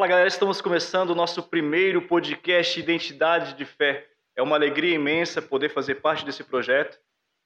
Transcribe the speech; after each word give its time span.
Fala 0.00 0.08
galera, 0.08 0.28
estamos 0.28 0.62
começando 0.62 1.10
o 1.10 1.14
nosso 1.14 1.42
primeiro 1.42 2.00
podcast 2.00 2.80
Identidade 2.80 3.52
de 3.52 3.66
Fé. 3.66 4.06
É 4.34 4.40
uma 4.40 4.56
alegria 4.56 4.94
imensa 4.94 5.42
poder 5.42 5.68
fazer 5.68 5.96
parte 5.96 6.24
desse 6.24 6.42
projeto, 6.42 6.98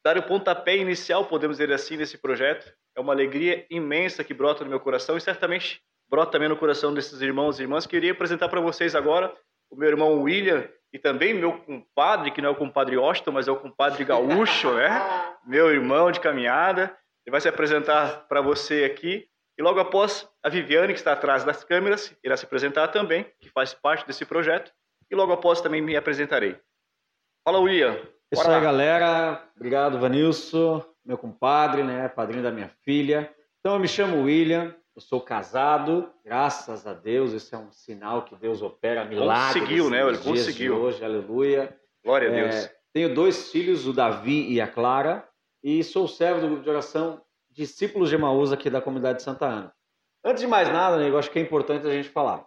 dar 0.05 0.17
o 0.17 0.23
pontapé 0.23 0.77
inicial, 0.77 1.25
podemos 1.25 1.57
dizer 1.57 1.75
assim, 1.75 1.97
desse 1.97 2.17
projeto. 2.17 2.73
É 2.97 3.01
uma 3.01 3.13
alegria 3.13 3.67
imensa 3.69 4.23
que 4.23 4.33
brota 4.33 4.63
no 4.63 4.71
meu 4.71 4.79
coração 4.79 5.17
e 5.17 5.21
certamente 5.21 5.83
brota 6.09 6.31
também 6.31 6.49
no 6.49 6.57
coração 6.57 6.95
desses 6.95 7.21
irmãos 7.21 7.59
e 7.59 7.63
irmãs. 7.63 7.89
Queria 7.89 8.13
apresentar 8.13 8.49
para 8.49 8.61
vocês 8.61 8.95
agora 8.95 9.35
o 9.69 9.75
meu 9.75 9.89
irmão 9.89 10.23
William 10.23 10.65
e 10.93 10.99
também 11.01 11.35
meu 11.35 11.59
compadre, 11.59 12.31
que 12.31 12.41
não 12.41 12.51
é 12.51 12.53
o 12.53 12.57
compadre 12.57 12.95
Austin, 12.95 13.31
mas 13.31 13.49
é 13.49 13.51
o 13.51 13.57
compadre 13.57 14.05
gaúcho, 14.05 14.73
né? 14.75 14.91
Meu 15.45 15.73
irmão 15.73 16.13
de 16.13 16.21
caminhada. 16.21 16.97
Ele 17.27 17.33
vai 17.33 17.41
se 17.41 17.49
apresentar 17.49 18.29
para 18.29 18.41
você 18.41 18.85
aqui 18.85 19.27
e 19.57 19.63
logo 19.63 19.79
após, 19.79 20.29
a 20.43 20.49
Viviane, 20.49 20.93
que 20.93 20.99
está 20.99 21.13
atrás 21.13 21.45
das 21.45 21.63
câmeras, 21.63 22.13
irá 22.25 22.37
se 22.37 22.45
apresentar 22.45 22.89
também, 22.89 23.25
que 23.41 23.49
faz 23.51 23.73
parte 23.73 24.07
desse 24.07 24.25
projeto. 24.25 24.73
E 25.11 25.15
logo 25.15 25.33
após 25.33 25.61
também 25.61 25.81
me 25.81 25.97
apresentarei. 25.97 26.59
Fala, 27.45 27.61
William. 27.61 28.01
Isso 28.33 28.51
aí, 28.51 28.61
galera. 28.61 29.47
Obrigado, 29.55 29.99
Vanilson, 29.99 30.85
meu 31.05 31.17
compadre, 31.17 31.85
né? 31.85 32.09
Padrinho 32.09 32.43
da 32.43 32.51
minha 32.51 32.69
filha. 32.85 33.33
Então, 33.61 33.75
eu 33.75 33.81
me 33.81 33.87
chamo 33.87 34.25
William, 34.25 34.75
eu 34.97 35.01
sou 35.01 35.21
casado, 35.21 36.11
graças 36.25 36.87
a 36.87 36.93
Deus. 36.93 37.33
Esse 37.33 37.55
é 37.55 37.59
um 37.59 37.71
sinal 37.71 38.25
que 38.25 38.35
Deus 38.35 38.61
opera 38.61 39.05
milagres. 39.05 39.63
Conseguiu, 39.63 39.89
né? 39.89 40.03
Ele 40.03 40.19
conseguiu. 40.19 40.77
Hoje, 40.77 41.05
aleluia. 41.05 41.79
Glória 42.05 42.29
a 42.29 42.33
Deus. 42.33 42.55
É, 42.55 42.75
tenho 42.93 43.15
dois 43.15 43.53
filhos, 43.53 43.87
o 43.87 43.93
Davi 43.93 44.53
e 44.53 44.61
a 44.61 44.67
Clara, 44.67 45.29
e 45.63 45.83
sou 45.85 46.09
servo 46.09 46.41
do 46.41 46.47
grupo 46.49 46.63
de 46.63 46.71
oração 46.71 47.24
discípulos 47.55 48.09
de 48.09 48.17
Emaús 48.17 48.53
aqui 48.53 48.69
da 48.69 48.81
comunidade 48.81 49.19
de 49.19 49.25
Santa 49.25 49.47
Ana. 49.47 49.75
Antes 50.25 50.43
de 50.43 50.47
mais 50.47 50.69
nada, 50.69 51.03
eu 51.03 51.17
acho 51.19 51.31
que 51.31 51.39
é 51.39 51.43
importante 51.43 51.87
a 51.87 51.91
gente 51.91 52.09
falar. 52.09 52.47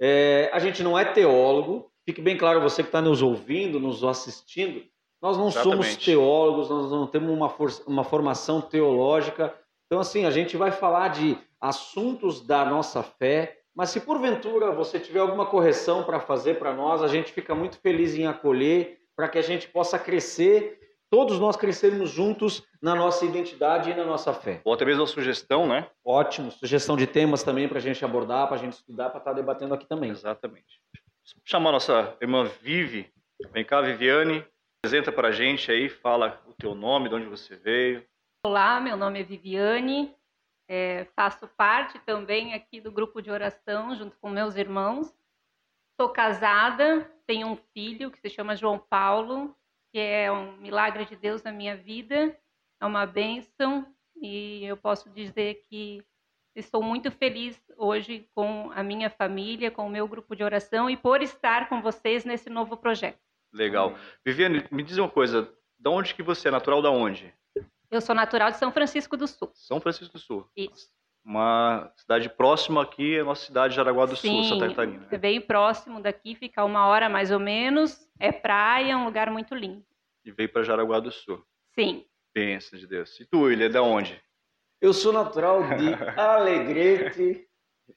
É, 0.00 0.50
a 0.52 0.58
gente 0.58 0.82
não 0.82 0.98
é 0.98 1.04
teólogo, 1.04 1.90
fique 2.06 2.22
bem 2.22 2.36
claro 2.36 2.60
você 2.60 2.82
que 2.82 2.88
está 2.88 3.02
nos 3.02 3.20
ouvindo, 3.20 3.80
nos 3.80 4.04
assistindo, 4.04 4.84
nós 5.20 5.36
não 5.36 5.48
Exatamente. 5.48 5.82
somos 5.82 5.96
teólogos, 5.96 6.70
nós 6.70 6.90
não 6.90 7.06
temos 7.06 7.30
uma, 7.30 7.52
uma 7.86 8.04
formação 8.04 8.60
teológica. 8.60 9.52
Então, 9.86 9.98
assim, 9.98 10.24
a 10.24 10.30
gente 10.30 10.56
vai 10.56 10.70
falar 10.70 11.08
de 11.08 11.36
assuntos 11.60 12.40
da 12.40 12.64
nossa 12.64 13.02
fé, 13.02 13.58
mas 13.74 13.90
se 13.90 14.00
porventura 14.00 14.70
você 14.70 15.00
tiver 15.00 15.18
alguma 15.18 15.46
correção 15.46 16.04
para 16.04 16.20
fazer 16.20 16.58
para 16.58 16.72
nós, 16.72 17.02
a 17.02 17.08
gente 17.08 17.32
fica 17.32 17.54
muito 17.54 17.78
feliz 17.80 18.14
em 18.14 18.26
acolher, 18.26 19.00
para 19.16 19.28
que 19.28 19.38
a 19.38 19.42
gente 19.42 19.66
possa 19.68 19.98
crescer 19.98 20.78
todos 21.10 21.38
nós 21.38 21.56
crescermos 21.56 22.10
juntos 22.10 22.62
na 22.80 22.94
nossa 22.94 23.24
identidade 23.24 23.90
e 23.90 23.94
na 23.94 24.04
nossa 24.04 24.32
fé. 24.32 24.60
Ou 24.64 24.72
até 24.72 24.84
mesmo 24.84 25.02
a 25.02 25.06
sugestão, 25.06 25.66
né? 25.66 25.88
Ótimo, 26.04 26.50
sugestão 26.50 26.96
de 26.96 27.06
temas 27.06 27.42
também 27.42 27.68
para 27.68 27.78
a 27.78 27.80
gente 27.80 28.04
abordar, 28.04 28.46
para 28.46 28.56
a 28.56 28.60
gente 28.60 28.74
estudar, 28.74 29.10
para 29.10 29.18
estar 29.18 29.30
tá 29.30 29.36
debatendo 29.36 29.74
aqui 29.74 29.86
também. 29.86 30.10
Exatamente. 30.10 30.80
Vou 30.92 31.42
chamar 31.44 31.70
a 31.70 31.72
nossa 31.72 32.16
irmã 32.20 32.44
Vivi. 32.44 33.12
Vem 33.52 33.64
cá, 33.64 33.80
Viviane. 33.80 34.44
Apresenta 34.80 35.10
para 35.10 35.28
a 35.28 35.32
gente 35.32 35.70
aí, 35.70 35.88
fala 35.88 36.40
o 36.46 36.52
teu 36.52 36.74
nome, 36.74 37.08
de 37.08 37.14
onde 37.14 37.26
você 37.26 37.56
veio. 37.56 38.04
Olá, 38.46 38.80
meu 38.80 38.96
nome 38.96 39.20
é 39.20 39.24
Viviane. 39.24 40.14
É, 40.68 41.06
faço 41.16 41.48
parte 41.48 41.98
também 42.00 42.54
aqui 42.54 42.80
do 42.80 42.92
grupo 42.92 43.22
de 43.22 43.30
oração 43.30 43.96
junto 43.96 44.16
com 44.18 44.28
meus 44.28 44.54
irmãos. 44.54 45.12
Sou 46.00 46.10
casada, 46.10 47.10
tenho 47.26 47.48
um 47.48 47.56
filho 47.56 48.10
que 48.10 48.20
se 48.20 48.30
chama 48.30 48.54
João 48.54 48.78
Paulo, 48.78 49.56
que 49.92 49.98
é 49.98 50.30
um 50.30 50.56
milagre 50.58 51.04
de 51.04 51.16
Deus 51.16 51.42
na 51.42 51.52
minha 51.52 51.76
vida, 51.76 52.36
é 52.80 52.86
uma 52.86 53.06
bênção 53.06 53.86
e 54.20 54.64
eu 54.64 54.76
posso 54.76 55.10
dizer 55.10 55.64
que 55.68 56.02
estou 56.54 56.82
muito 56.82 57.10
feliz 57.10 57.60
hoje 57.76 58.28
com 58.34 58.70
a 58.74 58.82
minha 58.82 59.08
família, 59.08 59.70
com 59.70 59.86
o 59.86 59.90
meu 59.90 60.06
grupo 60.08 60.34
de 60.34 60.42
oração 60.42 60.90
e 60.90 60.96
por 60.96 61.22
estar 61.22 61.68
com 61.68 61.80
vocês 61.80 62.24
nesse 62.24 62.50
novo 62.50 62.76
projeto. 62.76 63.20
Legal. 63.52 63.96
Viviane, 64.24 64.66
me 64.70 64.82
diz 64.82 64.98
uma 64.98 65.08
coisa, 65.08 65.52
de 65.78 65.88
onde 65.88 66.14
que 66.14 66.22
você 66.22 66.48
é 66.48 66.50
natural 66.50 66.82
da 66.82 66.90
onde? 66.90 67.32
Eu 67.90 68.00
sou 68.00 68.14
natural 68.14 68.50
de 68.50 68.58
São 68.58 68.70
Francisco 68.70 69.16
do 69.16 69.26
Sul. 69.26 69.50
São 69.54 69.80
Francisco 69.80 70.12
do 70.12 70.18
Sul. 70.18 70.46
Isso. 70.54 70.97
Uma 71.28 71.92
cidade 71.94 72.26
próxima 72.30 72.82
aqui 72.82 73.16
é 73.16 73.20
a 73.20 73.24
nossa 73.24 73.44
cidade 73.44 73.72
de 73.72 73.76
Jaraguá 73.76 74.06
do 74.06 74.16
Sim, 74.16 74.44
Sul, 74.44 74.44
Santa 74.44 74.70
Catarina. 74.70 75.06
É 75.10 75.18
bem 75.18 75.38
próximo 75.38 76.00
daqui, 76.00 76.34
fica 76.34 76.64
uma 76.64 76.86
hora 76.86 77.06
mais 77.06 77.30
ou 77.30 77.38
menos. 77.38 78.08
É 78.18 78.32
praia, 78.32 78.96
um 78.96 79.04
lugar 79.04 79.30
muito 79.30 79.54
lindo. 79.54 79.84
E 80.24 80.32
veio 80.32 80.50
para 80.50 80.62
Jaraguá 80.62 81.00
do 81.00 81.12
Sul. 81.12 81.44
Sim. 81.74 82.06
Pensa 82.32 82.78
de 82.78 82.86
Deus. 82.86 83.20
E 83.20 83.26
tu, 83.26 83.50
ele 83.50 83.64
é 83.64 83.68
da 83.68 83.82
onde? 83.82 84.18
Eu 84.80 84.94
sou 84.94 85.12
natural 85.12 85.64
de 85.76 85.92
Alegrete, 86.18 87.46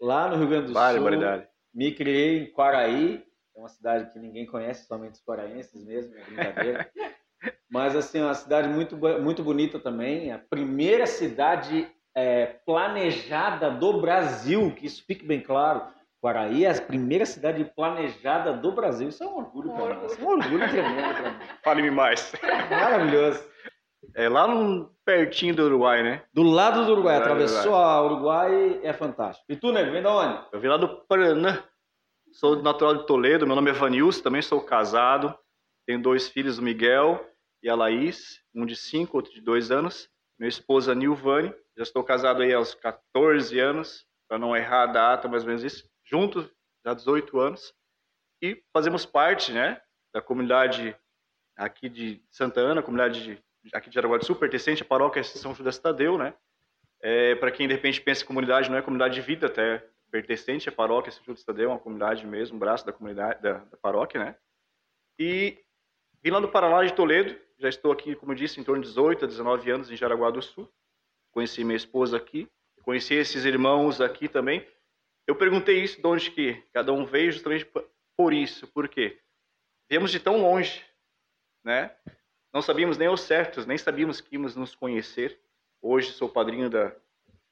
lá 0.02 0.28
no 0.28 0.36
Rio 0.36 0.50
Grande 0.50 0.68
do 0.68 0.74
vale, 0.74 0.98
Sul. 0.98 1.04
Variedade. 1.06 1.48
Me 1.74 1.94
criei 1.94 2.40
em 2.40 2.52
Quaraí, 2.52 3.24
é 3.56 3.60
uma 3.60 3.70
cidade 3.70 4.12
que 4.12 4.20
ninguém 4.20 4.46
conhece, 4.46 4.86
somente 4.88 5.14
os 5.14 5.22
quaraenses 5.22 5.82
mesmo, 5.86 6.14
é 6.18 6.24
brincadeira. 6.26 6.92
Mas 7.72 7.96
assim, 7.96 8.20
é 8.20 8.26
uma 8.26 8.36
cidade 8.36 8.68
muito, 8.68 8.98
muito 8.98 9.42
bonita 9.42 9.80
também. 9.80 10.34
A 10.34 10.38
primeira 10.38 11.08
cidade 11.08 11.90
é, 12.16 12.46
planejada 12.66 13.70
do 13.72 14.02
Brasil, 14.02 14.74
que 14.76 14.86
isso 14.86 15.04
fique 15.06 15.26
bem 15.26 15.42
claro. 15.42 15.84
Quaraí 16.22 16.66
é 16.66 16.72
a 16.72 16.82
primeira 16.82 17.26
cidade 17.26 17.64
planejada 17.76 18.54
do 18.54 18.72
Brasil. 18.72 19.10
Isso 19.10 19.24
é 19.24 19.28
um 19.28 19.38
orgulho 19.38 19.72
para 19.74 19.96
nós. 19.96 20.20
Um 20.20 20.28
orgulho 20.28 20.70
tremendo 20.70 21.14
para 21.16 21.32
mim. 21.32 21.46
Fale-me 21.64 21.92
mais. 21.92 22.32
Maravilhoso. 22.70 23.44
É 24.16 24.30
lá 24.30 24.48
no, 24.48 24.92
pertinho 25.06 25.56
do 25.56 25.66
Uruguai, 25.66 26.04
né? 26.04 26.24
Do 26.34 26.44
lado 26.44 26.86
do 26.86 26.94
Uruguai. 26.94 27.18
Atravessou 27.18 27.76
a 27.76 28.02
Uruguai, 28.02 28.80
é 28.84 28.94
fantástico. 28.94 29.46
E 29.50 29.56
tu, 29.56 29.72
nego, 29.72 29.92
vem 29.92 30.02
da 30.02 30.16
onde? 30.16 30.46
Eu 30.52 30.60
vim 30.60 30.68
lá 30.68 30.78
do 30.78 30.88
Paraná. 31.06 31.64
Sou 32.32 32.62
natural 32.62 32.96
de 32.96 33.06
Toledo. 33.06 33.46
Meu 33.46 33.56
nome 33.56 33.72
é 33.72 33.74
Vanilson, 33.74 34.22
também 34.22 34.42
sou 34.42 34.62
casado. 34.62 35.36
Tenho 35.86 36.02
dois 36.02 36.30
filhos, 36.30 36.60
o 36.60 36.62
Miguel 36.62 37.26
e 37.62 37.70
a 37.70 37.76
Laís. 37.76 38.40
Um 38.56 38.66
de 38.66 38.76
cinco, 38.76 39.18
outro 39.18 39.34
de 39.34 39.42
dois 39.42 39.70
anos. 39.72 40.08
Minha 40.42 40.50
esposa, 40.50 40.96
Nilvane. 40.96 41.54
Já 41.78 41.84
estou 41.84 42.04
casado 42.04 42.42
aí 42.42 42.52
aos 42.52 42.74
14 42.74 43.60
anos, 43.60 44.08
para 44.28 44.40
não 44.40 44.58
errar 44.58 44.82
a 44.82 44.88
data, 44.88 45.28
mais 45.28 45.44
ou 45.44 45.50
menos 45.50 45.64
isso. 45.64 45.88
Juntos, 46.04 46.50
já 46.84 46.96
18 46.96 47.40
anos. 47.40 47.76
E 48.42 48.60
fazemos 48.74 49.06
parte, 49.06 49.54
né, 49.54 49.80
da 50.12 50.20
comunidade 50.20 50.98
aqui 51.56 51.88
de 51.88 52.26
Santa 52.32 52.60
Ana, 52.60 52.82
comunidade 52.82 53.24
de, 53.24 53.44
aqui 53.72 53.90
de 53.90 53.94
Jaraguá 53.94 54.18
do 54.18 54.26
Sul, 54.26 54.36
pertencente 54.36 54.82
à 54.82 54.86
paróquia 54.86 55.24
São 55.24 55.54
Judas 55.54 55.78
Tadeu, 55.78 56.18
né? 56.18 56.34
É, 57.04 57.36
para 57.36 57.52
quem 57.52 57.68
de 57.68 57.76
repente 57.76 58.02
pensa 58.02 58.26
comunidade, 58.26 58.68
não 58.68 58.80
é 58.80 58.82
comunidade 58.82 59.14
de 59.14 59.22
vida, 59.22 59.46
até 59.46 59.88
pertencente 60.10 60.68
à 60.68 60.72
paróquia 60.72 61.12
São 61.12 61.24
Judas 61.24 61.44
Tadeu, 61.44 61.70
uma 61.70 61.78
comunidade 61.78 62.26
mesmo, 62.26 62.56
um 62.56 62.60
braço 62.60 62.84
da 62.84 62.92
comunidade 62.92 63.40
da, 63.44 63.60
da 63.60 63.78
paróquia, 63.78 64.20
né? 64.20 64.36
E 65.20 65.60
vim 66.24 66.32
lá 66.32 66.40
do 66.40 66.50
Paraná 66.50 66.84
de 66.84 66.94
Toledo, 66.96 67.40
já 67.62 67.70
estou 67.70 67.92
aqui, 67.92 68.16
como 68.16 68.32
eu 68.32 68.36
disse, 68.36 68.60
em 68.60 68.64
torno 68.64 68.82
de 68.82 68.90
18 68.90 69.26
a 69.26 69.28
19 69.28 69.72
anos 69.72 69.92
em 69.92 69.96
Jaraguá 69.96 70.30
do 70.32 70.42
Sul 70.42 70.70
conheci 71.32 71.64
minha 71.64 71.78
esposa 71.78 72.18
aqui, 72.18 72.48
conheci 72.84 73.16
esses 73.16 73.46
irmãos 73.46 74.02
aqui 74.02 74.28
também. 74.28 74.68
Eu 75.26 75.36
perguntei 75.36 75.82
isso 75.82 76.02
de 76.02 76.08
onde 76.08 76.30
que 76.32 76.56
cada 76.74 76.92
um 76.92 77.06
veio, 77.06 77.32
justamente 77.32 77.66
por 78.18 78.34
isso, 78.34 78.68
porque 78.68 79.20
viemos 79.90 80.12
de 80.12 80.20
tão 80.20 80.42
longe, 80.42 80.86
né? 81.64 81.96
Não 82.54 82.62
sabíamos 82.62 82.98
nem 82.98 83.08
os 83.08 83.22
certos, 83.22 83.66
nem 83.66 83.78
sabíamos 83.78 84.20
que 84.20 84.36
íamos 84.36 84.56
nos 84.56 84.76
conhecer. 84.76 85.40
Hoje 85.82 86.12
sou 86.12 86.28
padrinho 86.28 86.70
da, 86.70 86.94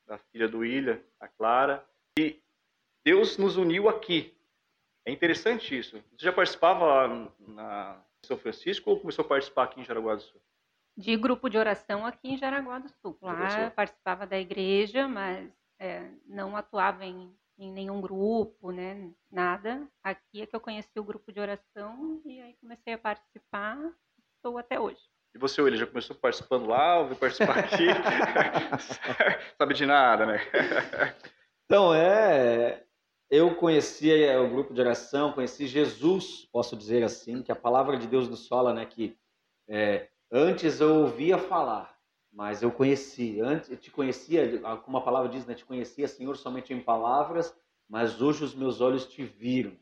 da 0.05 0.17
filha 0.17 0.47
do 0.47 0.59
William, 0.59 0.99
a 1.19 1.27
Clara, 1.27 1.85
e 2.17 2.41
Deus 3.03 3.37
nos 3.37 3.55
uniu 3.55 3.87
aqui. 3.87 4.35
É 5.05 5.11
interessante 5.11 5.77
isso. 5.77 5.97
Você 6.11 6.25
já 6.25 6.33
participava 6.33 7.33
na 7.39 8.03
São 8.25 8.38
Francisco 8.38 8.90
ou 8.90 9.00
começou 9.00 9.25
a 9.25 9.28
participar 9.28 9.63
aqui 9.63 9.81
em 9.81 9.85
Jaraguá 9.85 10.16
do 10.16 10.22
Sul? 10.22 10.41
de 11.00 11.16
grupo 11.16 11.50
de 11.50 11.57
oração 11.57 12.06
aqui 12.06 12.34
em 12.34 12.38
Jaraguá 12.38 12.78
do 12.78 12.90
Sul. 13.02 13.18
Lá 13.22 13.71
participava 13.71 14.27
da 14.27 14.38
igreja, 14.38 15.07
mas 15.07 15.50
é, 15.80 16.10
não 16.25 16.57
atuava 16.57 17.06
em, 17.06 17.33
em, 17.57 17.71
nenhum 17.71 18.01
grupo, 18.01 18.71
né? 18.71 19.10
Nada. 19.31 19.88
Aqui 20.04 20.42
é 20.42 20.45
que 20.45 20.54
eu 20.54 20.60
conheci 20.60 21.00
o 21.00 21.04
grupo 21.04 21.31
de 21.31 21.39
oração 21.39 22.21
e 22.25 22.42
aí 22.42 22.54
comecei 22.60 22.94
a 22.94 22.98
participar. 22.98 23.77
Estou 24.36 24.57
até 24.57 24.77
hoje. 24.77 25.00
E 25.33 25.38
você, 25.38 25.62
ele 25.62 25.77
já 25.77 25.88
começou 25.88 26.15
participando 26.18 26.68
lá 26.68 27.00
ou 27.00 27.06
veio 27.06 27.18
participar 27.18 27.60
aqui? 27.60 27.88
Sabe 29.57 29.74
de 29.74 29.86
nada, 29.86 30.25
né? 30.25 30.39
então, 31.63 31.95
é. 31.95 32.83
Eu 33.29 33.55
conheci 33.55 34.11
o 34.11 34.49
grupo 34.49 34.73
de 34.73 34.81
oração, 34.81 35.31
conheci 35.33 35.67
Jesus, 35.67 36.47
posso 36.51 36.75
dizer 36.75 37.03
assim, 37.03 37.43
que 37.43 37.51
a 37.51 37.55
palavra 37.55 37.97
de 37.97 38.07
Deus 38.07 38.27
nos 38.27 38.47
fala, 38.47 38.73
né? 38.73 38.85
Que 38.85 39.17
é, 39.67 40.09
Antes 40.31 40.79
eu 40.79 40.93
ouvia 40.93 41.39
falar, 41.39 41.97
mas 42.31 42.61
eu 42.61 42.71
conheci. 42.71 43.41
Antes 43.41 43.71
eu 43.71 43.77
te 43.77 43.89
conhecia, 43.89 44.59
como 44.83 44.97
a 44.97 45.01
palavra 45.01 45.27
diz, 45.27 45.45
né? 45.47 45.55
Te 45.55 45.65
conhecia, 45.65 46.07
Senhor, 46.07 46.37
somente 46.37 46.71
em 46.71 46.79
palavras, 46.79 47.55
mas 47.89 48.21
hoje 48.21 48.43
os 48.43 48.53
meus 48.53 48.79
olhos 48.79 49.07
te 49.07 49.23
viram. 49.23 49.75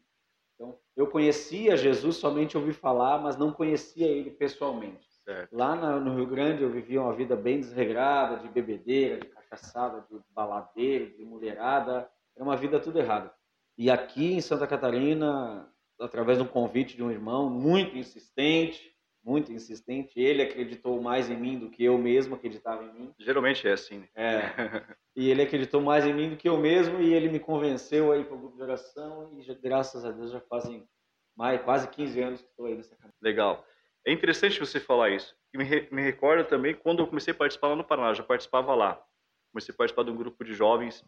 Então, 0.56 0.80
eu 0.96 1.08
conhecia 1.08 1.76
Jesus, 1.76 2.16
somente 2.16 2.58
ouvi 2.58 2.72
falar, 2.72 3.22
mas 3.22 3.36
não 3.36 3.52
conhecia 3.52 4.08
ele 4.08 4.32
pessoalmente. 4.32 5.06
Certo. 5.26 5.54
Lá 5.54 5.76
no 6.00 6.16
Rio 6.16 6.26
Grande 6.26 6.64
eu 6.64 6.72
vivia 6.72 7.02
uma 7.02 7.14
vida 7.14 7.36
bem 7.36 7.60
desregrada, 7.60 8.38
de 8.38 8.48
bebedeira, 8.48 9.20
de 9.20 9.28
cachaçada, 9.28 10.08
de 10.10 10.18
baladeira, 10.30 11.08
de 11.08 11.26
mulherada. 11.26 12.10
Era 12.34 12.44
uma 12.46 12.56
vida 12.56 12.80
tudo 12.80 12.98
errada. 12.98 13.34
E 13.78 13.92
aqui 13.92 14.34
em 14.34 14.42
Santa 14.42 14.66
Catarina, 14.66 15.72
através 16.00 16.38
de 16.38 16.44
um 16.44 16.48
convite 16.48 16.96
de 16.96 17.04
um 17.04 17.12
irmão 17.12 17.50
muito 17.50 17.96
insistente, 17.96 18.92
muito 19.24 19.52
insistente, 19.52 20.20
ele 20.20 20.42
acreditou 20.42 21.02
mais 21.02 21.30
em 21.30 21.36
mim 21.36 21.60
do 21.60 21.70
que 21.70 21.84
eu 21.84 21.98
mesmo 21.98 22.36
acreditava 22.36 22.84
em 22.84 22.94
mim. 22.94 23.14
Geralmente 23.20 23.68
é 23.68 23.74
assim. 23.74 24.00
Né? 24.00 24.08
É. 24.16 24.96
e 25.16 25.30
ele 25.30 25.42
acreditou 25.42 25.82
mais 25.82 26.06
em 26.06 26.14
mim 26.14 26.30
do 26.30 26.38
que 26.38 26.48
eu 26.48 26.58
mesmo 26.58 27.02
e 27.02 27.14
ele 27.14 27.30
me 27.30 27.40
convenceu 27.40 28.12
aí 28.12 28.24
para 28.24 28.36
o 28.36 28.40
grupo 28.40 28.56
de 28.56 28.64
oração 28.64 29.38
e 29.38 29.42
já, 29.42 29.54
graças 29.54 30.06
a 30.06 30.12
Deus 30.12 30.32
já 30.32 30.40
fazem 30.42 30.88
mais 31.36 31.62
quase 31.62 31.90
15 31.90 32.22
anos 32.22 32.42
que 32.42 32.48
estou 32.48 32.66
aí 32.66 32.76
nessa 32.76 32.96
caminhada. 32.96 33.18
Legal. 33.22 33.66
É 34.06 34.12
interessante 34.12 34.60
você 34.60 34.80
falar 34.80 35.10
isso. 35.10 35.36
E 35.54 35.58
me, 35.58 35.66
re, 35.66 35.88
me 35.92 36.02
recorda 36.02 36.44
também 36.44 36.74
quando 36.74 37.00
eu 37.00 37.08
comecei 37.08 37.34
a 37.34 37.38
participar 37.38 37.68
lá 37.68 37.76
no 37.76 37.84
Paraná, 37.84 38.14
já 38.14 38.24
participava 38.24 38.74
lá. 38.74 39.04
Comecei 39.52 39.74
a 39.74 39.78
participar 39.78 40.04
de 40.04 40.12
um 40.12 40.16
grupo 40.16 40.44
de 40.44 40.54
jovens, 40.54 41.04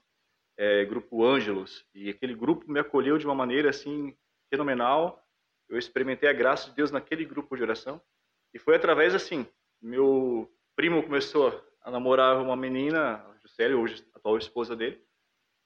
é, 0.60 0.84
grupo 0.84 1.24
Ângelos, 1.24 1.86
e 1.96 2.10
aquele 2.10 2.36
grupo 2.36 2.70
me 2.70 2.82
acolheu 2.82 3.18
de 3.18 3.26
uma 3.26 3.34
maneira 3.34 3.70
assim 3.70 4.14
fenomenal. 4.50 5.26
Eu 5.70 5.78
experimentei 5.78 6.28
a 6.28 6.34
graça 6.34 6.70
de 6.70 6.76
Deus 6.76 6.92
naquele 6.92 7.24
grupo 7.24 7.56
de 7.56 7.64
oração. 7.64 8.02
E 8.54 8.60
foi 8.60 8.76
através 8.76 9.16
assim, 9.16 9.48
meu 9.82 10.52
primo 10.76 11.02
começou 11.02 11.64
a 11.82 11.90
namorar 11.90 12.42
uma 12.42 12.58
menina, 12.58 13.24
a 13.26 13.38
Juscelia, 13.42 13.78
hoje 13.78 14.06
a 14.14 14.18
atual 14.18 14.38
esposa 14.38 14.76
dele, 14.76 15.02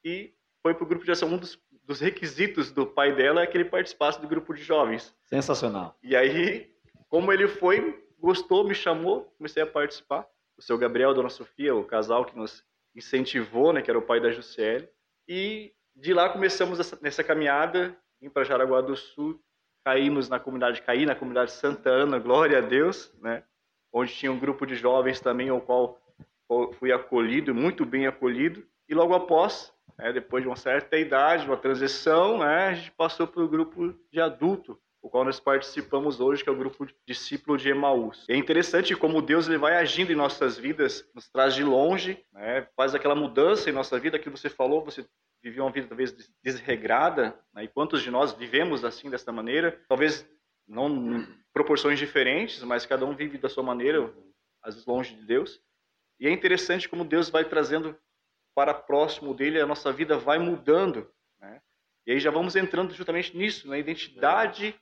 e 0.05 0.31
foi 0.61 0.75
para 0.75 0.83
o 0.83 0.87
grupo 0.87 1.03
de 1.03 1.09
oração. 1.09 1.29
Um 1.29 1.37
dos, 1.37 1.59
dos 1.83 1.99
requisitos 1.99 2.71
do 2.71 2.85
pai 2.85 3.15
dela 3.15 3.41
é 3.41 3.47
que 3.47 3.57
ele 3.57 3.65
participasse 3.65 4.21
do 4.21 4.27
grupo 4.27 4.53
de 4.53 4.61
jovens. 4.61 5.15
Sensacional. 5.25 5.97
E 6.03 6.15
aí 6.15 6.71
como 7.09 7.33
ele 7.33 7.47
foi, 7.47 8.03
gostou, 8.19 8.63
me 8.63 8.75
chamou, 8.75 9.25
comecei 9.37 9.63
a 9.63 9.67
participar. 9.67 10.27
O 10.55 10.61
seu 10.61 10.77
Gabriel 10.77 11.11
a 11.11 11.13
Dona 11.13 11.29
Sofia, 11.29 11.75
o 11.75 11.83
casal 11.83 12.25
que 12.25 12.35
nos 12.35 12.63
incentivou, 12.95 13.73
né, 13.73 13.81
que 13.81 13.89
era 13.89 13.97
o 13.97 14.03
pai 14.03 14.19
da 14.19 14.31
Juscelia. 14.31 14.89
E 15.27 15.73
de 15.95 16.13
lá 16.13 16.29
começamos 16.29 16.79
essa, 16.79 16.97
nessa 17.01 17.23
caminhada, 17.23 17.95
vim 18.21 18.29
para 18.29 18.43
Jaraguá 18.43 18.81
do 18.81 18.95
Sul, 18.95 19.39
caímos 19.85 20.29
na 20.29 20.39
comunidade, 20.39 20.81
caí 20.81 21.05
na 21.05 21.15
comunidade 21.15 21.51
Santa 21.51 21.89
Ana, 21.89 22.19
glória 22.19 22.57
a 22.57 22.61
Deus, 22.61 23.13
né, 23.21 23.43
onde 23.91 24.13
tinha 24.13 24.31
um 24.31 24.39
grupo 24.39 24.65
de 24.65 24.75
jovens 24.75 25.19
também, 25.19 25.49
ao 25.49 25.61
qual 25.61 25.99
fui 26.73 26.91
acolhido, 26.91 27.53
muito 27.53 27.85
bem 27.85 28.05
acolhido. 28.07 28.65
E 28.87 28.93
logo 28.93 29.13
após, 29.13 29.73
né, 29.97 30.11
depois 30.13 30.43
de 30.43 30.49
uma 30.49 30.55
certa 30.55 30.97
idade, 30.97 31.45
uma 31.45 31.57
transição, 31.57 32.39
né, 32.39 32.67
a 32.67 32.73
gente 32.73 32.91
passou 32.91 33.27
para 33.27 33.43
o 33.43 33.47
grupo 33.47 33.93
de 34.11 34.19
adulto, 34.19 34.79
o 35.03 35.09
qual 35.09 35.25
nós 35.25 35.37
participamos 35.37 36.21
hoje, 36.21 36.41
que 36.41 36.49
é 36.49 36.51
o 36.51 36.57
grupo 36.57 36.87
discípulo 37.05 37.57
de 37.57 37.67
Emaús. 37.67 38.25
É 38.29 38.37
interessante 38.37 38.95
como 38.95 39.21
Deus 39.21 39.49
ele 39.49 39.57
vai 39.57 39.75
agindo 39.75 40.13
em 40.13 40.15
nossas 40.15 40.57
vidas, 40.57 41.05
nos 41.13 41.29
traz 41.29 41.53
de 41.53 41.63
longe, 41.63 42.25
né? 42.31 42.65
faz 42.73 42.95
aquela 42.95 43.13
mudança 43.13 43.69
em 43.69 43.73
nossa 43.73 43.99
vida, 43.99 44.17
que 44.17 44.29
você 44.29 44.49
falou, 44.49 44.85
você 44.85 45.05
viveu 45.43 45.65
uma 45.65 45.71
vida 45.73 45.89
talvez 45.89 46.15
desregrada, 46.41 47.37
né? 47.53 47.65
e 47.65 47.67
quantos 47.67 48.01
de 48.01 48.09
nós 48.09 48.31
vivemos 48.31 48.85
assim, 48.85 49.09
desta 49.09 49.29
maneira? 49.29 49.77
Talvez 49.89 50.25
não 50.65 50.87
em 50.87 51.27
proporções 51.51 51.99
diferentes, 51.99 52.63
mas 52.63 52.85
cada 52.85 53.05
um 53.05 53.13
vive 53.13 53.37
da 53.37 53.49
sua 53.49 53.61
maneira, 53.61 54.09
às 54.63 54.75
vezes 54.75 54.87
longe 54.87 55.13
de 55.13 55.25
Deus. 55.25 55.61
E 56.17 56.27
é 56.27 56.31
interessante 56.31 56.87
como 56.87 57.03
Deus 57.03 57.29
vai 57.29 57.43
trazendo 57.43 57.93
para 58.55 58.73
próximo 58.73 59.33
dele, 59.33 59.59
a 59.59 59.67
nossa 59.67 59.91
vida 59.91 60.17
vai 60.17 60.39
mudando, 60.39 61.11
né? 61.41 61.61
E 62.05 62.13
aí 62.13 62.19
já 62.19 62.31
vamos 62.31 62.55
entrando 62.55 62.93
justamente 62.93 63.35
nisso, 63.35 63.67
na 63.67 63.77
identidade 63.77 64.79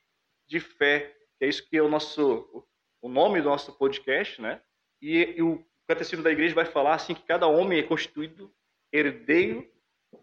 de 0.51 0.59
fé, 0.59 1.15
que 1.39 1.45
é 1.45 1.47
isso 1.47 1.65
que 1.67 1.77
é 1.77 1.81
o 1.81 1.87
nosso 1.87 2.67
o 3.01 3.09
nome 3.09 3.41
do 3.41 3.49
nosso 3.49 3.75
podcast, 3.77 4.39
né? 4.39 4.61
E, 5.01 5.35
e 5.37 5.41
o 5.41 5.65
catecismo 5.87 6.23
da 6.23 6.29
igreja 6.29 6.53
vai 6.53 6.65
falar 6.65 6.93
assim 6.93 7.15
que 7.15 7.23
cada 7.23 7.47
homem 7.47 7.79
é 7.79 7.83
constituído 7.83 8.53
herdeiro 8.93 9.67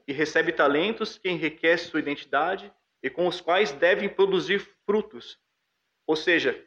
e 0.07 0.13
recebe 0.13 0.53
talentos 0.53 1.19
que 1.19 1.31
enriquecem 1.31 1.91
sua 1.91 1.99
identidade 1.99 2.73
e 3.03 3.09
com 3.09 3.27
os 3.27 3.41
quais 3.41 3.73
devem 3.73 4.09
produzir 4.09 4.61
frutos. 4.85 5.41
Ou 6.07 6.15
seja, 6.15 6.63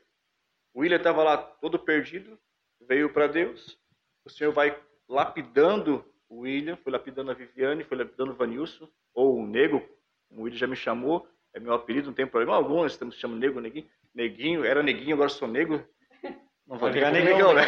o 0.73 0.81
William 0.81 0.97
estava 0.97 1.23
lá 1.23 1.37
todo 1.37 1.77
perdido, 1.79 2.37
veio 2.81 3.13
para 3.13 3.27
Deus, 3.27 3.79
o 4.25 4.29
Senhor 4.29 4.51
vai 4.51 4.77
lapidando 5.07 6.03
o 6.27 6.39
William, 6.39 6.75
foi 6.77 6.91
lapidando 6.91 7.29
a 7.29 7.35
Viviane, 7.35 7.83
foi 7.83 7.97
lapidando 7.97 8.31
o 8.31 8.35
Vanilson, 8.35 8.89
ou 9.13 9.37
o 9.37 9.45
Nego, 9.45 9.87
o 10.31 10.41
William 10.41 10.57
já 10.57 10.67
me 10.67 10.75
chamou, 10.75 11.27
é 11.53 11.59
meu 11.59 11.73
apelido, 11.73 12.07
não 12.07 12.13
tem 12.13 12.27
problema 12.27 12.55
algum, 12.55 12.83
nós 12.83 12.93
estamos 12.93 13.15
chamando 13.15 13.39
Nego, 13.39 13.59
Neguinho. 13.59 13.87
Neguinho, 14.13 14.65
era 14.65 14.83
Neguinho, 14.83 15.15
agora 15.15 15.29
sou 15.29 15.47
Nego. 15.47 15.83
Não 16.71 16.77
vai 16.77 16.91
virar 16.91 17.11
Negão, 17.11 17.53
né? 17.53 17.63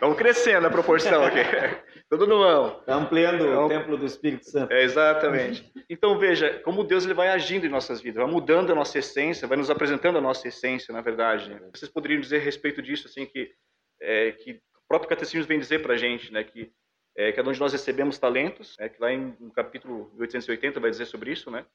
Vamos 0.00 0.16
crescendo 0.16 0.66
a 0.66 0.70
proporção 0.70 1.22
aqui. 1.22 1.40
Tudo 2.08 2.26
no 2.26 2.38
mão. 2.38 2.78
Está 2.80 2.94
ampliando 2.94 3.46
então, 3.46 3.66
o 3.66 3.68
templo 3.68 3.96
do 3.98 4.06
Espírito 4.06 4.48
Santo. 4.48 4.72
É, 4.72 4.82
exatamente. 4.82 5.70
Então 5.88 6.18
veja 6.18 6.60
como 6.60 6.82
Deus 6.82 7.04
ele 7.04 7.12
vai 7.12 7.28
agindo 7.28 7.66
em 7.66 7.68
nossas 7.68 8.00
vidas, 8.00 8.22
vai 8.22 8.32
mudando 8.32 8.72
a 8.72 8.74
nossa 8.74 8.98
essência, 8.98 9.46
vai 9.46 9.58
nos 9.58 9.70
apresentando 9.70 10.16
a 10.16 10.20
nossa 10.20 10.48
essência, 10.48 10.94
na 10.94 11.02
verdade. 11.02 11.50
Né? 11.50 11.60
Vocês 11.74 11.90
poderiam 11.90 12.20
dizer 12.20 12.38
a 12.38 12.44
respeito 12.44 12.80
disso, 12.80 13.06
assim, 13.06 13.26
que, 13.26 13.52
é, 14.00 14.32
que 14.32 14.52
o 14.52 14.88
próprio 14.88 15.10
Catecismo 15.10 15.46
vem 15.46 15.58
dizer 15.58 15.82
para 15.82 15.92
a 15.92 15.98
gente, 15.98 16.32
né, 16.32 16.42
que 16.42 16.72
é, 17.16 17.32
cada 17.32 17.50
um 17.50 17.52
de 17.52 17.60
nós 17.60 17.72
recebemos 17.72 18.18
talentos, 18.18 18.76
é, 18.80 18.88
que 18.88 18.98
lá 18.98 19.12
em, 19.12 19.36
no 19.38 19.52
capítulo 19.52 20.10
880 20.18 20.80
vai 20.80 20.90
dizer 20.90 21.04
sobre 21.04 21.32
isso, 21.32 21.50
né? 21.50 21.66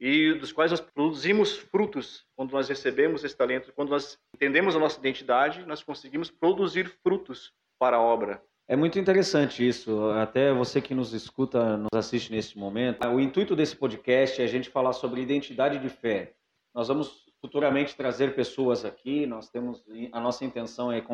E 0.00 0.34
dos 0.34 0.52
quais 0.52 0.70
nós 0.70 0.80
produzimos 0.80 1.56
frutos 1.56 2.26
quando 2.36 2.52
nós 2.52 2.68
recebemos 2.68 3.24
esse 3.24 3.36
talento, 3.36 3.72
quando 3.74 3.90
nós 3.90 4.18
entendemos 4.34 4.74
a 4.74 4.78
nossa 4.78 4.98
identidade, 4.98 5.64
nós 5.66 5.82
conseguimos 5.82 6.30
produzir 6.30 6.88
frutos 7.02 7.52
para 7.78 7.96
a 7.96 8.00
obra. 8.00 8.42
É 8.66 8.74
muito 8.74 8.98
interessante 8.98 9.66
isso. 9.66 10.10
Até 10.10 10.52
você 10.52 10.80
que 10.80 10.94
nos 10.94 11.12
escuta, 11.12 11.76
nos 11.76 11.90
assiste 11.94 12.32
nesse 12.32 12.58
momento. 12.58 13.06
O 13.06 13.20
intuito 13.20 13.54
desse 13.54 13.76
podcast 13.76 14.40
é 14.40 14.44
a 14.44 14.48
gente 14.48 14.70
falar 14.70 14.94
sobre 14.94 15.20
identidade 15.20 15.78
de 15.78 15.88
fé. 15.88 16.32
Nós 16.74 16.88
vamos 16.88 17.23
futuramente 17.44 17.94
trazer 17.94 18.34
pessoas 18.34 18.86
aqui. 18.86 19.26
Nós 19.26 19.50
temos 19.50 19.84
a 20.12 20.18
nossa 20.18 20.46
intenção 20.46 20.90
é 20.90 21.04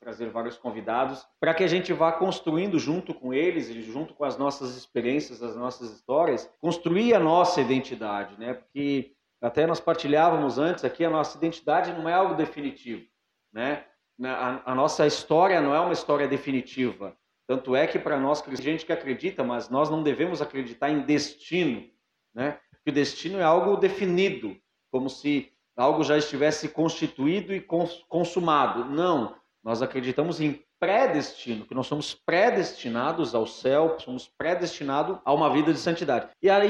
trazer 0.00 0.28
vários 0.28 0.58
convidados 0.58 1.24
para 1.38 1.54
que 1.54 1.62
a 1.62 1.68
gente 1.68 1.92
vá 1.92 2.10
construindo 2.10 2.80
junto 2.80 3.14
com 3.14 3.32
eles 3.32 3.68
e 3.68 3.80
junto 3.82 4.12
com 4.12 4.24
as 4.24 4.36
nossas 4.36 4.76
experiências, 4.76 5.40
as 5.40 5.54
nossas 5.54 5.92
histórias, 5.92 6.52
construir 6.60 7.14
a 7.14 7.20
nossa 7.20 7.60
identidade, 7.60 8.36
né? 8.40 8.54
Porque 8.54 9.12
até 9.40 9.68
nós 9.68 9.78
partilhávamos 9.78 10.58
antes 10.58 10.84
aqui 10.84 11.04
a 11.04 11.10
nossa 11.10 11.38
identidade 11.38 11.92
não 11.92 12.08
é 12.08 12.12
algo 12.12 12.34
definitivo, 12.34 13.06
né? 13.52 13.84
A, 14.24 14.72
a 14.72 14.74
nossa 14.74 15.06
história 15.06 15.60
não 15.60 15.72
é 15.72 15.78
uma 15.78 15.92
história 15.92 16.26
definitiva. 16.26 17.16
Tanto 17.46 17.76
é 17.76 17.86
que 17.86 18.00
para 18.00 18.18
nós, 18.18 18.42
gente 18.60 18.84
que 18.84 18.92
acredita, 18.92 19.44
mas 19.44 19.70
nós 19.70 19.88
não 19.88 20.02
devemos 20.02 20.42
acreditar 20.42 20.90
em 20.90 21.02
destino, 21.02 21.88
né? 22.34 22.58
Porque 22.72 22.90
o 22.90 22.92
destino 22.92 23.38
é 23.38 23.44
algo 23.44 23.76
definido, 23.76 24.56
como 24.90 25.08
se 25.08 25.52
algo 25.78 26.02
já 26.02 26.18
estivesse 26.18 26.68
constituído 26.68 27.54
e 27.54 27.64
consumado. 28.08 28.84
Não, 28.84 29.36
nós 29.62 29.80
acreditamos 29.80 30.40
em 30.40 30.60
predestino, 30.80 31.66
que 31.66 31.74
nós 31.74 31.86
somos 31.86 32.14
predestinados 32.14 33.34
ao 33.34 33.46
céu, 33.46 33.96
somos 33.98 34.28
predestinados 34.28 35.18
a 35.24 35.32
uma 35.32 35.52
vida 35.52 35.72
de 35.72 35.78
santidade. 35.78 36.28
E 36.40 36.48
a, 36.48 36.64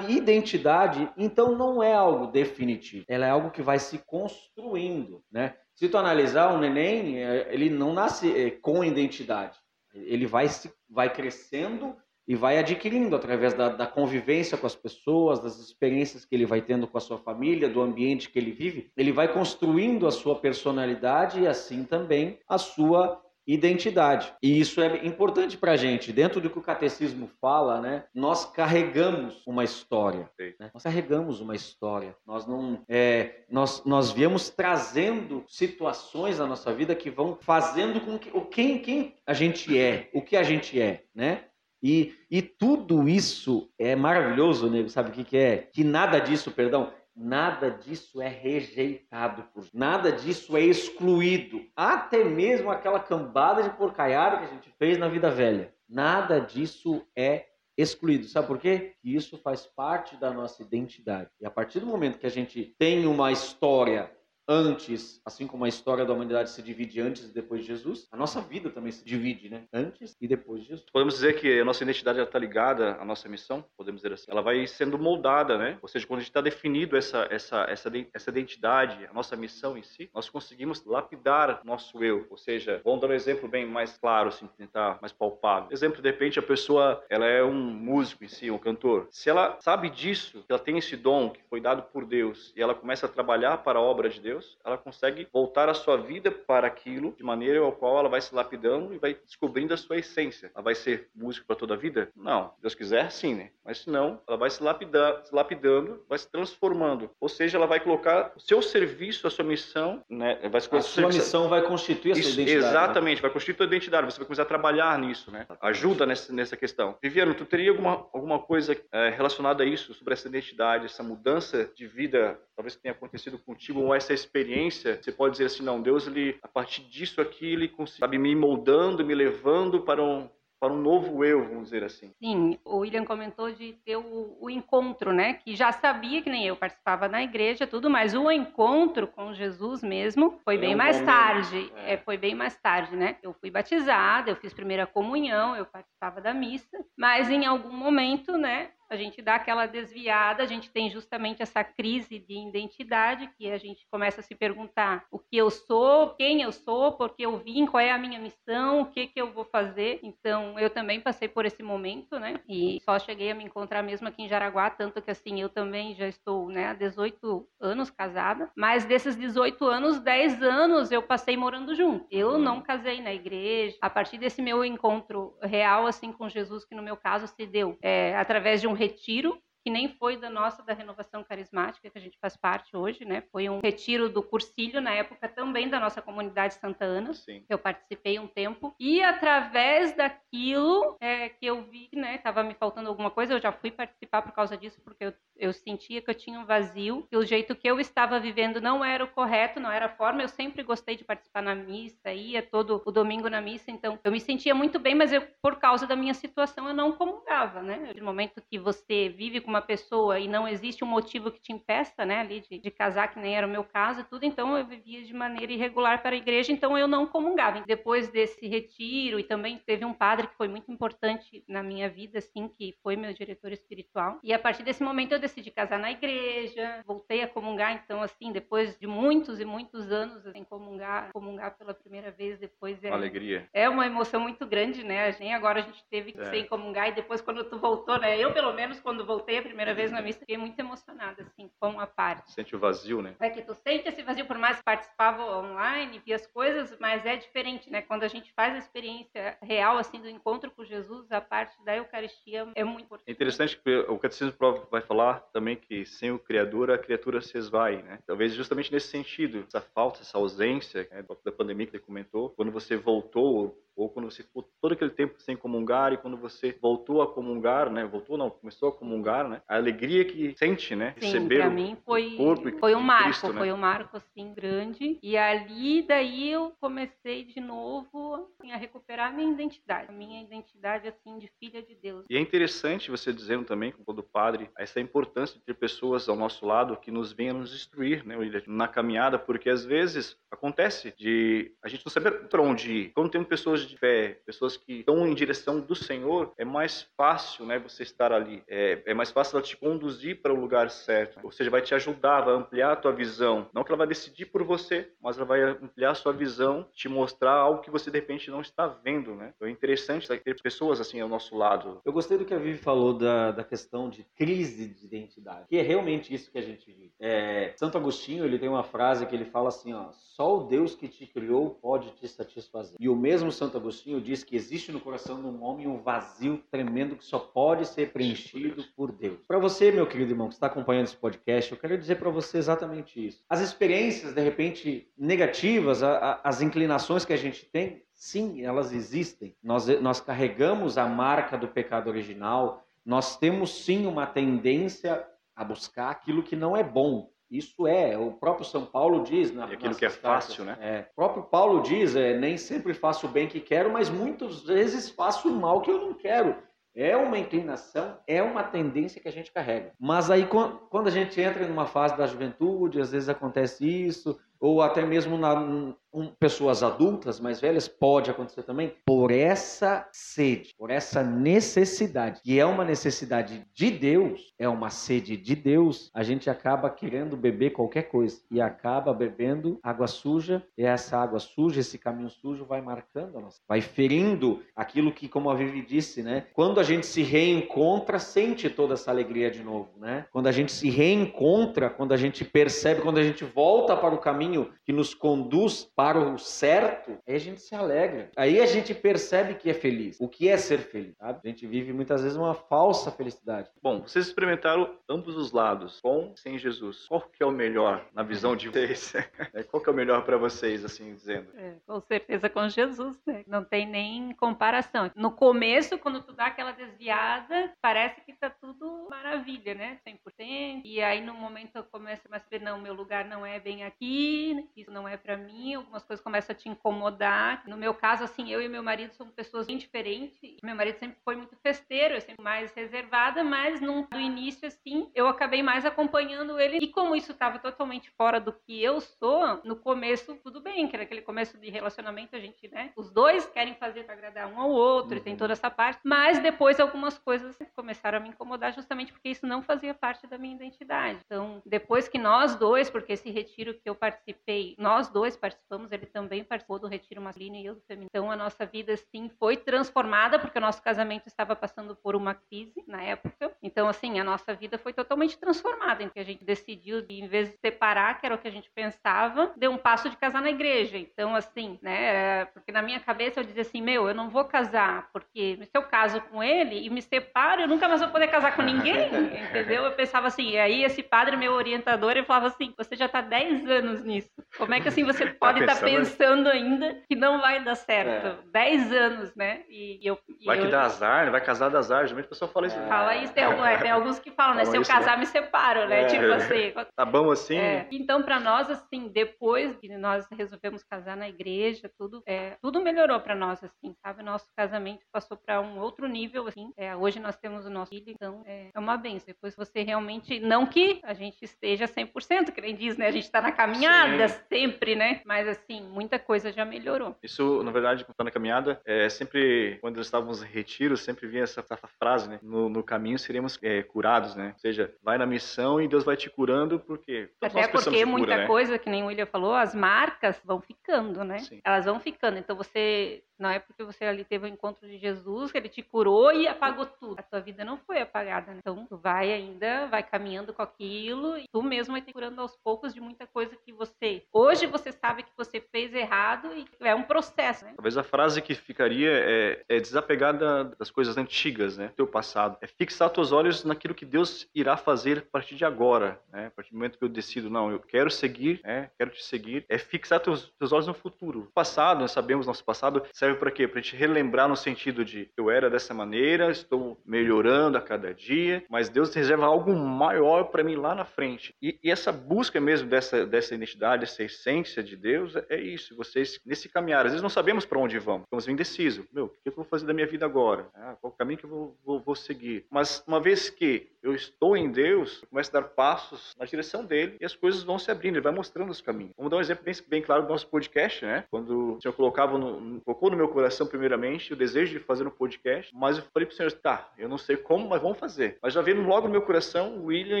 identidade, 0.08 1.10
então, 1.16 1.56
não 1.56 1.82
é 1.82 1.94
algo 1.94 2.26
definitivo, 2.26 3.04
ela 3.08 3.26
é 3.26 3.30
algo 3.30 3.50
que 3.50 3.62
vai 3.62 3.78
se 3.78 3.98
construindo, 3.98 5.22
né? 5.30 5.54
Se 5.74 5.88
tu 5.88 5.96
analisar 5.96 6.52
o 6.52 6.58
neném, 6.58 7.18
é, 7.18 7.48
ele 7.52 7.70
não 7.70 7.94
nasce 7.94 8.30
é, 8.30 8.50
com 8.50 8.84
identidade, 8.84 9.58
ele 9.94 10.26
vai, 10.26 10.48
se, 10.48 10.70
vai 10.88 11.10
crescendo 11.10 11.96
e 12.32 12.34
vai 12.34 12.56
adquirindo 12.56 13.14
através 13.14 13.52
da, 13.52 13.68
da, 13.68 13.86
convivência 13.86 14.56
com 14.56 14.66
as 14.66 14.74
pessoas, 14.74 15.38
das 15.38 15.58
experiências 15.58 16.24
que 16.24 16.34
ele 16.34 16.46
vai 16.46 16.62
tendo 16.62 16.86
com 16.86 16.96
a 16.96 17.00
sua 17.00 17.18
família, 17.18 17.68
do 17.68 17.82
ambiente 17.82 18.30
que 18.30 18.38
ele 18.38 18.52
vive, 18.52 18.90
ele 18.96 19.12
vai 19.12 19.30
construindo 19.30 20.06
a 20.06 20.10
sua 20.10 20.36
personalidade 20.36 21.42
e 21.42 21.46
assim 21.46 21.84
também 21.84 22.38
a 22.48 22.56
sua 22.56 23.20
identidade. 23.46 24.32
E 24.42 24.58
isso 24.58 24.80
é 24.80 25.04
importante 25.04 25.58
para 25.58 25.72
a 25.72 25.76
gente. 25.76 26.10
Dentro 26.10 26.40
do 26.40 26.48
que 26.48 26.58
o 26.58 26.62
catecismo 26.62 27.28
fala, 27.38 27.82
né, 27.82 28.04
nós 28.14 28.46
carregamos 28.46 29.46
uma 29.46 29.62
história. 29.62 30.30
Né? 30.58 30.70
Nós 30.72 30.84
carregamos 30.84 31.38
uma 31.38 31.54
história. 31.54 32.16
Nós 32.26 32.46
não, 32.46 32.82
é, 32.88 33.44
nós, 33.50 33.84
nós 33.84 34.10
viemos 34.10 34.48
trazendo 34.48 35.44
situações 35.46 36.38
na 36.38 36.46
nossa 36.46 36.72
vida 36.72 36.94
que 36.94 37.10
vão 37.10 37.36
fazendo 37.42 38.00
com 38.00 38.18
que 38.18 38.30
o 38.32 38.40
quem, 38.46 38.78
quem 38.78 39.16
a 39.26 39.34
gente 39.34 39.78
é, 39.78 40.08
o 40.14 40.22
que 40.22 40.34
a 40.34 40.42
gente 40.42 40.80
é, 40.80 41.04
né? 41.14 41.44
E, 41.82 42.14
e 42.30 42.40
tudo 42.40 43.08
isso 43.08 43.68
é 43.78 43.96
maravilhoso, 43.96 44.70
nego. 44.70 44.88
Sabe 44.88 45.10
o 45.10 45.12
que, 45.12 45.24
que 45.24 45.36
é? 45.36 45.56
Que 45.58 45.82
nada 45.82 46.18
disso, 46.20 46.50
perdão, 46.50 46.92
nada 47.14 47.70
disso 47.70 48.22
é 48.22 48.28
rejeitado, 48.28 49.44
nada 49.74 50.12
disso 50.12 50.56
é 50.56 50.62
excluído. 50.62 51.60
Até 51.74 52.22
mesmo 52.24 52.70
aquela 52.70 53.00
cambada 53.00 53.62
de 53.62 53.70
porcaiada 53.70 54.38
que 54.38 54.44
a 54.44 54.54
gente 54.54 54.70
fez 54.78 54.96
na 54.96 55.08
vida 55.08 55.30
velha. 55.30 55.74
Nada 55.88 56.38
disso 56.38 57.04
é 57.16 57.46
excluído. 57.76 58.26
Sabe 58.26 58.46
por 58.46 58.58
quê? 58.58 58.94
Isso 59.02 59.38
faz 59.38 59.66
parte 59.66 60.16
da 60.16 60.32
nossa 60.32 60.62
identidade. 60.62 61.30
E 61.40 61.46
a 61.46 61.50
partir 61.50 61.80
do 61.80 61.86
momento 61.86 62.18
que 62.18 62.26
a 62.26 62.30
gente 62.30 62.74
tem 62.78 63.06
uma 63.06 63.32
história 63.32 64.10
antes, 64.48 65.20
assim 65.24 65.46
como 65.46 65.64
a 65.64 65.68
história 65.68 66.04
da 66.04 66.12
humanidade 66.12 66.50
se 66.50 66.62
divide 66.62 67.00
antes 67.00 67.24
e 67.24 67.32
depois 67.32 67.62
de 67.62 67.68
Jesus, 67.68 68.08
a 68.10 68.16
nossa 68.16 68.40
vida 68.40 68.70
também 68.70 68.92
se 68.92 69.04
divide, 69.04 69.48
né? 69.48 69.64
Antes 69.72 70.16
e 70.20 70.26
depois 70.26 70.62
de 70.62 70.68
Jesus. 70.68 70.86
Podemos 70.92 71.14
dizer 71.14 71.40
que 71.40 71.60
a 71.60 71.64
nossa 71.64 71.82
identidade 71.82 72.20
está 72.20 72.38
ligada 72.38 72.96
à 73.00 73.04
nossa 73.04 73.28
missão, 73.28 73.64
podemos 73.76 74.02
dizer 74.02 74.14
assim. 74.14 74.30
Ela 74.30 74.42
vai 74.42 74.66
sendo 74.66 74.98
moldada, 74.98 75.56
né? 75.56 75.78
Ou 75.80 75.88
seja, 75.88 76.06
quando 76.06 76.18
a 76.18 76.22
gente 76.22 76.30
está 76.30 76.40
definido 76.40 76.96
essa, 76.96 77.26
essa, 77.30 77.66
essa, 77.68 77.90
essa 78.12 78.30
identidade, 78.30 79.06
a 79.06 79.12
nossa 79.12 79.36
missão 79.36 79.76
em 79.76 79.82
si, 79.82 80.10
nós 80.14 80.28
conseguimos 80.28 80.84
lapidar 80.84 81.60
nosso 81.64 82.02
eu. 82.02 82.26
Ou 82.30 82.36
seja, 82.36 82.80
vamos 82.84 83.00
dar 83.00 83.08
um 83.08 83.12
exemplo 83.12 83.48
bem 83.48 83.66
mais 83.66 83.96
claro, 83.96 84.28
assim, 84.28 84.48
tentar 84.56 84.98
mais 85.00 85.12
palpável. 85.12 85.68
Exemplo, 85.70 86.02
de 86.02 86.10
repente, 86.10 86.38
a 86.38 86.42
pessoa, 86.42 87.02
ela 87.08 87.26
é 87.26 87.42
um 87.42 87.52
músico 87.52 88.24
em 88.24 88.28
si, 88.28 88.50
um 88.50 88.58
cantor. 88.58 89.06
Se 89.10 89.30
ela 89.30 89.58
sabe 89.60 89.90
disso, 89.90 90.42
que 90.46 90.52
ela 90.52 90.58
tem 90.58 90.78
esse 90.78 90.96
dom 90.96 91.30
que 91.30 91.42
foi 91.48 91.60
dado 91.60 91.82
por 91.82 92.04
Deus, 92.04 92.52
e 92.56 92.62
ela 92.62 92.74
começa 92.74 93.06
a 93.06 93.08
trabalhar 93.08 93.58
para 93.58 93.78
a 93.78 93.82
obra 93.82 94.08
de 94.08 94.20
Deus, 94.20 94.31
ela 94.64 94.78
consegue 94.78 95.26
voltar 95.32 95.68
a 95.68 95.74
sua 95.74 95.96
vida 95.96 96.30
para 96.30 96.66
aquilo 96.66 97.14
de 97.16 97.22
maneira 97.22 97.60
ao 97.60 97.72
qual 97.72 97.98
ela 97.98 98.08
vai 98.08 98.20
se 98.20 98.34
lapidando 98.34 98.94
e 98.94 98.98
vai 98.98 99.14
descobrindo 99.14 99.74
a 99.74 99.76
sua 99.76 99.98
essência. 99.98 100.50
Ela 100.54 100.62
vai 100.62 100.74
ser 100.74 101.08
músico 101.14 101.46
para 101.46 101.56
toda 101.56 101.74
a 101.74 101.76
vida? 101.76 102.10
Não. 102.16 102.52
Se 102.56 102.62
Deus 102.62 102.74
quiser, 102.74 103.10
sim, 103.10 103.34
né? 103.34 103.50
Mas 103.64 103.78
se 103.78 103.90
não, 103.90 104.20
ela 104.28 104.36
vai 104.36 104.50
se, 104.50 104.62
lapidar, 104.62 105.24
se 105.24 105.34
lapidando, 105.34 106.04
vai 106.08 106.18
se 106.18 106.30
transformando. 106.30 107.10
Ou 107.20 107.28
seja, 107.28 107.58
ela 107.58 107.66
vai 107.66 107.80
colocar 107.80 108.32
o 108.36 108.40
seu 108.40 108.60
serviço, 108.60 109.26
a 109.26 109.30
sua 109.30 109.44
missão, 109.44 110.02
né? 110.08 110.38
Vai 110.50 110.60
se 110.60 110.74
a 110.74 110.80
sua 110.80 111.08
missão 111.08 111.48
vai 111.48 111.62
constituir 111.62 112.12
a 112.12 112.14
sua 112.14 112.30
identidade. 112.30 112.62
Né? 112.62 112.68
Exatamente, 112.68 113.16
né? 113.16 113.22
vai 113.22 113.30
constituir 113.30 113.54
a 113.54 113.56
sua 113.58 113.66
identidade. 113.66 114.12
Você 114.12 114.18
vai 114.18 114.26
começar 114.26 114.42
a 114.42 114.46
trabalhar 114.46 114.98
nisso, 114.98 115.30
né? 115.30 115.46
Ajuda 115.60 116.06
nessa, 116.06 116.32
nessa 116.32 116.56
questão. 116.56 116.96
Viviano, 117.02 117.34
tu 117.34 117.44
teria 117.44 117.70
alguma, 117.70 118.06
alguma 118.12 118.38
coisa 118.38 118.76
é, 118.92 119.10
relacionada 119.10 119.62
a 119.62 119.66
isso, 119.66 119.94
sobre 119.94 120.14
essa 120.14 120.28
identidade, 120.28 120.86
essa 120.86 121.02
mudança 121.02 121.70
de 121.74 121.86
vida, 121.86 122.38
talvez 122.56 122.76
que 122.76 122.82
tenha 122.82 122.92
acontecido 122.92 123.38
contigo, 123.38 123.80
ou 123.80 123.94
essa 123.94 124.12
experiência? 124.22 125.00
Você 125.00 125.12
pode 125.12 125.32
dizer 125.32 125.46
assim, 125.46 125.62
não, 125.62 125.80
Deus, 125.80 126.06
ele, 126.06 126.38
a 126.42 126.48
partir 126.48 126.82
disso 126.82 127.20
aqui, 127.20 127.52
ele 127.52 127.72
sabe, 127.86 128.18
me 128.18 128.34
moldando, 128.34 129.04
me 129.04 129.14
levando 129.14 129.82
para 129.82 130.02
um 130.02 130.28
para 130.62 130.72
um 130.72 130.80
novo 130.80 131.24
eu, 131.24 131.44
vamos 131.44 131.64
dizer 131.64 131.82
assim. 131.82 132.12
Sim, 132.22 132.56
o 132.64 132.76
William 132.76 133.04
comentou 133.04 133.50
de 133.50 133.72
ter 133.84 133.96
o, 133.96 134.36
o, 134.40 134.48
encontro, 134.48 135.12
né? 135.12 135.34
Que 135.34 135.56
já 135.56 135.72
sabia 135.72 136.22
que 136.22 136.30
nem 136.30 136.46
eu 136.46 136.54
participava 136.54 137.08
na 137.08 137.20
igreja, 137.20 137.66
tudo, 137.66 137.90
mas 137.90 138.14
o 138.14 138.30
encontro 138.30 139.08
com 139.08 139.34
Jesus 139.34 139.82
mesmo 139.82 140.38
foi, 140.44 140.56
bem 140.56 140.76
um 140.76 140.78
mais 140.78 141.00
momento. 141.00 141.12
tarde. 141.12 141.72
É. 141.74 141.94
É, 141.94 141.96
foi 141.96 142.16
bem 142.16 142.36
mais 142.36 142.56
tarde, 142.56 142.94
né? 142.94 143.16
Eu 143.24 143.34
fui 143.34 143.50
batizada, 143.50 144.30
eu 144.30 144.36
fiz 144.36 144.54
primeira 144.54 144.86
comunhão, 144.86 145.56
eu 145.56 145.66
participava 145.66 146.20
da 146.20 146.32
missa, 146.32 146.78
mas 146.96 147.28
em 147.28 147.44
algum 147.44 147.72
momento, 147.72 148.38
né? 148.38 148.70
A 148.92 148.96
gente 148.96 149.22
dá 149.22 149.36
aquela 149.36 149.64
desviada, 149.64 150.42
a 150.42 150.46
gente 150.46 150.70
tem 150.70 150.90
justamente 150.90 151.42
essa 151.42 151.64
crise 151.64 152.18
de 152.18 152.46
identidade 152.46 153.30
que 153.38 153.50
a 153.50 153.56
gente 153.56 153.86
começa 153.90 154.20
a 154.20 154.22
se 154.22 154.34
perguntar 154.34 155.06
o 155.10 155.18
que 155.18 155.34
eu 155.36 155.50
sou, 155.50 156.10
quem 156.10 156.42
eu 156.42 156.52
sou, 156.52 156.92
por 156.92 157.16
que 157.16 157.22
eu 157.22 157.38
vim, 157.38 157.64
qual 157.64 157.80
é 157.80 157.90
a 157.90 157.96
minha 157.96 158.18
missão, 158.18 158.82
o 158.82 158.86
que 158.86 159.06
que 159.06 159.18
eu 159.18 159.32
vou 159.32 159.46
fazer. 159.46 159.98
Então, 160.02 160.58
eu 160.58 160.68
também 160.68 161.00
passei 161.00 161.26
por 161.26 161.46
esse 161.46 161.62
momento, 161.62 162.18
né? 162.18 162.40
E 162.46 162.80
só 162.84 162.98
cheguei 162.98 163.30
a 163.30 163.34
me 163.34 163.44
encontrar 163.44 163.82
mesmo 163.82 164.08
aqui 164.08 164.22
em 164.22 164.28
Jaraguá, 164.28 164.68
tanto 164.68 165.00
que 165.00 165.10
assim, 165.10 165.40
eu 165.40 165.48
também 165.48 165.94
já 165.94 166.06
estou, 166.06 166.48
né, 166.48 166.66
há 166.66 166.74
18 166.74 167.48
anos 167.58 167.88
casada, 167.88 168.50
mas 168.54 168.84
desses 168.84 169.16
18 169.16 169.64
anos, 169.64 170.00
10 170.00 170.42
anos 170.42 170.92
eu 170.92 171.02
passei 171.02 171.34
morando 171.34 171.74
junto. 171.74 172.06
Eu 172.10 172.36
não 172.36 172.60
casei 172.60 173.00
na 173.00 173.14
igreja. 173.14 173.78
A 173.80 173.88
partir 173.88 174.18
desse 174.18 174.42
meu 174.42 174.62
encontro 174.62 175.34
real 175.42 175.86
assim 175.86 176.12
com 176.12 176.28
Jesus, 176.28 176.64
que 176.64 176.74
no 176.74 176.82
meu 176.82 176.96
caso 176.96 177.26
se 177.26 177.46
deu 177.46 177.78
é, 177.80 178.14
através 178.16 178.60
de 178.60 178.66
um 178.66 178.81
retiro 178.82 179.30
que 179.64 179.70
nem 179.70 179.88
foi 179.88 180.16
da 180.16 180.28
nossa 180.28 180.62
da 180.62 180.72
renovação 180.72 181.22
carismática 181.22 181.88
que 181.88 181.98
a 181.98 182.00
gente 182.00 182.18
faz 182.18 182.36
parte 182.36 182.76
hoje, 182.76 183.04
né? 183.04 183.22
Foi 183.30 183.48
um 183.48 183.60
retiro 183.60 184.08
do 184.08 184.22
Cursilho 184.22 184.80
na 184.80 184.92
época 184.92 185.28
também 185.28 185.68
da 185.68 185.78
nossa 185.78 186.02
comunidade 186.02 186.54
Santa 186.54 186.84
Ana, 186.84 187.14
Sim. 187.14 187.44
eu 187.48 187.58
participei 187.58 188.18
um 188.18 188.26
tempo 188.26 188.74
e 188.78 189.02
através 189.02 189.94
daquilo 189.94 190.96
é, 191.00 191.28
que 191.28 191.46
eu 191.46 191.62
vi, 191.62 191.88
né? 191.94 192.18
Tava 192.18 192.42
me 192.42 192.54
faltando 192.54 192.88
alguma 192.88 193.10
coisa, 193.10 193.34
eu 193.34 193.40
já 193.40 193.52
fui 193.52 193.70
participar 193.70 194.22
por 194.22 194.32
causa 194.32 194.56
disso 194.56 194.80
porque 194.82 195.04
eu, 195.04 195.14
eu 195.36 195.52
sentia 195.52 196.02
que 196.02 196.10
eu 196.10 196.14
tinha 196.14 196.38
um 196.38 196.44
vazio, 196.44 197.06
que 197.08 197.16
o 197.16 197.24
jeito 197.24 197.54
que 197.54 197.68
eu 197.68 197.78
estava 197.78 198.18
vivendo 198.18 198.60
não 198.60 198.84
era 198.84 199.04
o 199.04 199.08
correto, 199.08 199.60
não 199.60 199.70
era 199.70 199.86
a 199.86 199.96
forma. 199.96 200.22
Eu 200.22 200.28
sempre 200.28 200.62
gostei 200.62 200.96
de 200.96 201.04
participar 201.04 201.42
na 201.42 201.54
missa, 201.54 202.12
ia 202.12 202.42
todo 202.42 202.82
o 202.84 202.90
domingo 202.90 203.28
na 203.28 203.40
missa, 203.40 203.70
então 203.70 203.98
eu 204.02 204.10
me 204.10 204.20
sentia 204.20 204.54
muito 204.54 204.78
bem, 204.78 204.94
mas 204.94 205.12
eu 205.12 205.22
por 205.40 205.56
causa 205.56 205.86
da 205.86 205.94
minha 205.94 206.14
situação 206.14 206.68
eu 206.68 206.74
não 206.74 206.92
comungava, 206.92 207.62
né? 207.62 207.92
No 207.96 208.04
momento 208.04 208.42
que 208.50 208.58
você 208.58 209.08
vive 209.08 209.40
com 209.40 209.51
uma 209.52 209.62
pessoa 209.62 210.18
e 210.18 210.26
não 210.26 210.48
existe 210.48 210.82
um 210.82 210.86
motivo 210.86 211.30
que 211.30 211.40
te 211.40 211.52
impeça, 211.52 212.04
né, 212.04 212.20
ali 212.20 212.40
de, 212.40 212.58
de 212.58 212.70
casar, 212.70 213.08
que 213.08 213.18
nem 213.18 213.36
era 213.36 213.46
o 213.46 213.50
meu 213.50 213.64
caso 213.64 214.00
e 214.00 214.04
tudo, 214.04 214.24
então 214.24 214.56
eu 214.56 214.66
vivia 214.66 215.02
de 215.04 215.14
maneira 215.14 215.52
irregular 215.52 216.02
para 216.02 216.14
a 216.14 216.18
igreja, 216.18 216.52
então 216.52 216.76
eu 216.76 216.88
não 216.88 217.06
comungava. 217.06 217.62
Depois 217.66 218.08
desse 218.08 218.46
retiro, 218.48 219.18
e 219.18 219.24
também 219.24 219.58
teve 219.58 219.84
um 219.84 219.92
padre 219.92 220.26
que 220.26 220.36
foi 220.36 220.48
muito 220.48 220.70
importante 220.72 221.44
na 221.48 221.62
minha 221.62 221.88
vida, 221.88 222.18
assim, 222.18 222.48
que 222.48 222.74
foi 222.82 222.96
meu 222.96 223.12
diretor 223.12 223.52
espiritual. 223.52 224.18
E 224.22 224.32
a 224.32 224.38
partir 224.38 224.62
desse 224.62 224.82
momento 224.82 225.12
eu 225.12 225.18
decidi 225.18 225.50
casar 225.50 225.78
na 225.78 225.90
igreja, 225.90 226.82
voltei 226.86 227.22
a 227.22 227.28
comungar, 227.28 227.72
então, 227.72 228.02
assim, 228.02 228.32
depois 228.32 228.78
de 228.78 228.86
muitos 228.86 229.40
e 229.40 229.44
muitos 229.44 229.92
anos 229.92 230.22
sem 230.22 230.30
assim, 230.30 230.44
comungar, 230.44 231.12
comungar 231.12 231.56
pela 231.56 231.74
primeira 231.74 232.10
vez, 232.10 232.38
depois 232.38 232.82
é. 232.82 232.88
Uma 232.88 232.96
alegria. 232.96 233.48
É 233.52 233.68
uma 233.68 233.86
emoção 233.86 234.20
muito 234.20 234.46
grande, 234.46 234.84
né? 234.84 235.14
Nem 235.18 235.34
agora 235.34 235.60
a 235.60 235.62
gente 235.62 235.84
teve 235.90 236.12
que 236.12 236.20
é. 236.20 236.24
ser 236.24 236.44
comungar, 236.44 236.88
e 236.88 236.92
depois 236.92 237.20
quando 237.20 237.44
tu 237.44 237.58
voltou, 237.58 237.98
né? 237.98 238.18
Eu, 238.18 238.32
pelo 238.32 238.52
menos, 238.52 238.80
quando 238.80 239.04
voltei 239.04 239.38
a 239.42 239.48
primeira 239.48 239.74
vez 239.74 239.90
na 239.90 240.00
missa, 240.00 240.20
fiquei 240.20 240.36
muito 240.36 240.58
emocionada, 240.58 241.22
assim, 241.22 241.50
com 241.60 241.78
a 241.78 241.86
parte. 241.86 242.32
Sente 242.32 242.54
o 242.56 242.58
vazio, 242.58 243.02
né? 243.02 243.14
É 243.20 243.30
que 243.30 243.42
tu 243.42 243.54
sente 243.54 243.88
esse 243.88 244.02
vazio, 244.02 244.26
por 244.26 244.38
mais 244.38 244.58
que 244.58 244.64
participava 244.64 245.22
online, 245.38 246.00
via 246.04 246.16
as 246.16 246.26
coisas, 246.26 246.76
mas 246.80 247.04
é 247.04 247.16
diferente, 247.16 247.70
né? 247.70 247.82
Quando 247.82 248.04
a 248.04 248.08
gente 248.08 248.32
faz 248.32 248.54
a 248.54 248.58
experiência 248.58 249.36
real, 249.42 249.78
assim, 249.78 250.00
do 250.00 250.08
encontro 250.08 250.50
com 250.50 250.64
Jesus, 250.64 251.10
a 251.10 251.20
parte 251.20 251.56
da 251.64 251.76
Eucaristia 251.76 252.48
é 252.54 252.64
muito 252.64 252.86
importante. 252.86 253.08
É 253.08 253.12
interessante 253.12 253.60
que 253.60 253.76
o 253.88 253.98
Catecismo 253.98 254.34
vai 254.70 254.80
falar 254.80 255.20
também 255.32 255.56
que 255.56 255.84
sem 255.84 256.10
o 256.10 256.18
Criador, 256.18 256.70
a 256.70 256.78
criatura 256.78 257.20
se 257.20 257.36
esvai, 257.36 257.82
né? 257.82 257.98
Talvez 258.06 258.34
justamente 258.34 258.72
nesse 258.72 258.88
sentido, 258.88 259.44
essa 259.46 259.60
falta, 259.60 260.00
essa 260.00 260.18
ausência 260.18 260.88
né, 260.90 261.04
da 261.24 261.32
pandemia 261.32 261.66
que 261.66 261.76
ele 261.76 261.82
comentou, 261.82 262.30
quando 262.30 262.50
você 262.50 262.76
voltou 262.76 263.56
ou 263.76 263.88
quando 263.88 264.10
você 264.10 264.22
ficou 264.22 264.48
todo 264.60 264.72
aquele 264.72 264.90
tempo 264.90 265.20
sem 265.20 265.36
comungar 265.36 265.92
e 265.92 265.96
quando 265.96 266.16
você 266.16 266.56
voltou 266.60 267.02
a 267.02 267.12
comungar, 267.12 267.70
né? 267.70 267.84
Voltou 267.84 268.16
não, 268.16 268.30
começou 268.30 268.68
a 268.68 268.72
comungar, 268.72 269.28
né? 269.28 269.42
A 269.48 269.56
alegria 269.56 270.04
que 270.04 270.34
sente, 270.36 270.74
né? 270.74 270.94
Sim, 270.98 271.06
Receber 271.06 271.38
pra 271.38 271.50
mim 271.50 271.76
foi 271.84 272.16
corpo 272.16 272.58
foi 272.58 272.74
um 272.74 272.80
marco, 272.80 273.04
Cristo, 273.04 273.32
né? 273.32 273.38
foi 273.38 273.52
um 273.52 273.56
marco 273.56 273.96
assim 273.96 274.34
grande. 274.34 274.98
E 275.02 275.16
ali 275.16 275.82
daí 275.82 276.30
eu 276.30 276.52
comecei 276.60 277.24
de 277.24 277.40
novo 277.40 278.14
assim, 278.14 278.52
a 278.52 278.56
recuperar 278.56 279.10
a 279.10 279.12
minha 279.12 279.32
identidade, 279.32 279.88
a 279.88 279.92
minha 279.92 280.22
identidade 280.22 280.88
assim 280.88 281.18
de 281.18 281.30
filha 281.38 281.62
de 281.62 281.74
Deus. 281.74 282.04
E 282.08 282.16
é 282.16 282.20
interessante 282.20 282.90
você 282.90 283.12
dizendo 283.12 283.44
também, 283.44 283.72
como 283.72 283.84
todo 283.84 284.02
padre, 284.02 284.50
essa 284.58 284.80
importância 284.80 285.38
de 285.38 285.44
ter 285.44 285.54
pessoas 285.54 286.08
ao 286.08 286.16
nosso 286.16 286.44
lado 286.46 286.76
que 286.76 286.90
nos 286.90 287.12
venham 287.12 287.38
nos 287.38 287.54
instruir, 287.54 288.04
né, 288.06 288.16
na 288.46 288.68
caminhada, 288.68 289.18
porque 289.18 289.48
às 289.48 289.64
vezes 289.64 290.16
acontece 290.30 290.94
de 290.96 291.54
a 291.62 291.68
gente 291.68 291.84
não 291.84 291.90
saber 291.92 292.28
para 292.28 292.42
onde 292.42 292.72
ir. 292.72 292.92
Quando 292.92 293.10
tem 293.10 293.22
pessoas 293.24 293.61
de 293.66 293.76
fé, 293.76 294.20
pessoas 294.24 294.56
que 294.56 294.80
estão 294.80 295.06
em 295.06 295.14
direção 295.14 295.60
do 295.60 295.74
Senhor, 295.74 296.32
é 296.38 296.44
mais 296.44 296.88
fácil, 296.96 297.44
né, 297.46 297.58
você 297.58 297.82
estar 297.82 298.12
ali. 298.12 298.42
É, 298.48 298.82
é 298.86 298.94
mais 298.94 299.10
fácil 299.10 299.36
ela 299.36 299.46
te 299.46 299.56
conduzir 299.56 300.20
para 300.20 300.32
o 300.32 300.40
lugar 300.40 300.70
certo. 300.70 301.18
Ou 301.22 301.30
seja, 301.30 301.50
vai 301.50 301.62
te 301.62 301.74
ajudar, 301.74 302.22
vai 302.22 302.34
ampliar 302.34 302.72
a 302.72 302.76
tua 302.76 302.92
visão. 302.92 303.48
Não 303.52 303.64
que 303.64 303.70
ela 303.70 303.78
vai 303.78 303.86
decidir 303.86 304.26
por 304.26 304.42
você, 304.42 304.90
mas 305.00 305.16
ela 305.16 305.26
vai 305.26 305.42
ampliar 305.42 305.90
a 305.90 305.94
sua 305.94 306.12
visão, 306.12 306.66
te 306.72 306.88
mostrar 306.88 307.34
algo 307.34 307.60
que 307.60 307.70
você 307.70 307.90
de 307.90 307.98
repente 307.98 308.30
não 308.30 308.40
está 308.40 308.66
vendo, 308.66 309.14
né? 309.14 309.32
Então 309.36 309.48
é 309.48 309.50
interessante 309.50 310.08
ter 310.08 310.40
pessoas 310.42 310.80
assim 310.80 311.00
ao 311.00 311.08
nosso 311.08 311.36
lado. 311.36 311.80
Eu 311.84 311.92
gostei 311.92 312.18
do 312.18 312.24
que 312.24 312.34
a 312.34 312.38
Vivi 312.38 312.58
falou 312.58 312.94
da, 312.94 313.30
da 313.30 313.44
questão 313.44 313.88
de 313.88 314.04
crise 314.16 314.68
de 314.68 314.84
identidade, 314.84 315.46
que 315.48 315.56
é 315.56 315.62
realmente 315.62 316.12
isso 316.14 316.30
que 316.30 316.38
a 316.38 316.42
gente 316.42 316.70
vive. 316.70 316.92
É, 317.00 317.52
Santo 317.56 317.78
Agostinho, 317.78 318.24
ele 318.24 318.38
tem 318.38 318.48
uma 318.48 318.62
frase 318.62 319.06
que 319.06 319.14
ele 319.14 319.24
fala 319.24 319.48
assim, 319.48 319.72
ó, 319.72 319.90
só 319.92 320.38
o 320.38 320.44
Deus 320.44 320.74
que 320.74 320.88
te 320.88 321.06
criou 321.06 321.50
pode 321.50 321.90
te 321.92 322.06
satisfazer. 322.08 322.76
E 322.78 322.88
o 322.88 322.96
mesmo 322.96 323.32
Santo 323.32 323.51
Santo 323.52 323.58
Agostinho 323.58 324.00
diz 324.00 324.24
que 324.24 324.34
existe 324.34 324.72
no 324.72 324.80
coração 324.80 325.20
de 325.20 325.26
um 325.26 325.42
homem 325.42 325.66
um 325.66 325.76
vazio 325.76 326.42
tremendo 326.50 326.96
que 326.96 327.04
só 327.04 327.18
pode 327.18 327.68
ser 327.68 327.92
preenchido 327.92 328.64
por 328.74 328.90
Deus. 328.90 329.18
Para 329.28 329.38
você, 329.38 329.70
meu 329.70 329.86
querido 329.86 330.12
irmão, 330.12 330.28
que 330.28 330.34
está 330.34 330.46
acompanhando 330.46 330.86
esse 330.86 330.96
podcast, 330.96 331.52
eu 331.52 331.58
quero 331.58 331.76
dizer 331.76 331.96
para 331.96 332.08
você 332.08 332.38
exatamente 332.38 333.06
isso. 333.06 333.22
As 333.28 333.40
experiências, 333.40 334.14
de 334.14 334.22
repente, 334.22 334.90
negativas, 334.96 335.82
a, 335.82 335.98
a, 335.98 336.20
as 336.24 336.40
inclinações 336.40 337.04
que 337.04 337.12
a 337.12 337.16
gente 337.16 337.44
tem, 337.44 337.82
sim, 337.92 338.42
elas 338.42 338.72
existem. 338.72 339.36
Nós, 339.42 339.66
nós 339.82 340.00
carregamos 340.00 340.78
a 340.78 340.86
marca 340.86 341.36
do 341.36 341.48
pecado 341.48 341.88
original, 341.88 342.64
nós 342.82 343.18
temos 343.18 343.64
sim 343.64 343.84
uma 343.84 344.06
tendência 344.06 345.06
a 345.36 345.44
buscar 345.44 345.90
aquilo 345.90 346.22
que 346.22 346.34
não 346.34 346.56
é 346.56 346.64
bom. 346.64 347.11
Isso 347.32 347.66
é, 347.66 347.96
o 347.96 348.12
próprio 348.12 348.44
São 348.44 348.66
Paulo 348.66 349.02
diz. 349.02 349.32
Na, 349.32 349.48
e 349.48 349.54
aquilo 349.54 349.74
que 349.74 349.86
é 349.86 349.90
fácil, 349.90 350.44
né? 350.44 350.58
É, 350.60 350.86
o 350.92 350.94
próprio 350.94 351.22
Paulo 351.22 351.62
diz, 351.62 351.96
é, 351.96 352.18
nem 352.18 352.36
sempre 352.36 352.74
faço 352.74 353.06
o 353.06 353.10
bem 353.10 353.26
que 353.26 353.40
quero, 353.40 353.72
mas 353.72 353.88
muitas 353.88 354.42
vezes 354.42 354.90
faço 354.90 355.30
o 355.30 355.32
mal 355.32 355.62
que 355.62 355.70
eu 355.70 355.80
não 355.80 355.94
quero. 355.94 356.36
É 356.74 356.94
uma 356.94 357.18
inclinação, 357.18 357.98
é 358.06 358.22
uma 358.22 358.42
tendência 358.42 359.00
que 359.00 359.08
a 359.08 359.12
gente 359.12 359.32
carrega. 359.32 359.72
Mas 359.78 360.10
aí, 360.10 360.26
quando 360.26 360.88
a 360.88 360.90
gente 360.90 361.18
entra 361.20 361.46
numa 361.46 361.66
fase 361.66 361.96
da 361.96 362.06
juventude, 362.06 362.80
às 362.80 362.92
vezes 362.92 363.08
acontece 363.08 363.66
isso, 363.66 364.18
ou 364.38 364.60
até 364.60 364.84
mesmo 364.84 365.16
na, 365.16 365.74
um, 365.92 366.06
pessoas 366.06 366.62
adultas, 366.62 367.20
mais 367.20 367.40
velhas, 367.40 367.68
pode 367.68 368.10
acontecer 368.10 368.42
também, 368.42 368.74
por 368.86 369.10
essa 369.10 369.88
sede, 369.92 370.54
por 370.58 370.70
essa 370.70 371.02
necessidade, 371.02 372.20
que 372.22 372.38
é 372.38 372.46
uma 372.46 372.64
necessidade 372.64 373.46
de 373.54 373.70
Deus, 373.70 374.32
é 374.38 374.48
uma 374.48 374.70
sede 374.70 375.16
de 375.16 375.36
Deus, 375.36 375.90
a 375.94 376.02
gente 376.02 376.30
acaba 376.30 376.70
querendo 376.70 377.16
beber 377.16 377.50
qualquer 377.50 377.84
coisa 377.84 378.20
e 378.30 378.40
acaba 378.40 378.94
bebendo 378.94 379.58
água 379.62 379.86
suja, 379.86 380.42
e 380.56 380.64
essa 380.64 380.96
água 380.96 381.18
suja, 381.18 381.60
esse 381.60 381.78
caminho 381.78 382.08
sujo 382.08 382.44
vai 382.44 382.60
marcando 382.60 383.18
a 383.18 383.20
nossa, 383.20 383.40
vai 383.46 383.60
ferindo 383.60 384.42
aquilo 384.56 384.92
que, 384.92 385.08
como 385.08 385.30
a 385.30 385.34
Vivi 385.34 385.62
disse, 385.62 386.02
né? 386.02 386.26
Quando 386.32 386.58
a 386.58 386.62
gente 386.62 386.86
se 386.86 387.02
reencontra, 387.02 387.98
sente 387.98 388.48
toda 388.48 388.74
essa 388.74 388.90
alegria 388.90 389.30
de 389.30 389.42
novo, 389.42 389.70
né? 389.78 390.06
Quando 390.10 390.26
a 390.26 390.32
gente 390.32 390.52
se 390.52 390.70
reencontra, 390.70 391.68
quando 391.68 391.92
a 391.92 391.96
gente 391.96 392.24
percebe, 392.24 392.80
quando 392.80 392.98
a 392.98 393.02
gente 393.02 393.24
volta 393.24 393.76
para 393.76 393.94
o 393.94 393.98
caminho 393.98 394.50
que 394.64 394.72
nos 394.72 394.94
conduz 394.94 395.68
para 395.74 395.81
o 395.82 396.18
certo, 396.18 396.98
aí 397.06 397.14
a 397.14 397.18
gente 397.18 397.40
se 397.40 397.54
alegra. 397.54 398.10
Aí 398.16 398.40
a 398.40 398.46
gente 398.46 398.72
percebe 398.74 399.34
que 399.34 399.50
é 399.50 399.54
feliz. 399.54 400.00
O 400.00 400.08
que 400.08 400.28
é 400.28 400.36
ser 400.36 400.58
feliz? 400.58 400.96
Sabe? 400.96 401.20
A 401.24 401.28
gente 401.28 401.46
vive 401.46 401.72
muitas 401.72 402.02
vezes 402.02 402.16
uma 402.16 402.34
falsa 402.34 402.90
felicidade. 402.90 403.50
Bom, 403.60 403.82
vocês 403.82 404.06
experimentaram 404.06 404.76
ambos 404.88 405.16
os 405.16 405.32
lados, 405.32 405.80
com 405.80 406.14
sem 406.16 406.38
Jesus. 406.38 406.86
Qual 406.86 407.00
que 407.00 407.22
é 407.22 407.26
o 407.26 407.32
melhor 407.32 407.84
na 407.92 408.02
visão 408.02 408.36
de 408.36 408.48
vocês? 408.48 408.92
É, 409.34 409.42
qual 409.42 409.62
que 409.62 409.68
é 409.68 409.72
o 409.72 409.74
melhor 409.74 410.04
para 410.04 410.16
vocês, 410.16 410.64
assim 410.64 410.94
dizendo? 410.94 411.28
É, 411.36 411.54
com 411.66 411.80
certeza 411.80 412.28
com 412.28 412.48
Jesus, 412.48 413.00
né? 413.06 413.24
Não 413.26 413.42
tem 413.42 413.66
nem 413.66 414.12
comparação. 414.14 414.90
No 414.94 415.10
começo, 415.10 415.78
quando 415.78 416.02
tu 416.02 416.12
dá 416.12 416.26
aquela 416.26 416.52
desviada, 416.52 417.52
parece 417.60 418.00
que 418.02 418.12
tá 418.12 418.28
tudo 418.28 418.88
maravilha, 418.90 419.54
né? 419.54 419.78
100%. 419.86 420.62
E 420.64 420.82
aí 420.82 421.00
no 421.00 421.14
momento 421.14 421.64
começa 421.70 422.02
a 422.10 422.18
ver, 422.18 422.40
não, 422.40 422.60
meu 422.60 422.74
lugar 422.74 423.04
não 423.04 423.24
é 423.24 423.40
bem 423.40 423.64
aqui, 423.64 424.48
isso 424.56 424.70
não 424.70 424.86
é 424.86 424.96
para 424.96 425.16
mim, 425.16 425.56
algumas 425.72 425.82
coisas 425.82 426.04
começam 426.04 426.34
a 426.34 426.36
te 426.36 426.48
incomodar. 426.48 427.42
No 427.46 427.56
meu 427.56 427.72
caso, 427.72 428.04
assim, 428.04 428.30
eu 428.30 428.42
e 428.42 428.48
meu 428.48 428.62
marido 428.62 428.92
somos 428.92 429.14
pessoas 429.14 429.46
bem 429.46 429.56
diferentes. 429.56 430.36
Meu 430.42 430.54
marido 430.54 430.78
sempre 430.78 430.98
foi 431.02 431.16
muito 431.16 431.34
festeiro, 431.36 431.94
eu 431.94 432.00
sempre 432.00 432.22
mais 432.22 432.52
reservada, 432.52 433.24
mas 433.24 433.60
no, 433.60 433.88
no 433.90 434.00
início, 434.00 434.46
assim, 434.46 434.90
eu 434.94 435.08
acabei 435.08 435.42
mais 435.42 435.64
acompanhando 435.64 436.38
ele. 436.38 436.58
E 436.60 436.68
como 436.68 436.94
isso 436.94 437.12
estava 437.12 437.38
totalmente 437.38 437.90
fora 437.90 438.20
do 438.20 438.32
que 438.32 438.62
eu 438.62 438.80
sou, 438.80 439.40
no 439.44 439.56
começo, 439.56 440.14
tudo 440.22 440.40
bem, 440.40 440.68
que 440.68 440.76
era 440.76 440.82
aquele 440.82 441.00
começo 441.00 441.38
de 441.38 441.48
relacionamento, 441.48 442.14
a 442.14 442.20
gente, 442.20 442.48
né? 442.48 442.72
Os 442.76 442.90
dois 442.90 443.24
querem 443.26 443.54
fazer 443.54 443.84
para 443.84 443.94
agradar 443.94 444.28
um 444.28 444.38
ao 444.38 444.50
outro, 444.50 444.92
uhum. 444.92 444.98
e 444.98 445.00
tem 445.00 445.16
toda 445.16 445.32
essa 445.32 445.50
parte. 445.50 445.80
Mas 445.84 446.18
depois 446.18 446.60
algumas 446.60 446.98
coisas 446.98 447.36
começaram 447.56 447.98
a 447.98 448.00
me 448.00 448.10
incomodar 448.10 448.52
justamente 448.52 448.92
porque 448.92 449.08
isso 449.08 449.26
não 449.26 449.42
fazia 449.42 449.72
parte 449.72 450.06
da 450.06 450.18
minha 450.18 450.34
identidade. 450.34 450.98
Então, 451.06 451.40
depois 451.46 451.88
que 451.88 451.98
nós 451.98 452.34
dois, 452.36 452.68
porque 452.68 452.92
esse 452.92 453.10
retiro 453.10 453.54
que 453.54 453.68
eu 453.68 453.74
participei, 453.74 454.54
nós 454.58 454.88
dois 454.88 455.16
participamos, 455.16 455.61
ele 455.70 455.86
também 455.86 456.24
participou 456.24 456.58
do 456.58 456.66
retiro 456.66 457.00
masculino 457.00 457.36
e 457.36 457.46
eu 457.46 457.54
do 457.54 457.60
feminino. 457.62 457.88
Então 457.90 458.10
a 458.10 458.16
nossa 458.16 458.46
vida 458.46 458.76
sim 458.76 459.10
foi 459.18 459.36
transformada 459.36 460.18
porque 460.18 460.38
o 460.38 460.40
nosso 460.40 460.62
casamento 460.62 461.06
estava 461.06 461.36
passando 461.36 461.76
por 461.76 461.94
uma 461.94 462.14
crise 462.14 462.64
na 462.66 462.82
época. 462.82 463.32
Então 463.42 463.68
assim, 463.68 464.00
a 464.00 464.04
nossa 464.04 464.34
vida 464.34 464.58
foi 464.58 464.72
totalmente 464.72 465.18
transformada, 465.18 465.82
então 465.82 466.00
a 466.00 466.04
gente 466.04 466.24
decidiu 466.24 466.82
de 466.82 467.00
em 467.00 467.06
vez 467.06 467.30
de 467.30 467.36
separar, 467.38 468.00
que 468.00 468.06
era 468.06 468.14
o 468.14 468.18
que 468.18 468.28
a 468.28 468.32
gente 468.32 468.50
pensava, 468.50 469.32
deu 469.36 469.50
um 469.50 469.58
passo 469.58 469.90
de 469.90 469.96
casar 469.96 470.22
na 470.22 470.30
igreja. 470.30 470.78
Então 470.78 471.14
assim, 471.14 471.58
né, 471.60 472.24
porque 472.26 472.50
na 472.50 472.62
minha 472.62 472.80
cabeça 472.80 473.20
eu 473.20 473.24
dizia 473.24 473.42
assim, 473.42 473.60
meu, 473.60 473.88
eu 473.88 473.94
não 473.94 474.08
vou 474.08 474.24
casar 474.24 474.90
porque 474.92 475.38
se 475.42 475.50
eu 475.54 475.62
caso 475.62 476.00
com 476.02 476.22
ele 476.22 476.64
e 476.64 476.70
me 476.70 476.80
separo, 476.80 477.42
eu 477.42 477.48
nunca 477.48 477.68
mais 477.68 477.80
vou 477.80 477.90
poder 477.90 478.08
casar 478.08 478.34
com 478.34 478.42
ninguém, 478.42 478.86
entendeu? 479.30 479.64
Eu 479.64 479.72
pensava 479.72 480.06
assim, 480.06 480.30
e 480.30 480.38
aí 480.38 480.64
esse 480.64 480.82
padre 480.82 481.16
meu 481.16 481.32
orientador, 481.32 481.92
ele 481.92 482.04
falava 482.04 482.28
assim, 482.28 482.54
você 482.56 482.76
já 482.76 482.86
está 482.86 483.00
10 483.00 483.46
anos 483.48 483.84
nisso. 483.84 484.10
Como 484.36 484.54
é 484.54 484.60
que 484.60 484.68
assim 484.68 484.84
você 484.84 485.06
tá 485.06 485.14
pode 485.18 485.44
estar 485.52 485.66
tá 485.66 485.72
pensando 485.72 486.28
ainda 486.28 486.74
que 486.88 486.94
não 486.96 487.20
vai 487.20 487.42
dar 487.42 487.54
certo? 487.54 488.06
É. 488.06 488.30
Dez 488.32 488.72
anos, 488.72 489.14
né? 489.14 489.42
E, 489.48 489.80
eu, 489.82 489.98
e 490.20 490.24
vai 490.24 490.38
eu... 490.38 490.44
que 490.44 490.50
dá 490.50 490.62
azar, 490.62 491.10
vai 491.10 491.20
casar 491.20 491.50
dá 491.50 491.58
azar. 491.58 491.86
Geralmente 491.86 492.06
a 492.06 492.08
pessoa 492.08 492.30
fala 492.30 492.46
isso. 492.46 492.58
É. 492.58 492.66
Fala 492.66 492.96
isso, 492.96 493.12
tem, 493.12 493.24
algum, 493.24 493.44
é, 493.44 493.58
tem 493.58 493.70
alguns 493.72 493.98
que 493.98 494.10
falam, 494.10 494.36
né? 494.36 494.44
Se 494.44 494.56
eu 494.56 494.64
casar, 494.64 494.92
né? 494.92 495.00
me 495.00 495.06
separo, 495.06 495.68
né? 495.68 495.82
É. 495.82 495.86
Tipo 495.86 496.06
assim. 496.12 496.52
Tá 496.76 496.84
bom 496.84 497.10
assim? 497.10 497.36
É. 497.36 497.66
Então, 497.70 498.02
para 498.02 498.18
nós, 498.18 498.50
assim, 498.50 498.88
depois 498.88 499.56
que 499.56 499.68
nós 499.76 500.06
resolvemos 500.12 500.62
casar 500.62 500.96
na 500.96 501.08
igreja, 501.08 501.70
tudo, 501.78 502.02
é, 502.06 502.36
tudo 502.40 502.60
melhorou 502.60 503.00
para 503.00 503.14
nós, 503.14 503.42
assim, 503.42 503.74
sabe? 503.84 504.02
Nosso 504.02 504.26
casamento 504.36 504.84
passou 504.92 505.16
para 505.16 505.40
um 505.40 505.58
outro 505.58 505.86
nível, 505.88 506.26
assim. 506.26 506.52
Hoje 506.80 507.00
nós 507.00 507.16
temos 507.16 507.44
o 507.44 507.50
nosso 507.50 507.70
filho, 507.70 507.84
então 507.88 508.22
é, 508.26 508.50
é 508.54 508.58
uma 508.58 508.76
benção. 508.76 509.06
Depois 509.06 509.34
você 509.34 509.62
realmente, 509.62 510.20
não 510.20 510.46
que 510.46 510.80
a 510.82 510.94
gente 510.94 511.22
esteja 511.22 511.66
100%, 511.66 512.32
que 512.32 512.40
nem 512.40 512.54
diz, 512.54 512.76
né? 512.76 512.86
A 512.86 512.90
gente 512.90 513.04
está 513.04 513.20
na 513.20 513.32
caminhada 513.32 514.08
Sim. 514.08 514.20
sempre, 514.28 514.74
né? 514.74 515.00
Mas 515.04 515.26
assim, 515.32 515.62
muita 515.62 515.98
coisa 515.98 516.32
já 516.32 516.44
melhorou. 516.44 516.96
Isso, 517.02 517.42
na 517.42 517.50
verdade, 517.50 517.84
quando 517.84 518.04
na 518.04 518.10
caminhada, 518.10 518.60
é 518.64 518.88
sempre, 518.88 519.58
quando 519.60 519.80
estávamos 519.80 520.22
em 520.22 520.26
retiro, 520.26 520.76
sempre 520.76 521.06
vinha 521.06 521.24
essa, 521.24 521.40
essa 521.40 521.68
frase, 521.78 522.08
né? 522.08 522.18
No, 522.22 522.48
no 522.48 522.62
caminho 522.62 522.98
seremos 522.98 523.38
é, 523.42 523.62
curados, 523.62 524.14
né? 524.14 524.32
Ou 524.34 524.38
seja, 524.38 524.74
vai 524.82 524.98
na 524.98 525.06
missão 525.06 525.60
e 525.60 525.68
Deus 525.68 525.84
vai 525.84 525.96
te 525.96 526.10
curando, 526.10 526.58
porque 526.60 527.10
Até 527.20 527.48
porque 527.48 527.84
muita 527.84 528.06
cura, 528.06 528.16
né? 528.18 528.26
coisa, 528.26 528.58
que 528.58 528.70
nem 528.70 528.82
o 528.82 528.86
William 528.86 529.06
falou, 529.06 529.34
as 529.34 529.54
marcas 529.54 530.20
vão 530.24 530.40
ficando, 530.40 531.04
né? 531.04 531.18
Sim. 531.18 531.40
Elas 531.44 531.64
vão 531.64 531.80
ficando. 531.80 532.18
Então 532.18 532.36
você 532.36 533.02
não 533.22 533.30
é 533.30 533.38
porque 533.38 533.62
você 533.62 533.84
ali 533.84 534.04
teve 534.04 534.26
o 534.26 534.28
um 534.28 534.32
encontro 534.32 534.66
de 534.66 534.78
Jesus 534.78 535.30
que 535.30 535.38
ele 535.38 535.48
te 535.48 535.62
curou 535.62 536.12
e 536.12 536.26
apagou 536.26 536.66
tudo. 536.66 536.98
A 536.98 537.02
tua 537.02 537.20
vida 537.20 537.44
não 537.44 537.56
foi 537.56 537.80
apagada. 537.80 538.32
Né? 538.32 538.38
Então, 538.38 538.66
tu 538.66 538.76
vai 538.76 539.12
ainda, 539.12 539.68
vai 539.68 539.82
caminhando 539.82 540.34
com 540.34 540.42
aquilo 540.42 541.16
e 541.16 541.28
tu 541.30 541.40
mesmo 541.40 541.72
vai 541.72 541.80
te 541.80 541.92
curando 541.92 542.20
aos 542.20 542.36
poucos 542.36 542.74
de 542.74 542.80
muita 542.80 543.06
coisa 543.06 543.36
que 543.36 543.52
você. 543.52 544.02
Hoje 544.12 544.46
você 544.46 544.72
sabe 544.72 545.04
que 545.04 545.12
você 545.24 545.40
fez 545.40 545.74
errado 545.74 546.28
e 546.34 546.46
é 546.60 546.74
um 546.74 546.82
processo, 546.82 547.44
né? 547.44 547.52
Talvez 547.56 547.76
a 547.76 547.82
frase 547.82 548.20
que 548.20 548.34
ficaria 548.34 548.90
é, 548.90 549.44
é 549.48 549.60
desapegar 549.60 550.12
das 550.58 550.70
coisas 550.70 550.96
antigas, 550.96 551.56
né? 551.56 551.68
Do 551.68 551.74
teu 551.74 551.86
passado. 551.86 552.36
É 552.40 552.46
fixar 552.46 552.90
teus 552.90 553.12
olhos 553.12 553.44
naquilo 553.44 553.74
que 553.74 553.84
Deus 553.84 554.28
irá 554.34 554.56
fazer 554.56 554.98
a 554.98 555.10
partir 555.12 555.34
de 555.34 555.44
agora, 555.44 556.00
né? 556.12 556.26
A 556.26 556.30
partir 556.30 556.50
do 556.50 556.56
momento 556.56 556.78
que 556.78 556.84
eu 556.84 556.88
decido, 556.88 557.30
não, 557.30 557.50
eu 557.50 557.58
quero 557.58 557.90
seguir, 557.90 558.40
né? 558.44 558.70
Quero 558.78 558.90
te 558.90 559.02
seguir. 559.02 559.44
É 559.48 559.58
fixar 559.58 560.00
teus, 560.00 560.32
teus 560.38 560.52
olhos 560.52 560.66
no 560.66 560.74
futuro. 560.74 561.20
O 561.20 561.32
passado, 561.32 561.80
nós 561.80 561.92
sabemos, 561.92 562.26
nosso 562.26 562.44
passado 562.44 562.82
serve 562.92 563.18
para 563.18 563.30
quê? 563.30 563.46
Para 563.46 563.60
a 563.60 563.62
gente 563.62 563.76
relembrar 563.76 564.28
no 564.28 564.36
sentido 564.36 564.84
de 564.84 565.10
eu 565.16 565.30
era 565.30 565.48
dessa 565.48 565.72
maneira, 565.74 566.30
estou 566.30 566.80
melhorando 566.84 567.56
a 567.56 567.60
cada 567.60 567.94
dia, 567.94 568.44
mas 568.48 568.68
Deus 568.68 568.94
reserva 568.94 569.26
algo 569.26 569.54
maior 569.54 570.24
para 570.24 570.42
mim 570.42 570.56
lá 570.56 570.74
na 570.74 570.84
frente. 570.84 571.34
E, 571.40 571.58
e, 571.62 571.70
essa 571.70 571.92
busca 571.92 572.40
mesmo 572.40 572.68
dessa, 572.68 573.06
dessa 573.06 573.34
identidade, 573.34 573.84
essa 573.84 574.02
essência 574.02 574.62
de 574.62 574.76
Deus, 574.76 575.11
é 575.28 575.40
isso. 575.40 575.76
Vocês, 575.76 576.20
nesse 576.24 576.48
caminhar, 576.48 576.86
às 576.86 576.92
vezes 576.92 577.02
não 577.02 577.10
sabemos 577.10 577.44
para 577.44 577.58
onde 577.58 577.78
vamos, 577.78 578.04
estamos 578.04 578.28
indecisos. 578.28 578.86
Meu, 578.92 579.06
o 579.06 579.08
que 579.08 579.28
eu 579.28 579.32
vou 579.32 579.44
fazer 579.44 579.66
da 579.66 579.74
minha 579.74 579.86
vida 579.86 580.04
agora? 580.04 580.48
Ah, 580.54 580.76
qual 580.80 580.92
caminho 580.92 581.18
que 581.18 581.24
eu 581.24 581.30
vou, 581.30 581.56
vou, 581.64 581.80
vou 581.80 581.96
seguir? 581.96 582.46
Mas 582.50 582.82
uma 582.86 583.00
vez 583.00 583.30
que 583.30 583.71
eu 583.82 583.94
estou 583.94 584.36
em 584.36 584.50
Deus, 584.50 585.00
eu 585.02 585.08
começo 585.08 585.36
a 585.36 585.40
dar 585.40 585.48
passos 585.48 586.14
na 586.18 586.24
direção 586.24 586.64
dele 586.64 586.96
e 587.00 587.04
as 587.04 587.14
coisas 587.14 587.42
vão 587.42 587.58
se 587.58 587.70
abrindo, 587.70 587.94
ele 587.96 588.02
vai 588.02 588.12
mostrando 588.12 588.50
os 588.50 588.60
caminhos. 588.60 588.92
Vamos 588.96 589.10
dar 589.10 589.16
um 589.16 589.20
exemplo 589.20 589.44
bem, 589.44 589.54
bem 589.68 589.82
claro 589.82 590.02
do 590.04 590.08
nosso 590.08 590.26
podcast, 590.28 590.84
né? 590.84 591.04
Quando 591.10 591.56
o 591.56 591.60
Senhor 591.60 591.74
colocava 591.74 592.16
no, 592.16 592.60
colocou 592.60 592.90
no 592.90 592.96
meu 592.96 593.08
coração, 593.08 593.46
primeiramente, 593.46 594.12
o 594.12 594.16
desejo 594.16 594.58
de 594.58 594.64
fazer 594.64 594.86
um 594.86 594.90
podcast, 594.90 595.52
mas 595.54 595.78
eu 595.78 595.84
falei 595.92 596.06
pro 596.06 596.14
Senhor, 596.14 596.30
tá, 596.32 596.70
eu 596.78 596.88
não 596.88 596.98
sei 596.98 597.16
como, 597.16 597.48
mas 597.48 597.60
vamos 597.60 597.78
fazer. 597.78 598.18
Mas 598.22 598.32
já 598.32 598.40
veio 598.40 598.62
logo 598.62 598.86
no 598.86 598.92
meu 598.92 599.02
coração 599.02 599.56
o 599.56 599.64
William 599.66 600.00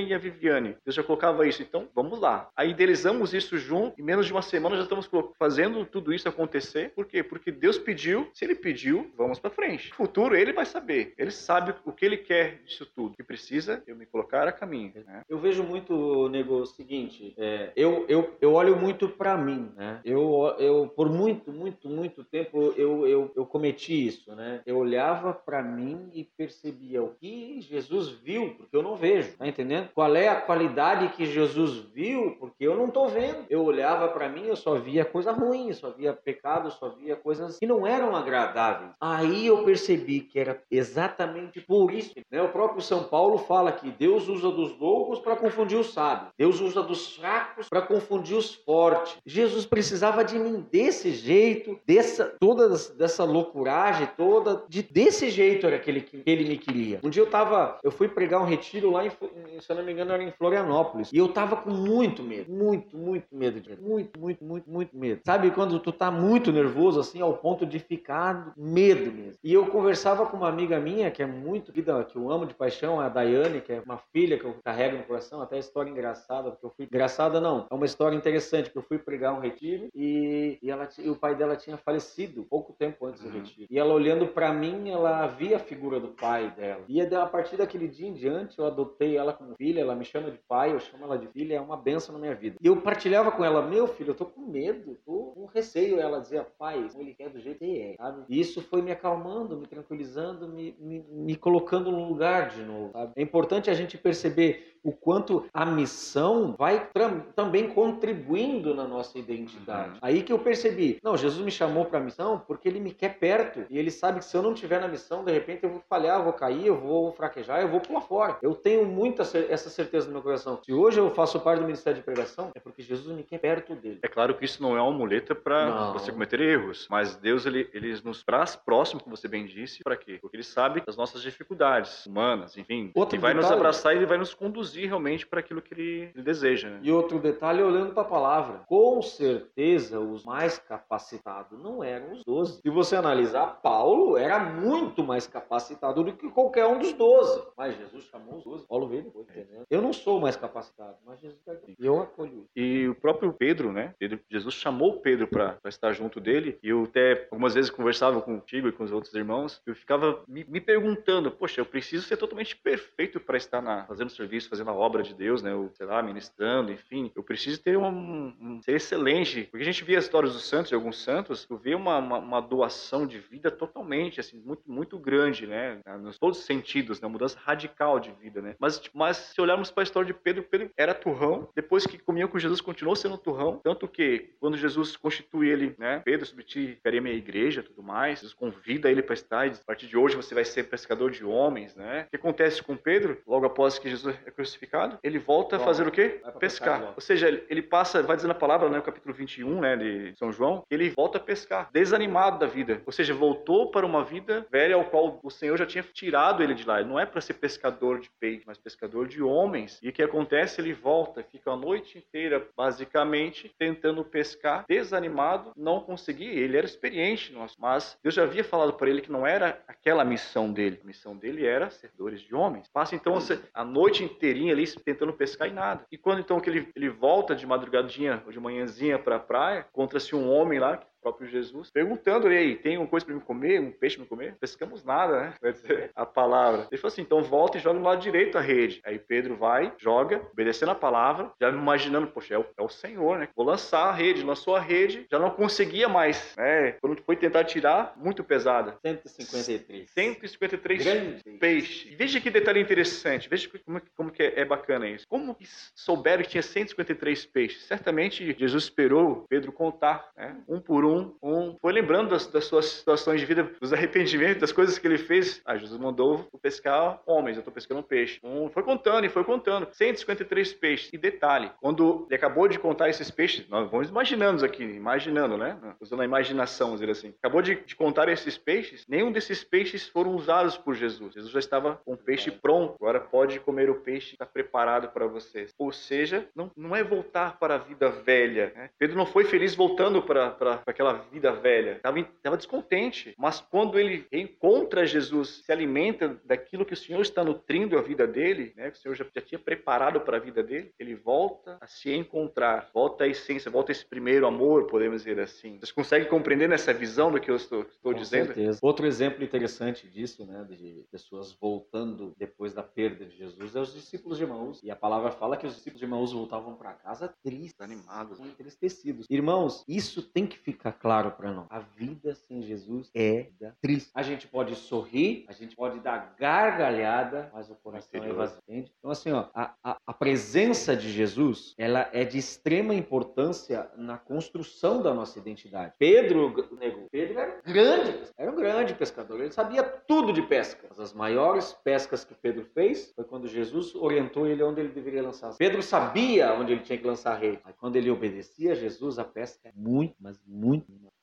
e 0.00 0.14
a 0.14 0.18
Viviane. 0.18 0.76
Deus 0.84 0.94
já 0.94 1.02
colocava 1.02 1.46
isso, 1.46 1.62
então 1.62 1.88
vamos 1.94 2.20
lá. 2.20 2.48
Aí 2.56 2.70
idealizamos 2.70 3.34
isso 3.34 3.58
junto, 3.58 4.00
em 4.00 4.04
menos 4.04 4.26
de 4.26 4.32
uma 4.32 4.42
semana 4.42 4.76
já 4.76 4.82
estamos 4.82 5.08
fazendo 5.38 5.84
tudo 5.84 6.12
isso 6.12 6.28
acontecer. 6.28 6.90
Por 6.94 7.06
quê? 7.06 7.22
Porque 7.22 7.50
Deus 7.50 7.78
pediu, 7.78 8.30
se 8.32 8.44
Ele 8.44 8.54
pediu, 8.54 9.10
vamos 9.16 9.38
para 9.38 9.50
frente. 9.50 9.90
O 9.92 9.94
futuro 9.94 10.36
Ele 10.36 10.52
vai 10.52 10.66
saber, 10.66 11.14
Ele 11.18 11.30
sabe 11.30 11.74
o 11.84 11.92
que 11.92 12.04
Ele 12.04 12.16
quer 12.16 12.62
disso 12.64 12.86
tudo, 12.86 13.12
o 13.12 13.16
que 13.16 13.22
precisa 13.22 13.71
eu 13.86 13.96
me 13.96 14.06
colocar 14.06 14.46
a 14.46 14.52
caminho. 14.52 14.92
Né? 15.06 15.22
Eu 15.28 15.38
vejo 15.38 15.62
muito, 15.62 16.28
Nego, 16.28 16.56
o 16.56 16.66
seguinte, 16.66 17.34
é, 17.38 17.72
eu, 17.76 18.04
eu, 18.08 18.36
eu 18.40 18.52
olho 18.52 18.76
muito 18.76 19.08
para 19.08 19.36
mim, 19.36 19.70
né? 19.76 20.00
Eu, 20.04 20.54
eu, 20.58 20.88
por 20.88 21.08
muito, 21.08 21.52
muito, 21.52 21.88
muito 21.88 22.24
tempo, 22.24 22.74
eu, 22.76 23.06
eu 23.06 23.32
eu, 23.36 23.46
cometi 23.46 24.06
isso, 24.06 24.34
né? 24.34 24.60
Eu 24.66 24.78
olhava 24.78 25.32
para 25.32 25.62
mim 25.62 26.10
e 26.12 26.24
percebia 26.24 27.02
o 27.02 27.14
que 27.14 27.60
Jesus 27.60 28.08
viu, 28.08 28.54
porque 28.56 28.76
eu 28.76 28.82
não 28.82 28.96
vejo, 28.96 29.36
tá 29.36 29.46
entendendo? 29.46 29.90
Qual 29.94 30.14
é 30.16 30.28
a 30.28 30.40
qualidade 30.40 31.08
que 31.14 31.24
Jesus 31.24 31.78
viu, 31.92 32.36
porque 32.38 32.66
eu 32.66 32.76
não 32.76 32.90
tô 32.90 33.08
vendo. 33.08 33.44
Eu 33.48 33.64
olhava 33.64 34.08
para 34.08 34.28
mim, 34.28 34.46
eu 34.46 34.56
só 34.56 34.76
via 34.76 35.04
coisa 35.04 35.32
ruim, 35.32 35.72
só 35.72 35.90
via 35.90 36.12
pecado, 36.12 36.70
só 36.70 36.90
via 36.90 37.16
coisas 37.16 37.58
que 37.58 37.66
não 37.66 37.86
eram 37.86 38.14
agradáveis. 38.14 38.92
Aí 39.00 39.46
eu 39.46 39.64
percebi 39.64 40.20
que 40.20 40.38
era 40.38 40.62
exatamente 40.70 41.60
por 41.60 41.92
isso, 41.92 42.14
né? 42.30 42.42
O 42.42 42.50
próprio 42.50 42.82
São 42.82 43.04
Paulo 43.04 43.38
fala 43.38 43.61
fala 43.62 43.70
que 43.70 43.90
Deus 43.92 44.28
usa 44.28 44.50
dos 44.50 44.76
loucos 44.76 45.20
para 45.20 45.36
confundir 45.36 45.78
os 45.78 45.92
sábios. 45.92 46.32
Deus 46.36 46.60
usa 46.60 46.82
dos 46.82 47.14
fracos 47.14 47.68
para 47.68 47.80
confundir 47.80 48.36
os 48.36 48.54
fortes. 48.54 49.16
Jesus 49.24 49.64
precisava 49.64 50.24
de 50.24 50.36
mim 50.36 50.66
desse 50.70 51.12
jeito, 51.12 51.78
dessa 51.86 52.24
toda 52.40 52.68
dessa 52.96 53.24
loucuragem 53.24 54.08
toda, 54.16 54.64
de 54.68 54.82
desse 54.82 55.30
jeito 55.30 55.66
era 55.66 55.78
que 55.78 55.90
ele, 55.90 56.00
que 56.00 56.22
ele 56.26 56.48
me 56.48 56.58
queria. 56.58 56.98
Um 57.04 57.10
dia 57.10 57.22
eu 57.22 57.30
tava, 57.30 57.78
eu 57.84 57.92
fui 57.92 58.08
pregar 58.08 58.40
um 58.40 58.46
retiro 58.46 58.90
lá 58.90 59.06
em, 59.06 59.10
se 59.10 59.70
eu 59.70 59.76
não 59.76 59.84
me 59.84 59.92
engano, 59.92 60.12
era 60.12 60.22
em 60.22 60.32
Florianópolis, 60.32 61.12
e 61.12 61.18
eu 61.18 61.28
tava 61.28 61.56
com 61.56 61.70
muito 61.70 62.22
medo, 62.22 62.52
muito, 62.52 62.96
muito 62.96 63.26
medo 63.30 63.60
de 63.60 63.76
muito, 63.80 64.18
muito, 64.18 64.44
muito, 64.44 64.68
muito 64.68 64.96
medo. 64.96 65.20
Sabe 65.24 65.50
quando 65.50 65.78
tu 65.78 65.92
tá 65.92 66.10
muito 66.10 66.50
nervoso 66.50 66.98
assim 66.98 67.20
ao 67.20 67.34
ponto 67.34 67.64
de 67.64 67.78
ficar 67.78 68.52
medo 68.56 69.12
mesmo. 69.12 69.38
E 69.42 69.52
eu 69.52 69.66
conversava 69.66 70.26
com 70.26 70.36
uma 70.36 70.48
amiga 70.48 70.80
minha 70.80 71.10
que 71.10 71.22
é 71.22 71.26
muito 71.26 71.72
vida, 71.72 72.04
que 72.04 72.16
eu 72.16 72.30
amo 72.30 72.46
de 72.46 72.54
paixão, 72.54 73.00
a 73.00 73.08
Daiane, 73.08 73.51
que 73.60 73.72
é 73.72 73.80
uma 73.80 73.98
filha 74.12 74.38
que 74.38 74.44
eu 74.44 74.54
carrego 74.64 74.96
no 74.96 75.04
coração, 75.04 75.40
até 75.42 75.58
história 75.58 75.90
engraçada, 75.90 76.50
porque 76.50 76.66
eu 76.66 76.70
fui 76.70 76.84
engraçada 76.84 77.40
não, 77.40 77.66
é 77.70 77.74
uma 77.74 77.86
história 77.86 78.16
interessante, 78.16 78.70
que 78.70 78.78
eu 78.78 78.82
fui 78.82 78.98
pregar 78.98 79.34
um 79.34 79.40
retiro 79.40 79.88
e, 79.94 80.58
e, 80.62 80.70
ela, 80.70 80.88
e 80.98 81.10
o 81.10 81.16
pai 81.16 81.34
dela 81.34 81.56
tinha 81.56 81.76
falecido 81.76 82.44
pouco 82.44 82.72
tempo 82.72 83.06
antes 83.06 83.22
do 83.22 83.28
uhum. 83.28 83.34
retiro. 83.34 83.66
E 83.70 83.78
ela 83.78 83.92
olhando 83.92 84.26
para 84.26 84.52
mim, 84.52 84.90
ela 84.90 85.26
via 85.26 85.56
a 85.56 85.60
figura 85.60 85.98
do 85.98 86.08
pai 86.08 86.50
dela. 86.50 86.84
E 86.88 87.00
a 87.00 87.26
partir 87.26 87.56
daquele 87.56 87.88
dia 87.88 88.08
em 88.08 88.12
diante, 88.12 88.58
eu 88.58 88.66
adotei 88.66 89.16
ela 89.16 89.32
como 89.32 89.54
filha, 89.56 89.80
ela 89.80 89.94
me 89.94 90.04
chama 90.04 90.30
de 90.30 90.38
pai, 90.48 90.72
eu 90.72 90.80
chamo 90.80 91.04
ela 91.04 91.18
de 91.18 91.26
filha, 91.28 91.54
é 91.54 91.60
uma 91.60 91.76
benção 91.76 92.12
na 92.12 92.20
minha 92.20 92.34
vida. 92.34 92.56
E 92.60 92.66
eu 92.66 92.80
partilhava 92.80 93.30
com 93.30 93.44
ela, 93.44 93.62
meu 93.62 93.86
filho, 93.86 94.10
eu 94.10 94.14
tô 94.14 94.26
com 94.26 94.42
medo, 94.42 94.96
tô 95.04 95.32
com 95.34 95.46
receio. 95.46 96.00
Ela 96.00 96.20
dizia, 96.20 96.46
pai, 96.58 96.88
ele 96.96 97.14
quer 97.14 97.28
do 97.30 97.40
jeito 97.40 97.62
que 97.62 97.80
é, 97.80 97.94
sabe? 97.96 98.24
E 98.28 98.40
isso 98.40 98.60
foi 98.60 98.82
me 98.82 98.90
acalmando, 98.90 99.56
me 99.56 99.66
tranquilizando, 99.66 100.48
me, 100.48 100.76
me, 100.78 101.04
me 101.08 101.36
colocando 101.36 101.90
no 101.90 102.08
lugar 102.08 102.50
de 102.50 102.62
novo, 102.62 102.90
sabe? 102.92 103.12
É 103.16 103.22
importante 103.22 103.41
a 103.70 103.74
gente 103.74 103.96
perceber 103.98 104.71
o 104.82 104.92
quanto 104.92 105.46
a 105.52 105.64
missão 105.64 106.54
vai 106.58 106.88
também 107.34 107.68
contribuindo 107.68 108.74
na 108.74 108.86
nossa 108.86 109.18
identidade. 109.18 109.90
Uhum. 109.90 109.98
Aí 110.02 110.22
que 110.22 110.32
eu 110.32 110.38
percebi, 110.38 110.98
não, 111.02 111.16
Jesus 111.16 111.44
me 111.44 111.50
chamou 111.50 111.84
para 111.84 111.98
a 111.98 112.02
missão 112.02 112.42
porque 112.46 112.68
ele 112.68 112.80
me 112.80 112.92
quer 112.92 113.18
perto 113.18 113.64
e 113.70 113.78
ele 113.78 113.90
sabe 113.90 114.18
que 114.18 114.24
se 114.24 114.36
eu 114.36 114.42
não 114.42 114.52
estiver 114.52 114.80
na 114.80 114.88
missão, 114.88 115.24
de 115.24 115.32
repente 115.32 115.64
eu 115.64 115.70
vou 115.70 115.82
falhar, 115.88 116.18
eu 116.18 116.24
vou 116.24 116.32
cair, 116.32 116.66
eu 116.66 116.78
vou 116.78 117.12
fraquejar, 117.12 117.60
eu 117.60 117.68
vou 117.68 117.80
pular 117.80 118.00
fora. 118.00 118.38
Eu 118.42 118.54
tenho 118.54 118.84
muita 118.86 119.22
essa 119.22 119.70
certeza 119.70 120.06
no 120.06 120.12
meu 120.14 120.22
coração. 120.22 120.60
Se 120.64 120.72
hoje 120.72 120.98
eu 120.98 121.10
faço 121.10 121.38
parte 121.40 121.60
do 121.60 121.66
ministério 121.66 121.98
de 121.98 122.04
pregação, 122.04 122.50
é 122.54 122.60
porque 122.60 122.82
Jesus 122.82 123.14
me 123.14 123.22
quer 123.22 123.38
perto 123.38 123.74
dele. 123.74 124.00
É 124.02 124.08
claro 124.08 124.34
que 124.34 124.44
isso 124.44 124.62
não 124.62 124.76
é 124.76 124.82
uma 124.82 124.92
muleta 124.92 125.34
para 125.34 125.92
você 125.92 126.10
cometer 126.10 126.40
erros, 126.40 126.86
mas 126.90 127.16
Deus 127.16 127.46
ele, 127.46 127.68
ele 127.72 127.92
nos 128.04 128.22
traz 128.22 128.56
próximo, 128.56 129.02
como 129.02 129.16
você 129.16 129.28
bem 129.28 129.46
disse, 129.46 129.82
para 129.82 129.96
quê? 129.96 130.18
Porque 130.20 130.36
ele 130.36 130.44
sabe 130.44 130.82
das 130.84 130.96
nossas 130.96 131.22
dificuldades 131.22 132.06
humanas, 132.06 132.56
enfim, 132.56 132.90
Outro 132.94 133.16
e 133.16 133.18
vai 133.18 133.32
detalhe, 133.32 133.50
nos 133.50 133.58
abraçar 133.58 133.94
e 133.94 133.98
ele 133.98 134.06
vai 134.06 134.18
nos 134.18 134.34
conduzir 134.34 134.71
conduzir 134.72 134.86
realmente 134.86 135.26
para 135.26 135.40
aquilo 135.40 135.60
que 135.60 135.74
ele, 135.74 136.10
ele 136.14 136.22
deseja. 136.24 136.70
Né? 136.70 136.80
E 136.82 136.90
outro 136.90 137.18
detalhe, 137.18 137.62
olhando 137.62 137.92
para 137.92 138.02
a 138.02 138.06
palavra, 138.06 138.60
com 138.66 139.02
certeza 139.02 140.00
os 140.00 140.24
mais 140.24 140.58
capacitados 140.58 141.62
não 141.62 141.84
eram 141.84 142.12
os 142.12 142.24
doze. 142.24 142.60
Se 142.60 142.70
você 142.70 142.96
analisar, 142.96 143.60
Paulo 143.62 144.16
era 144.16 144.38
muito 144.38 145.04
mais 145.04 145.26
capacitado 145.26 146.02
do 146.02 146.12
que 146.12 146.30
qualquer 146.30 146.66
um 146.66 146.78
dos 146.78 146.92
doze. 146.94 147.42
Mas 147.56 147.76
Jesus 147.76 148.04
chamou 148.04 148.38
os 148.38 148.44
doze. 148.44 148.66
Paulo 148.66 148.88
veio 148.88 149.04
depois, 149.04 149.28
entendeu? 149.28 149.64
Eu 149.70 149.82
não 149.82 149.92
sou 149.92 150.20
mais 150.20 150.36
capacitado, 150.36 150.96
mas 151.04 151.20
Jesus 151.20 151.40
é 151.46 151.58
E 151.78 151.86
eu 151.86 152.00
acolho. 152.00 152.46
E 152.56 152.88
o 152.88 152.94
próprio 152.94 153.32
Pedro, 153.32 153.72
né? 153.72 153.94
Pedro, 153.98 154.20
Jesus 154.30 154.54
chamou 154.54 155.00
Pedro 155.00 155.26
para 155.26 155.58
estar 155.66 155.92
junto 155.92 156.20
dele. 156.20 156.58
E 156.62 156.68
eu 156.68 156.84
até 156.84 157.28
algumas 157.30 157.54
vezes 157.54 157.70
conversava 157.70 158.20
contigo 158.20 158.68
e 158.68 158.72
com 158.72 158.84
os 158.84 158.92
outros 158.92 159.14
irmãos. 159.14 159.60
Eu 159.66 159.74
ficava 159.74 160.22
me, 160.26 160.44
me 160.44 160.60
perguntando, 160.60 161.30
poxa, 161.30 161.60
eu 161.60 161.66
preciso 161.66 162.06
ser 162.06 162.16
totalmente 162.16 162.56
perfeito 162.56 163.20
para 163.20 163.36
estar 163.36 163.60
na, 163.60 163.84
fazendo 163.86 164.10
serviço, 164.10 164.48
fazendo 164.48 164.61
fazendo 164.62 164.70
a 164.70 164.74
obra 164.74 165.02
de 165.02 165.14
Deus, 165.14 165.42
né? 165.42 165.54
Ou, 165.54 165.70
sei 165.74 165.86
lá, 165.86 166.02
ministrando, 166.02 166.72
enfim. 166.72 167.10
Eu 167.14 167.22
preciso 167.22 167.60
ter 167.60 167.76
um, 167.76 168.32
um 168.40 168.62
ser 168.62 168.76
excelente. 168.76 169.42
Porque 169.50 169.62
a 169.62 169.66
gente 169.66 169.84
via 169.84 169.98
as 169.98 170.04
histórias 170.04 170.32
dos 170.32 170.48
santos, 170.48 170.68
de 170.68 170.74
alguns 170.74 171.02
santos, 171.02 171.46
eu 171.50 171.56
via 171.56 171.76
uma, 171.76 171.98
uma, 171.98 172.18
uma, 172.18 172.40
doação 172.40 173.06
de 173.06 173.18
vida 173.18 173.50
totalmente, 173.50 174.20
assim, 174.20 174.38
muito, 174.38 174.62
muito 174.70 174.98
grande, 174.98 175.46
né? 175.46 175.80
Nos 176.00 176.18
todos 176.18 176.38
os 176.38 176.44
sentidos, 176.44 177.00
né? 177.00 177.06
Uma 177.06 177.12
mudança 177.12 177.38
radical 177.42 177.98
de 177.98 178.12
vida, 178.12 178.40
né? 178.40 178.54
Mas, 178.58 178.78
tipo, 178.78 178.96
mas 178.96 179.16
se 179.16 179.40
olharmos 179.40 179.70
para 179.70 179.82
a 179.82 179.84
história 179.84 180.06
de 180.06 180.14
Pedro, 180.14 180.42
Pedro 180.42 180.70
era 180.76 180.94
turrão. 180.94 181.48
Depois 181.54 181.86
que 181.86 181.98
comia 181.98 182.28
com 182.28 182.38
Jesus, 182.38 182.60
continuou 182.60 182.94
sendo 182.94 183.18
turrão. 183.18 183.60
Tanto 183.62 183.88
que, 183.88 184.30
quando 184.38 184.56
Jesus 184.56 184.96
constitui 184.96 185.48
ele, 185.48 185.74
né? 185.78 186.00
Pedro, 186.04 186.26
sobre 186.26 186.44
ti, 186.44 186.74
ficaria 186.76 187.00
minha 187.00 187.14
igreja 187.14 187.62
tudo 187.62 187.82
mais. 187.82 188.20
Jesus 188.20 188.34
convida 188.34 188.90
ele 188.90 189.02
para 189.02 189.14
estar. 189.14 189.46
E, 189.46 189.50
a 189.50 189.64
partir 189.66 189.86
de 189.86 189.96
hoje 189.96 190.16
você 190.16 190.34
vai 190.34 190.44
ser 190.44 190.64
pescador 190.64 191.10
de 191.10 191.24
homens, 191.24 191.74
né? 191.74 192.04
O 192.06 192.10
que 192.10 192.16
acontece 192.16 192.62
com 192.62 192.76
Pedro? 192.76 193.20
Logo 193.26 193.46
após 193.46 193.78
que 193.78 193.88
Jesus 193.88 194.14
é 194.26 194.30
crucificado, 194.52 194.98
ele 195.02 195.18
volta 195.18 195.56
a 195.56 195.58
fazer 195.58 195.86
o 195.86 195.90
quê? 195.90 196.20
Pescar. 196.38 196.38
pescar. 196.38 196.92
Ou 196.94 197.00
seja, 197.00 197.44
ele 197.48 197.62
passa, 197.62 198.02
vai 198.02 198.16
dizendo 198.16 198.32
a 198.32 198.34
palavra 198.34 198.68
né, 198.68 198.76
no 198.76 198.82
capítulo 198.82 199.14
21 199.14 199.60
né, 199.60 199.76
de 199.76 200.14
São 200.16 200.32
João, 200.32 200.64
que 200.68 200.74
ele 200.74 200.90
volta 200.90 201.18
a 201.18 201.20
pescar, 201.20 201.68
desanimado 201.72 202.38
da 202.38 202.46
vida. 202.46 202.82
Ou 202.86 202.92
seja, 202.92 203.14
voltou 203.14 203.70
para 203.70 203.86
uma 203.86 204.04
vida 204.04 204.46
velha 204.50 204.74
ao 204.74 204.84
qual 204.84 205.20
o 205.22 205.30
Senhor 205.30 205.56
já 205.56 205.66
tinha 205.66 205.82
tirado 205.82 206.42
ele 206.42 206.54
de 206.54 206.66
lá. 206.66 206.80
Ele 206.80 206.88
não 206.88 206.98
é 206.98 207.06
para 207.06 207.20
ser 207.20 207.34
pescador 207.34 208.00
de 208.00 208.10
peixe, 208.20 208.44
mas 208.46 208.58
pescador 208.58 209.06
de 209.06 209.22
homens. 209.22 209.78
E 209.82 209.88
o 209.88 209.92
que 209.92 210.02
acontece? 210.02 210.60
Ele 210.60 210.72
volta, 210.72 211.22
fica 211.22 211.50
a 211.50 211.56
noite 211.56 211.98
inteira, 211.98 212.46
basicamente, 212.56 213.54
tentando 213.58 214.04
pescar, 214.04 214.64
desanimado, 214.68 215.52
não 215.56 215.80
conseguia. 215.80 216.32
Ele 216.32 216.56
era 216.56 216.66
experiente, 216.66 217.34
mas 217.58 217.96
Deus 218.02 218.14
já 218.14 218.22
havia 218.22 218.44
falado 218.44 218.74
para 218.74 218.90
ele 218.90 219.00
que 219.00 219.12
não 219.12 219.26
era 219.26 219.60
aquela 219.66 220.04
missão 220.04 220.52
dele. 220.52 220.80
A 220.82 220.86
missão 220.86 221.16
dele 221.16 221.46
era 221.46 221.70
ser 221.70 221.90
dores 221.96 222.20
de 222.20 222.34
homens. 222.34 222.68
Passa 222.72 222.94
então 222.94 223.18
a 223.54 223.64
noite 223.64 224.04
inteirinha 224.42 224.52
ali 224.52 224.66
tentando 224.84 225.12
pescar 225.12 225.48
e 225.48 225.52
nada. 225.52 225.86
E 225.90 225.96
quando 225.96 226.20
então 226.20 226.40
que 226.40 226.50
ele, 226.50 226.68
ele 226.74 226.88
volta 226.88 227.34
de 227.34 227.46
madrugadinha 227.46 228.22
ou 228.26 228.32
de 228.32 228.40
manhãzinha 228.40 228.98
para 228.98 229.16
a 229.16 229.20
praia, 229.20 229.66
encontra-se 229.70 230.14
um 230.14 230.30
homem 230.30 230.58
lá 230.58 230.80
próprio 231.02 231.28
Jesus, 231.28 231.70
perguntando 231.70 232.28
aí, 232.28 232.56
tem 232.56 232.78
uma 232.78 232.86
coisa 232.86 233.04
para 233.04 233.14
me 233.14 233.20
comer, 233.20 233.60
um 233.60 233.72
peixe 233.72 233.96
para 233.96 234.04
me 234.04 234.08
comer? 234.08 234.36
Pescamos 234.38 234.84
nada, 234.84 235.20
né? 235.20 235.34
Vai 235.40 235.52
dizer 235.52 235.90
a 235.94 236.06
palavra. 236.06 236.68
Ele 236.70 236.80
falou 236.80 236.92
assim, 236.92 237.02
então 237.02 237.22
volta 237.22 237.58
e 237.58 237.60
joga 237.60 237.78
no 237.78 237.84
lado 237.84 238.00
direito 238.00 238.38
a 238.38 238.40
rede. 238.40 238.80
Aí 238.84 238.98
Pedro 238.98 239.36
vai, 239.36 239.72
joga, 239.78 240.22
obedecendo 240.32 240.70
a 240.70 240.74
palavra, 240.74 241.32
já 241.40 241.48
imaginando, 241.50 242.06
poxa, 242.06 242.34
é 242.34 242.38
o, 242.38 242.46
é 242.56 242.62
o 242.62 242.68
Senhor, 242.68 243.18
né? 243.18 243.28
Vou 243.34 243.44
lançar 243.44 243.88
a 243.88 243.92
rede, 243.92 244.22
lançou 244.22 244.54
a 244.54 244.60
rede, 244.60 245.06
já 245.10 245.18
não 245.18 245.30
conseguia 245.30 245.88
mais, 245.88 246.34
né? 246.36 246.72
Quando 246.80 247.02
foi 247.02 247.16
tentar 247.16 247.44
tirar, 247.44 247.94
muito 247.96 248.22
pesada. 248.22 248.78
153. 248.82 249.90
153 249.90 250.84
Grande. 250.84 251.38
peixes. 251.38 251.94
Veja 251.94 252.20
que 252.20 252.30
detalhe 252.30 252.60
interessante, 252.60 253.28
veja 253.28 253.48
como, 253.64 253.80
como 253.96 254.10
que 254.10 254.22
é, 254.22 254.40
é 254.40 254.44
bacana 254.44 254.88
isso. 254.88 255.06
Como 255.08 255.34
que 255.34 255.46
souberam 255.74 256.22
que 256.22 256.30
tinha 256.30 256.42
153 256.42 257.26
peixes? 257.26 257.64
Certamente 257.64 258.36
Jesus 258.38 258.64
esperou 258.64 259.26
Pedro 259.28 259.52
contar, 259.52 260.10
né? 260.16 260.36
Um 260.48 260.60
por 260.60 260.84
um 260.84 260.91
um, 260.92 261.14
um 261.22 261.56
foi 261.60 261.72
lembrando 261.72 262.10
das, 262.10 262.26
das, 262.26 262.44
suas 262.44 262.66
situações 262.66 263.20
de 263.20 263.26
vida, 263.26 263.50
dos 263.60 263.72
arrependimentos, 263.72 264.40
das 264.40 264.52
coisas 264.52 264.78
que 264.78 264.86
ele 264.86 264.98
fez. 264.98 265.40
Ah, 265.44 265.56
Jesus 265.56 265.80
mandou 265.80 266.28
pescar 266.40 267.00
homens, 267.06 267.36
eu 267.36 267.40
estou 267.40 267.52
pescando 267.52 267.82
peixe. 267.82 268.20
Um 268.22 268.50
foi 268.50 268.62
contando 268.62 269.04
e 269.04 269.08
foi 269.08 269.24
contando. 269.24 269.68
153 269.72 270.52
peixes. 270.54 270.92
E 270.92 270.98
detalhe, 270.98 271.50
quando 271.60 272.06
ele 272.08 272.16
acabou 272.16 272.48
de 272.48 272.58
contar 272.58 272.88
esses 272.88 273.10
peixes, 273.10 273.48
nós 273.48 273.70
vamos 273.70 273.88
imaginando 273.88 274.44
aqui, 274.44 274.64
imaginando, 274.64 275.36
né? 275.36 275.58
Usando 275.80 276.02
a 276.02 276.04
imaginação, 276.04 276.68
vamos 276.68 276.80
dizer 276.80 276.92
assim. 276.92 277.14
Acabou 277.18 277.42
de, 277.42 277.54
de 277.54 277.76
contar 277.76 278.08
esses 278.08 278.36
peixes, 278.36 278.84
nenhum 278.88 279.12
desses 279.12 279.44
peixes 279.44 279.88
foram 279.88 280.14
usados 280.14 280.56
por 280.56 280.74
Jesus. 280.74 281.14
Jesus 281.14 281.32
já 281.32 281.38
estava 281.38 281.80
com 281.84 281.94
o 281.94 281.96
peixe 281.96 282.30
pronto, 282.30 282.74
agora 282.74 283.00
pode 283.00 283.40
comer 283.40 283.70
o 283.70 283.76
peixe, 283.76 284.12
está 284.12 284.26
preparado 284.26 284.88
para 284.88 285.06
vocês. 285.06 285.54
Ou 285.58 285.72
seja, 285.72 286.26
não, 286.34 286.50
não 286.56 286.74
é 286.74 286.82
voltar 286.82 287.38
para 287.38 287.54
a 287.54 287.58
vida 287.58 287.88
velha. 287.88 288.52
Né? 288.54 288.70
Pedro 288.78 288.96
não 288.96 289.06
foi 289.06 289.24
feliz 289.24 289.54
voltando 289.54 290.02
para 290.02 290.62
aquela 290.66 290.81
aquela 290.82 290.92
vida 291.10 291.32
velha, 291.32 291.76
estava 291.76 292.36
descontente. 292.36 293.14
Mas 293.16 293.40
quando 293.40 293.78
ele 293.78 294.06
encontra 294.12 294.84
Jesus, 294.84 295.42
se 295.44 295.52
alimenta 295.52 296.20
daquilo 296.24 296.66
que 296.66 296.74
o 296.74 296.76
Senhor 296.76 297.00
está 297.00 297.22
nutrindo 297.24 297.78
a 297.78 297.82
vida 297.82 298.06
dele, 298.06 298.52
né, 298.56 298.70
que 298.70 298.78
o 298.78 298.80
Senhor 298.80 298.94
já, 298.94 299.06
já 299.14 299.20
tinha 299.20 299.38
preparado 299.38 300.00
para 300.00 300.16
a 300.16 300.20
vida 300.20 300.42
dele, 300.42 300.72
ele 300.78 300.94
volta 300.94 301.58
a 301.60 301.66
se 301.66 301.92
encontrar, 301.92 302.70
volta 302.74 303.04
à 303.04 303.08
essência, 303.08 303.50
volta 303.50 303.70
a 303.70 303.74
esse 303.74 303.86
primeiro 303.86 304.26
amor, 304.26 304.66
podemos 304.66 305.04
dizer 305.04 305.20
assim. 305.20 305.58
Vocês 305.58 305.72
conseguem 305.72 306.08
compreender 306.08 306.48
nessa 306.48 306.74
visão 306.74 307.12
do 307.12 307.20
que 307.20 307.30
eu 307.30 307.36
estou, 307.36 307.62
estou 307.62 307.92
Com 307.92 307.98
dizendo? 307.98 308.26
Certeza. 308.26 308.58
Outro 308.62 308.86
exemplo 308.86 309.22
interessante 309.22 309.88
disso, 309.88 310.26
né, 310.26 310.44
de 310.48 310.84
pessoas 310.90 311.32
voltando 311.32 312.14
depois 312.18 312.52
da 312.52 312.62
perda 312.62 313.04
de 313.04 313.16
Jesus, 313.16 313.54
é 313.54 313.60
os 313.60 313.72
discípulos 313.72 314.18
de 314.18 314.24
Emaús. 314.24 314.60
E 314.62 314.70
a 314.70 314.76
palavra 314.76 315.12
fala 315.12 315.36
que 315.36 315.46
os 315.46 315.54
discípulos 315.54 315.78
de 315.78 315.84
Emaús 315.84 316.12
voltavam 316.12 316.54
para 316.54 316.72
casa 316.72 317.14
tristes, 317.22 317.60
animados, 317.60 318.18
entristecidos. 318.20 319.06
Irmãos, 319.08 319.64
isso 319.68 320.02
tem 320.02 320.26
que 320.26 320.38
ficar 320.38 320.62
fica 320.62 320.71
claro 320.72 321.12
para 321.12 321.30
nós. 321.32 321.46
A 321.50 321.60
vida 321.60 322.14
sem 322.14 322.42
Jesus 322.42 322.90
é 322.94 323.28
triste. 323.60 323.90
A 323.94 324.02
gente 324.02 324.26
pode 324.26 324.54
sorrir, 324.54 325.24
a 325.28 325.32
gente 325.32 325.54
pode 325.56 325.80
dar 325.80 326.14
gargalhada, 326.18 327.30
mas 327.32 327.50
o 327.50 327.54
coração 327.56 328.02
é 328.02 328.12
vazio. 328.12 328.38
Entende? 328.48 328.72
Então, 328.78 328.90
assim, 328.90 329.12
ó, 329.12 329.28
a, 329.34 329.54
a, 329.62 329.76
a 329.86 329.92
presença 329.92 330.76
de 330.76 330.90
Jesus, 330.90 331.54
ela 331.58 331.88
é 331.92 332.04
de 332.04 332.18
extrema 332.18 332.74
importância 332.74 333.70
na 333.76 333.98
construção 333.98 334.82
da 334.82 334.92
nossa 334.94 335.18
identidade. 335.18 335.74
Pedro, 335.78 336.34
nego, 336.58 336.88
Pedro 336.90 337.18
era 337.18 337.40
grande, 337.44 338.10
era 338.16 338.30
um 338.30 338.36
grande 338.36 338.74
pescador. 338.74 339.20
Ele 339.20 339.32
sabia 339.32 339.62
tudo 339.62 340.12
de 340.12 340.22
pesca. 340.22 340.66
Mas 340.68 340.80
as 340.80 340.92
maiores 340.92 341.52
pescas 341.64 342.04
que 342.04 342.14
Pedro 342.14 342.44
fez 342.54 342.92
foi 342.94 343.04
quando 343.04 343.26
Jesus 343.26 343.74
orientou 343.74 344.26
ele 344.26 344.42
onde 344.42 344.60
ele 344.60 344.70
deveria 344.70 345.02
lançar. 345.02 345.34
Pedro 345.36 345.62
sabia 345.62 346.32
onde 346.34 346.52
ele 346.52 346.62
tinha 346.62 346.78
que 346.78 346.86
lançar 346.86 347.12
a 347.12 347.18
rede. 347.18 347.40
Mas 347.44 347.54
quando 347.56 347.76
ele 347.76 347.90
obedecia 347.90 348.52
a 348.52 348.54
Jesus, 348.54 348.98
a 348.98 349.04
pesca 349.04 349.48
é 349.48 349.52
muito, 349.54 349.94
mas 350.00 350.20
muito 350.26 350.61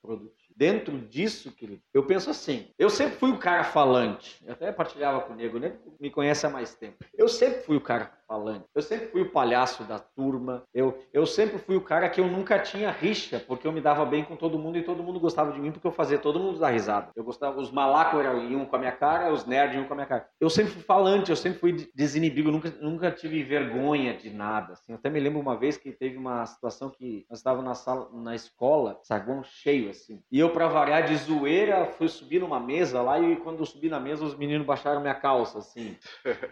produtiva. 0.09 0.53
Dentro 0.55 0.97
disso, 0.97 1.51
querido, 1.51 1.81
eu 1.93 2.03
penso 2.03 2.29
assim: 2.29 2.67
eu 2.77 2.89
sempre 2.89 3.17
fui 3.17 3.31
o 3.31 3.37
cara 3.37 3.63
falante. 3.63 4.43
Eu 4.45 4.53
até 4.53 4.71
partilhava 4.71 5.21
com 5.21 5.33
o 5.33 5.35
Nego, 5.35 5.59
nem 5.59 5.73
me 5.99 6.09
conhece 6.09 6.45
há 6.45 6.49
mais 6.49 6.73
tempo. 6.73 6.97
Eu 7.13 7.27
sempre 7.27 7.61
fui 7.61 7.77
o 7.77 7.81
cara 7.81 8.18
falante. 8.29 8.65
Eu 8.75 8.81
sempre 8.83 9.07
fui 9.07 9.23
o 9.23 9.31
palhaço 9.31 9.83
da 9.83 9.97
turma. 9.97 10.63
Eu, 10.71 11.03
eu 11.11 11.25
sempre 11.25 11.57
fui 11.57 11.75
o 11.75 11.81
cara 11.81 12.07
que 12.07 12.21
eu 12.21 12.27
nunca 12.27 12.59
tinha 12.59 12.91
rixa, 12.91 13.43
porque 13.45 13.65
eu 13.65 13.71
me 13.71 13.81
dava 13.81 14.05
bem 14.05 14.23
com 14.23 14.35
todo 14.35 14.59
mundo 14.59 14.77
e 14.77 14.83
todo 14.83 15.01
mundo 15.01 15.19
gostava 15.19 15.51
de 15.51 15.59
mim 15.59 15.71
porque 15.71 15.87
eu 15.87 15.91
fazia 15.91 16.19
todo 16.19 16.39
mundo 16.39 16.59
dar 16.59 16.69
risada. 16.69 17.09
Eu 17.15 17.23
gostava, 17.23 17.59
os 17.59 17.71
malacos 17.71 18.21
iam 18.49 18.65
com 18.65 18.75
a 18.75 18.79
minha 18.79 18.91
cara, 18.91 19.33
os 19.33 19.47
nerds 19.47 19.75
iam 19.75 19.85
com 19.85 19.93
a 19.93 19.95
minha 19.95 20.05
cara. 20.05 20.27
Eu 20.39 20.49
sempre 20.49 20.73
fui 20.73 20.83
falante, 20.83 21.31
eu 21.31 21.35
sempre 21.35 21.57
fui 21.57 21.89
desinibido, 21.95 22.51
nunca, 22.51 22.71
nunca 22.79 23.11
tive 23.11 23.41
vergonha 23.41 24.13
de 24.13 24.29
nada. 24.29 24.73
Assim, 24.73 24.91
eu 24.91 24.95
até 24.95 25.09
me 25.09 25.19
lembro 25.19 25.39
uma 25.39 25.57
vez 25.57 25.75
que 25.75 25.91
teve 25.91 26.15
uma 26.15 26.45
situação 26.45 26.91
que 26.91 27.25
nós 27.27 27.39
estávamos 27.39 27.65
na 27.65 27.73
sala, 27.73 28.09
na 28.13 28.35
escola, 28.35 28.99
saguão 29.01 29.43
cheio 29.43 29.89
assim. 29.89 30.21
E 30.31 30.39
eu, 30.39 30.51
para 30.51 30.67
variar 30.67 31.07
de 31.07 31.15
zoeira, 31.15 31.87
fui 31.87 32.07
subir 32.07 32.39
numa 32.39 32.59
mesa 32.59 33.01
lá 33.01 33.19
e 33.19 33.37
quando 33.37 33.59
eu 33.59 33.65
subi 33.65 33.89
na 33.89 33.99
mesa, 33.99 34.23
os 34.23 34.35
meninos 34.35 34.67
baixaram 34.67 35.01
minha 35.01 35.15
calça, 35.15 35.57
assim. 35.57 35.97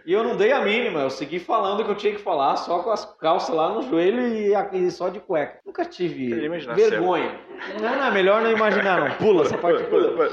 E 0.04 0.12
eu 0.12 0.24
não 0.24 0.36
dei 0.36 0.52
a 0.52 0.60
mínima, 0.60 1.00
eu 1.00 1.10
segui 1.10 1.38
falando 1.38 1.67
falando 1.68 1.84
que 1.84 1.90
eu 1.90 1.94
tinha 1.96 2.14
que 2.14 2.20
falar 2.20 2.56
só 2.56 2.78
com 2.78 2.90
as 2.90 3.04
calças 3.16 3.54
lá 3.54 3.68
no 3.68 3.82
joelho 3.82 4.26
e, 4.26 4.54
e 4.72 4.90
só 4.90 5.10
de 5.10 5.20
cueca. 5.20 5.60
Nunca 5.66 5.84
tive 5.84 6.48
vergonha. 6.74 7.38
Não, 7.80 7.96
não, 7.96 8.04
é 8.06 8.10
melhor 8.10 8.42
não 8.42 8.50
imaginar, 8.50 9.06
não. 9.06 9.16
Pula 9.16 9.44
essa 9.44 9.58
parte. 9.58 9.84
Pula. 9.84 10.30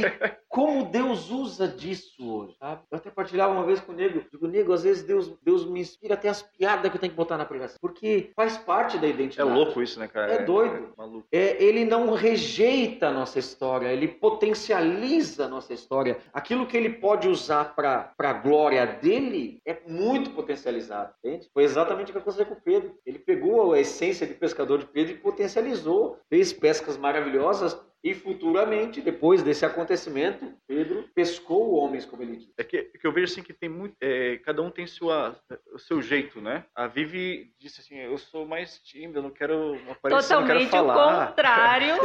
E 0.00 0.34
como 0.48 0.84
Deus 0.84 1.30
usa 1.30 1.66
disso 1.66 2.32
hoje, 2.32 2.54
sabe? 2.58 2.82
Eu 2.90 2.98
até 2.98 3.10
partilhava 3.10 3.52
uma 3.52 3.64
vez 3.64 3.80
com 3.80 3.92
o 3.92 3.94
Nego. 3.94 4.22
Digo, 4.30 4.46
Nego, 4.46 4.72
às 4.72 4.82
vezes 4.84 5.02
Deus, 5.02 5.32
Deus 5.42 5.66
me 5.66 5.80
inspira 5.80 6.14
até 6.14 6.28
as 6.28 6.42
piadas 6.42 6.90
que 6.90 6.96
eu 6.96 7.00
tenho 7.00 7.10
que 7.10 7.16
botar 7.16 7.36
na 7.36 7.44
pregação. 7.44 7.76
Porque 7.80 8.30
faz 8.36 8.56
parte 8.56 8.98
da 8.98 9.06
identidade. 9.06 9.50
É 9.50 9.52
louco 9.52 9.82
isso, 9.82 9.98
né, 9.98 10.08
cara? 10.08 10.32
É 10.32 10.44
doido. 10.44 10.94
É, 11.32 11.38
é 11.38 11.62
ele 11.62 11.84
não 11.84 12.12
rejeita 12.14 13.08
a 13.08 13.12
nossa 13.12 13.38
história, 13.38 13.88
ele 13.88 14.08
potencializa 14.08 15.46
a 15.46 15.48
nossa 15.48 15.72
história. 15.72 16.18
Aquilo 16.32 16.66
que 16.66 16.76
ele 16.76 16.90
pode 16.90 17.28
usar 17.28 17.74
para 17.74 18.12
a 18.18 18.32
glória 18.32 18.86
dele 18.86 19.60
é 19.66 19.78
muito 19.86 20.30
potencializado, 20.30 21.12
entende? 21.18 21.50
Foi 21.52 21.64
exatamente 21.64 22.10
o 22.10 22.12
que 22.12 22.18
aconteceu 22.18 22.46
com 22.46 22.54
o 22.54 22.60
Pedro. 22.60 22.94
Ele 23.04 23.18
pegou 23.18 23.72
a 23.72 23.80
essência 23.80 24.26
de 24.26 24.34
pescador 24.34 24.78
de 24.78 24.86
Pedro 24.86 25.14
e 25.14 25.18
potencializou. 25.18 26.18
Fez 26.28 26.52
pescas 26.52 26.96
maravilhosas 26.96 27.78
e 28.04 28.12
futuramente, 28.12 29.00
depois 29.00 29.42
desse 29.42 29.64
acontecimento, 29.64 30.52
Pedro 30.66 31.08
pescou 31.14 31.72
homens, 31.72 32.04
como 32.04 32.22
ele 32.22 32.36
disse. 32.36 32.52
É 32.58 32.62
que, 32.62 32.90
que 33.04 33.08
eu 33.08 33.12
vejo 33.12 33.30
assim 33.30 33.42
que 33.42 33.52
tem 33.52 33.68
muito, 33.68 33.94
é, 34.00 34.38
cada 34.38 34.62
um 34.62 34.70
tem 34.70 34.86
sua, 34.86 35.38
o 35.74 35.78
seu 35.78 36.00
jeito, 36.00 36.40
né? 36.40 36.64
A 36.74 36.86
Vivi 36.86 37.52
disse 37.60 37.82
assim, 37.82 37.98
eu 37.98 38.16
sou 38.16 38.46
mais 38.46 38.78
tímida, 38.78 39.20
não 39.20 39.28
quero 39.28 39.78
aparecer, 39.90 40.28
Totalmente 40.34 40.62
não 40.64 40.70
quero 40.70 40.86
falar. 40.86 41.24
o 41.24 41.26
contrário 41.26 41.96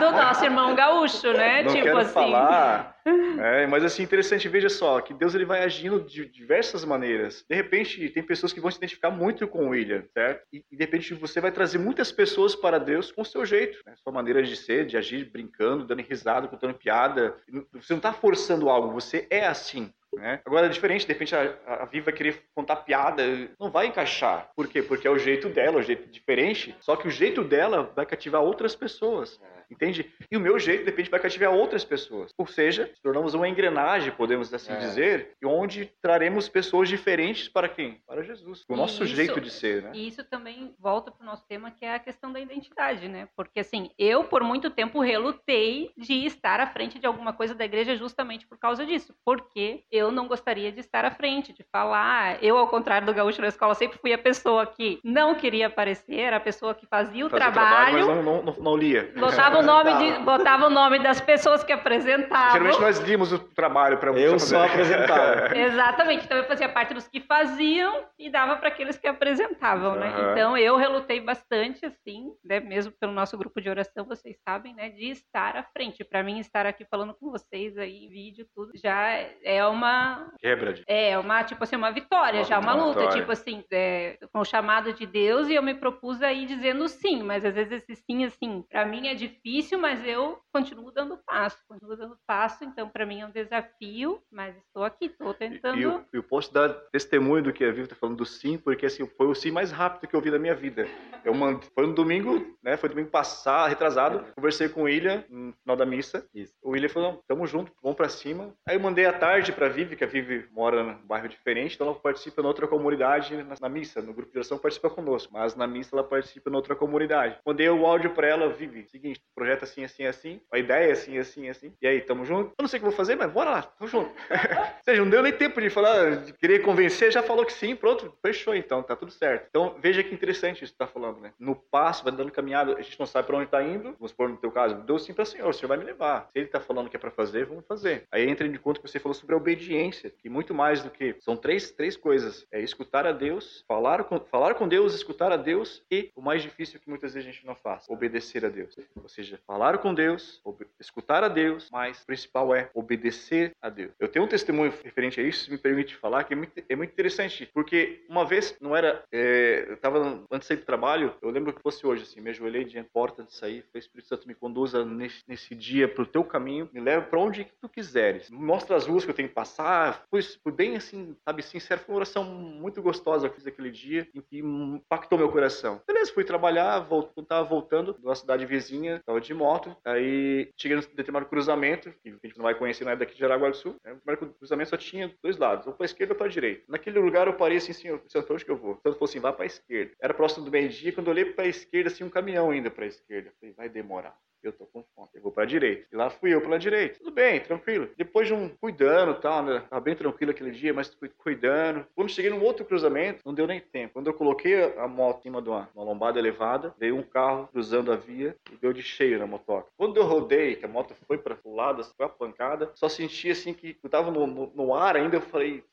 do 0.00 0.10
nosso 0.16 0.42
irmão 0.42 0.74
gaúcho, 0.74 1.34
né? 1.34 1.64
Não 1.64 1.72
tipo 1.74 1.84
quero 1.84 1.98
assim. 1.98 2.14
falar. 2.14 2.96
É, 3.40 3.66
mas 3.66 3.82
assim, 3.84 4.02
interessante, 4.02 4.48
veja 4.48 4.68
só, 4.68 5.00
que 5.00 5.14
Deus 5.14 5.34
ele 5.34 5.46
vai 5.46 5.64
agindo 5.64 5.98
de 5.98 6.26
diversas 6.26 6.84
maneiras. 6.84 7.42
De 7.48 7.56
repente, 7.56 8.06
tem 8.10 8.22
pessoas 8.22 8.52
que 8.52 8.60
vão 8.60 8.70
se 8.70 8.76
identificar 8.76 9.10
muito 9.10 9.48
com 9.48 9.64
o 9.64 9.68
William, 9.70 10.04
certo? 10.12 10.46
E, 10.52 10.62
e 10.70 10.76
de 10.76 10.84
repente 10.84 11.14
você 11.14 11.40
vai 11.40 11.50
trazer 11.50 11.78
muitas 11.78 12.12
pessoas 12.12 12.54
para 12.54 12.78
Deus 12.78 13.10
com 13.10 13.22
o 13.22 13.24
seu 13.24 13.46
jeito, 13.46 13.78
né? 13.86 13.94
sua 13.96 14.12
maneira 14.12 14.42
de 14.42 14.54
ser, 14.54 14.84
de 14.84 14.98
agir, 14.98 15.30
brincando, 15.30 15.86
dando 15.86 16.02
risada, 16.02 16.48
contando 16.48 16.74
piada. 16.74 17.34
Você 17.72 17.94
não 17.94 17.98
está 17.98 18.12
forçando 18.12 18.68
algo, 18.68 18.92
você 18.92 19.26
é 19.30 19.46
assim. 19.46 19.90
Né? 20.14 20.40
Agora 20.44 20.66
é 20.66 20.70
diferente, 20.70 21.06
de 21.06 21.12
repente 21.12 21.34
a, 21.34 21.56
a 21.66 21.84
Viva 21.84 22.10
querer 22.10 22.42
contar 22.54 22.76
piada, 22.76 23.22
não 23.58 23.70
vai 23.70 23.86
encaixar. 23.86 24.50
Por 24.56 24.66
quê? 24.66 24.82
Porque 24.82 25.06
é 25.06 25.10
o 25.10 25.18
jeito 25.18 25.48
dela, 25.48 25.76
é 25.76 25.80
o 25.80 25.82
jeito 25.82 26.08
diferente, 26.08 26.74
só 26.80 26.96
que 26.96 27.06
o 27.06 27.10
jeito 27.10 27.44
dela 27.44 27.92
vai 27.94 28.06
cativar 28.06 28.42
outras 28.42 28.74
pessoas. 28.74 29.40
Entende? 29.70 30.10
E 30.30 30.36
o 30.36 30.40
meu 30.40 30.58
jeito, 30.58 30.84
de 30.84 30.90
repente, 30.90 31.10
vai 31.10 31.20
cativar 31.20 31.52
outras 31.52 31.84
pessoas. 31.84 32.32
Ou 32.38 32.46
seja, 32.46 32.90
tornamos 33.02 33.34
uma 33.34 33.48
engrenagem, 33.48 34.12
podemos 34.12 34.52
assim 34.52 34.72
é. 34.72 34.78
dizer, 34.78 35.32
onde 35.44 35.92
traremos 36.00 36.48
pessoas 36.48 36.88
diferentes 36.88 37.48
para 37.48 37.68
quem? 37.68 38.00
Para 38.06 38.22
Jesus. 38.22 38.64
O 38.68 38.76
nosso 38.76 39.04
isso, 39.04 39.14
jeito 39.14 39.40
de 39.40 39.50
ser, 39.50 39.82
né? 39.82 39.90
E 39.94 40.08
isso 40.08 40.24
também 40.24 40.74
volta 40.78 41.10
para 41.10 41.22
o 41.22 41.26
nosso 41.26 41.46
tema, 41.46 41.70
que 41.70 41.84
é 41.84 41.94
a 41.94 41.98
questão 41.98 42.32
da 42.32 42.40
identidade, 42.40 43.08
né? 43.08 43.28
Porque, 43.36 43.60
assim, 43.60 43.90
eu, 43.98 44.24
por 44.24 44.42
muito 44.42 44.70
tempo, 44.70 45.00
relutei 45.00 45.90
de 45.96 46.26
estar 46.26 46.60
à 46.60 46.66
frente 46.66 46.98
de 46.98 47.06
alguma 47.06 47.32
coisa 47.32 47.54
da 47.54 47.64
igreja 47.64 47.96
justamente 47.96 48.46
por 48.46 48.58
causa 48.58 48.86
disso. 48.86 49.14
Porque 49.24 49.84
eu 49.90 50.10
não 50.10 50.26
gostaria 50.26 50.72
de 50.72 50.80
estar 50.80 51.04
à 51.04 51.10
frente, 51.10 51.52
de 51.52 51.64
falar. 51.70 52.42
Eu, 52.42 52.56
ao 52.56 52.68
contrário 52.68 53.06
do 53.06 53.14
gaúcho 53.14 53.40
na 53.40 53.48
escola, 53.48 53.74
sempre 53.74 53.98
fui 53.98 54.12
a 54.12 54.18
pessoa 54.18 54.66
que 54.66 54.98
não 55.04 55.34
queria 55.34 55.66
aparecer, 55.66 56.32
a 56.32 56.40
pessoa 56.40 56.74
que 56.74 56.86
fazia 56.86 57.26
o 57.26 57.30
fazia 57.30 57.52
trabalho. 57.52 57.98
trabalho 57.98 58.16
mas 58.16 58.24
não, 58.24 58.42
não, 58.42 58.54
não 58.54 58.76
lia. 58.76 59.12
Botava 59.58 59.60
o 59.60 59.62
nome 59.62 59.98
de, 59.98 60.18
botava 60.24 60.66
o 60.66 60.70
nome 60.70 60.98
das 61.00 61.20
pessoas 61.20 61.64
que 61.64 61.72
apresentavam. 61.72 62.52
Geralmente 62.52 62.80
nós 62.80 62.98
limos 62.98 63.32
o 63.32 63.38
trabalho 63.38 63.98
para 63.98 64.12
Eu 64.12 64.38
só 64.38 64.64
apresentava. 64.66 65.56
Exatamente. 65.56 66.24
Então 66.24 66.38
eu 66.38 66.44
fazia 66.44 66.68
parte 66.68 66.94
dos 66.94 67.08
que 67.08 67.20
faziam 67.20 68.04
e 68.18 68.30
dava 68.30 68.56
para 68.56 68.68
aqueles 68.68 68.96
que 68.96 69.06
apresentavam, 69.06 69.96
né? 69.96 70.12
Então 70.30 70.56
eu 70.56 70.76
relutei 70.76 71.20
bastante, 71.20 71.84
assim, 71.84 72.32
né? 72.44 72.60
mesmo 72.60 72.92
pelo 73.00 73.12
nosso 73.12 73.36
grupo 73.36 73.60
de 73.60 73.68
oração, 73.68 74.04
vocês 74.04 74.36
sabem, 74.46 74.74
né? 74.74 74.90
De 74.90 75.10
estar 75.10 75.56
à 75.56 75.62
frente. 75.62 76.04
Para 76.04 76.22
mim, 76.22 76.38
estar 76.38 76.66
aqui 76.66 76.84
falando 76.84 77.14
com 77.14 77.30
vocês 77.30 77.76
aí, 77.78 78.08
vídeo, 78.08 78.46
tudo, 78.54 78.72
já 78.74 79.08
é 79.42 79.64
uma. 79.66 80.30
Quebra 80.38 80.72
de. 80.72 80.84
É, 80.86 81.18
uma, 81.18 81.42
tipo 81.42 81.64
assim, 81.64 81.76
uma 81.76 81.90
vitória, 81.90 82.40
uma 82.40 82.44
já 82.44 82.58
uma 82.58 82.74
luta. 82.74 83.00
Vitória. 83.00 83.20
Tipo 83.20 83.32
assim, 83.32 83.64
é, 83.72 84.18
com 84.32 84.40
o 84.40 84.44
chamado 84.44 84.92
de 84.92 85.06
Deus 85.06 85.48
e 85.48 85.54
eu 85.54 85.62
me 85.62 85.74
propus 85.74 86.22
aí 86.22 86.46
dizendo 86.46 86.86
sim, 86.88 87.22
mas 87.22 87.44
às 87.44 87.54
vezes 87.54 87.84
esse 87.88 87.96
sim, 87.96 88.24
assim, 88.24 88.62
para 88.68 88.84
mim 88.84 89.08
é 89.08 89.14
difícil, 89.14 89.47
mas 89.76 89.98
mas 89.98 90.06
eu 90.06 90.38
continuo 90.52 90.92
dando 90.92 91.18
passo, 91.26 91.58
continuo 91.66 91.96
dando 91.96 92.16
passo, 92.26 92.62
então 92.62 92.88
para 92.88 93.04
mim 93.04 93.20
é 93.20 93.26
um 93.26 93.30
desafio, 93.30 94.22
mas 94.30 94.56
estou 94.56 94.84
aqui, 94.84 95.06
estou 95.06 95.34
tentando. 95.34 95.78
E 95.78 95.82
eu, 95.82 96.04
eu, 96.12 96.22
posso 96.22 96.52
dar 96.52 96.68
testemunho 96.92 97.42
do 97.42 97.52
que 97.52 97.64
a 97.64 97.70
Vivi 97.70 97.82
está 97.82 97.96
falando 97.96 98.18
do 98.18 98.26
sim, 98.26 98.58
porque 98.58 98.86
assim, 98.86 99.06
foi 99.06 99.26
o 99.26 99.34
sim 99.34 99.50
mais 99.50 99.72
rápido 99.72 100.08
que 100.08 100.14
eu 100.14 100.20
vi 100.20 100.30
da 100.30 100.38
minha 100.38 100.54
vida. 100.54 100.86
Eu 101.24 101.34
mand... 101.34 101.60
Foi 101.74 101.86
um 101.86 101.92
domingo, 101.92 102.56
né? 102.62 102.76
Foi 102.76 102.88
domingo 102.88 103.10
passado, 103.10 103.68
retrasado, 103.68 104.24
conversei 104.34 104.68
com 104.68 104.82
o 104.82 104.84
William 104.84 105.24
no 105.28 105.52
final 105.52 105.76
da 105.76 105.86
missa. 105.86 106.26
Isso. 106.34 106.54
O 106.62 106.70
William 106.70 106.88
falou: 106.88 107.24
tamo 107.26 107.46
junto, 107.46 107.72
vamos 107.82 107.96
para 107.96 108.08
cima. 108.08 108.54
Aí 108.66 108.76
eu 108.76 108.80
mandei 108.80 109.06
à 109.06 109.12
tarde 109.12 109.52
para 109.52 109.66
a 109.66 109.70
Vivi, 109.70 109.96
que 109.96 110.04
a 110.04 110.08
Vivi 110.08 110.46
mora 110.52 110.82
num 110.82 111.06
bairro 111.06 111.28
diferente, 111.28 111.74
então 111.74 111.88
ela 111.88 111.96
participa 111.96 112.42
em 112.42 112.46
outra 112.46 112.68
comunidade 112.68 113.36
na, 113.42 113.54
na 113.60 113.68
missa, 113.68 114.00
no 114.00 114.12
grupo 114.12 114.30
de 114.30 114.38
oração 114.38 114.58
participa 114.58 114.90
conosco, 114.90 115.32
mas 115.32 115.56
na 115.56 115.66
missa 115.66 115.94
ela 115.94 116.04
participa 116.04 116.50
em 116.50 116.54
outra 116.54 116.76
comunidade. 116.76 117.38
Mandei 117.44 117.68
o 117.68 117.86
áudio 117.86 118.10
para 118.10 118.28
ela, 118.28 118.48
Vivi, 118.52 118.86
seguinte, 118.88 119.20
projeto 119.38 119.62
assim, 119.62 119.84
assim, 119.84 120.04
assim, 120.04 120.40
a 120.52 120.58
ideia 120.58 120.88
é 120.88 120.92
assim, 120.92 121.16
assim, 121.16 121.48
assim. 121.48 121.72
E 121.80 121.86
aí, 121.86 122.00
tamo 122.00 122.24
junto? 122.24 122.50
Eu 122.50 122.62
não 122.62 122.68
sei 122.68 122.78
o 122.78 122.80
que 122.80 122.88
vou 122.88 122.96
fazer, 122.96 123.14
mas 123.14 123.30
bora 123.30 123.50
lá, 123.50 123.62
tamo 123.62 123.88
junto. 123.88 124.10
Ou 124.28 124.84
seja, 124.84 125.02
não 125.02 125.10
deu 125.10 125.22
nem 125.22 125.32
tempo 125.32 125.60
de 125.60 125.70
falar, 125.70 126.16
de 126.16 126.32
querer 126.32 126.62
convencer, 126.62 127.12
já 127.12 127.22
falou 127.22 127.44
que 127.44 127.52
sim, 127.52 127.76
pronto, 127.76 128.12
fechou 128.20 128.54
então, 128.54 128.82
tá 128.82 128.96
tudo 128.96 129.12
certo. 129.12 129.46
Então, 129.48 129.76
veja 129.80 130.02
que 130.02 130.12
interessante 130.12 130.64
isso 130.64 130.72
que 130.72 130.78
tá 130.78 130.86
falando, 130.86 131.20
né? 131.20 131.32
No 131.38 131.54
passo, 131.54 132.02
vai 132.02 132.12
dando 132.12 132.32
caminhada, 132.32 132.76
a 132.76 132.82
gente 132.82 132.98
não 132.98 133.06
sabe 133.06 133.26
para 133.26 133.36
onde 133.36 133.46
tá 133.46 133.62
indo, 133.62 133.94
vamos 133.98 134.10
supor 134.10 134.28
no 134.28 134.36
teu 134.36 134.50
caso, 134.50 134.74
deu 134.82 134.98
sim 134.98 135.12
para 135.12 135.24
Senhor, 135.24 135.48
o 135.48 135.52
Senhor 135.52 135.68
vai 135.68 135.78
me 135.78 135.84
levar. 135.84 136.28
Se 136.32 136.38
ele 136.38 136.48
tá 136.48 136.60
falando 136.60 136.88
que 136.88 136.96
é 136.96 136.98
para 136.98 137.10
fazer, 137.10 137.46
vamos 137.46 137.64
fazer. 137.66 138.04
Aí 138.10 138.28
entra 138.28 138.48
de 138.48 138.58
conta 138.58 138.80
que 138.80 138.88
você 138.88 138.98
falou 138.98 139.14
sobre 139.14 139.34
a 139.34 139.38
obediência, 139.38 140.10
que 140.10 140.28
muito 140.28 140.54
mais 140.54 140.82
do 140.82 140.90
que, 140.90 141.16
são 141.20 141.36
três, 141.36 141.70
três 141.70 141.96
coisas, 141.96 142.46
é 142.50 142.60
escutar 142.60 143.06
a 143.06 143.12
Deus, 143.12 143.64
falar 143.68 144.04
com, 144.04 144.18
falar 144.20 144.54
com 144.54 144.66
Deus, 144.66 144.94
escutar 144.94 145.32
a 145.32 145.36
Deus 145.36 145.82
e 145.90 146.10
o 146.16 146.22
mais 146.22 146.42
difícil 146.42 146.80
que 146.80 146.88
muitas 146.88 147.14
vezes 147.14 147.28
a 147.28 147.32
gente 147.32 147.46
não 147.46 147.54
faz, 147.54 147.84
obedecer 147.88 148.44
a 148.44 148.48
Deus. 148.48 148.76
Ou 149.02 149.08
seja, 149.08 149.27
falar 149.36 149.78
com 149.78 149.94
Deus, 149.94 150.40
escutar 150.80 151.22
a 151.22 151.28
Deus, 151.28 151.68
mas 151.70 152.02
o 152.02 152.06
principal 152.06 152.54
é 152.54 152.70
obedecer 152.74 153.52
a 153.60 153.68
Deus. 153.68 153.92
Eu 153.98 154.08
tenho 154.08 154.24
um 154.24 154.28
testemunho 154.28 154.72
referente 154.82 155.20
a 155.20 155.22
isso, 155.22 155.44
se 155.44 155.50
me 155.50 155.58
permite 155.58 155.96
falar, 155.96 156.24
que 156.24 156.32
é 156.32 156.36
muito, 156.36 156.52
é 156.68 156.76
muito 156.76 156.92
interessante, 156.92 157.48
porque 157.52 158.04
uma 158.08 158.24
vez 158.24 158.56
não 158.60 158.76
era, 158.76 159.02
é, 159.12 159.66
eu 159.68 159.74
estava 159.74 160.24
antes 160.30 160.40
de 160.40 160.46
sair 160.46 160.56
do 160.58 160.66
trabalho, 160.66 161.14
eu 161.22 161.30
lembro 161.30 161.52
que 161.52 161.62
fosse 161.62 161.86
hoje, 161.86 162.02
assim, 162.02 162.20
me 162.20 162.30
ajoelhei 162.30 162.64
diante 162.64 162.86
da 162.86 162.92
porta 162.92 163.22
de 163.22 163.34
sair, 163.34 163.62
falei, 163.62 163.80
Espírito 163.80 164.08
Santo, 164.08 164.26
me 164.26 164.34
conduza 164.34 164.84
nesse, 164.84 165.22
nesse 165.26 165.54
dia 165.54 165.88
para 165.88 166.02
o 166.02 166.06
teu 166.06 166.24
caminho, 166.24 166.68
me 166.72 166.80
leva 166.80 167.04
para 167.04 167.18
onde 167.18 167.46
tu 167.60 167.68
quiseres, 167.68 168.30
me 168.30 168.38
mostra 168.38 168.76
as 168.76 168.86
ruas 168.86 169.04
que 169.04 169.10
eu 169.10 169.14
tenho 169.14 169.28
que 169.28 169.34
passar, 169.34 170.02
foi 170.10 170.52
bem 170.52 170.76
assim, 170.76 171.16
sabe, 171.24 171.42
sincero, 171.42 171.80
foi 171.80 171.94
uma 171.94 171.98
oração 171.98 172.24
muito 172.24 172.82
gostosa 172.82 173.28
que 173.28 173.36
fiz 173.36 173.46
aquele 173.46 173.70
dia, 173.70 174.08
em 174.14 174.20
que 174.20 174.38
impactou 174.38 175.18
meu 175.18 175.30
coração. 175.30 175.80
Beleza, 175.86 176.12
fui 176.12 176.24
trabalhar, 176.24 176.80
voltava 176.80 177.44
voltando 177.48 177.94
da 177.94 178.14
cidade 178.14 178.46
vizinha, 178.46 178.96
estava 178.96 179.17
de 179.20 179.34
moto, 179.34 179.76
aí 179.84 180.50
cheguei 180.56 180.76
num 180.76 180.82
determinado 180.82 181.26
cruzamento, 181.26 181.92
que 182.02 182.08
a 182.08 182.26
gente 182.26 182.36
não 182.36 182.44
vai 182.44 182.54
conhecer 182.54 182.84
na 182.84 182.94
daqui 182.94 183.14
de 183.14 183.20
Jaraguá 183.20 183.50
do 183.50 183.56
Sul, 183.56 183.76
né? 183.84 183.96
o 184.06 184.26
cruzamento 184.34 184.70
só 184.70 184.76
tinha 184.76 185.14
dois 185.22 185.36
lados, 185.36 185.66
ou 185.66 185.72
para 185.72 185.86
esquerda 185.86 186.12
ou 186.12 186.18
para 186.18 186.28
direita. 186.28 186.64
Naquele 186.68 186.98
lugar 186.98 187.26
eu 187.26 187.34
parei 187.34 187.58
assim, 187.58 187.72
senhor, 187.72 188.02
senhor, 188.08 188.26
onde 188.30 188.44
que 188.44 188.50
eu 188.50 188.56
vou? 188.56 188.76
Então 188.80 188.92
falou 188.92 189.08
assim, 189.08 189.20
vá 189.20 189.32
para 189.32 189.46
esquerda. 189.46 189.92
Era 190.00 190.14
próximo 190.14 190.44
do 190.44 190.50
meio-dia, 190.50 190.92
quando 190.92 191.08
eu 191.08 191.12
olhei 191.12 191.24
para 191.26 191.44
a 191.44 191.48
esquerda, 191.48 191.90
assim, 191.90 192.04
um 192.04 192.10
caminhão 192.10 192.50
ainda 192.50 192.70
para 192.70 192.84
a 192.84 192.88
esquerda. 192.88 193.28
Eu 193.28 193.34
falei, 193.38 193.54
vai 193.54 193.68
demorar 193.68 194.16
eu 194.42 194.52
tô 194.52 194.66
com 194.66 194.84
fome, 194.94 195.08
eu 195.14 195.22
vou 195.22 195.32
pra 195.32 195.44
direita. 195.44 195.86
E 195.92 195.96
lá 195.96 196.10
fui 196.10 196.32
eu 196.32 196.40
pela 196.40 196.58
direita. 196.58 196.98
Tudo 196.98 197.10
bem, 197.10 197.40
tranquilo. 197.40 197.88
Depois 197.96 198.26
de 198.26 198.34
um 198.34 198.48
cuidando 198.48 199.12
e 199.12 199.20
tal, 199.20 199.42
né? 199.42 199.64
Tava 199.68 199.80
bem 199.80 199.96
tranquilo 199.96 200.30
aquele 200.30 200.50
dia, 200.50 200.72
mas 200.72 200.92
fui 200.94 201.08
cuidando. 201.08 201.86
Quando 201.94 202.10
cheguei 202.10 202.30
num 202.30 202.42
outro 202.42 202.64
cruzamento, 202.64 203.22
não 203.24 203.34
deu 203.34 203.46
nem 203.46 203.60
tempo. 203.60 203.94
Quando 203.94 204.06
eu 204.06 204.14
coloquei 204.14 204.76
a 204.78 204.86
moto 204.86 205.20
em 205.20 205.22
cima 205.22 205.42
de 205.42 205.48
uma, 205.48 205.68
uma 205.74 205.84
lombada 205.84 206.18
elevada, 206.18 206.74
veio 206.78 206.96
um 206.96 207.02
carro 207.02 207.48
cruzando 207.48 207.92
a 207.92 207.96
via 207.96 208.36
e 208.52 208.56
deu 208.56 208.72
de 208.72 208.82
cheio 208.82 209.18
na 209.18 209.26
motoca. 209.26 209.68
Quando 209.76 209.96
eu 209.96 210.04
rodei, 210.04 210.56
que 210.56 210.64
a 210.64 210.68
moto 210.68 210.94
foi 211.06 211.18
para 211.18 211.36
lado, 211.58 211.84
foi 211.96 212.06
a 212.06 212.08
pancada, 212.08 212.70
só 212.74 212.88
senti 212.88 213.30
assim 213.30 213.52
que 213.52 213.78
eu 213.82 213.90
tava 213.90 214.10
no, 214.10 214.26
no, 214.26 214.52
no 214.54 214.74
ar 214.74 214.96
ainda, 214.96 215.16
eu 215.16 215.20
falei, 215.20 215.64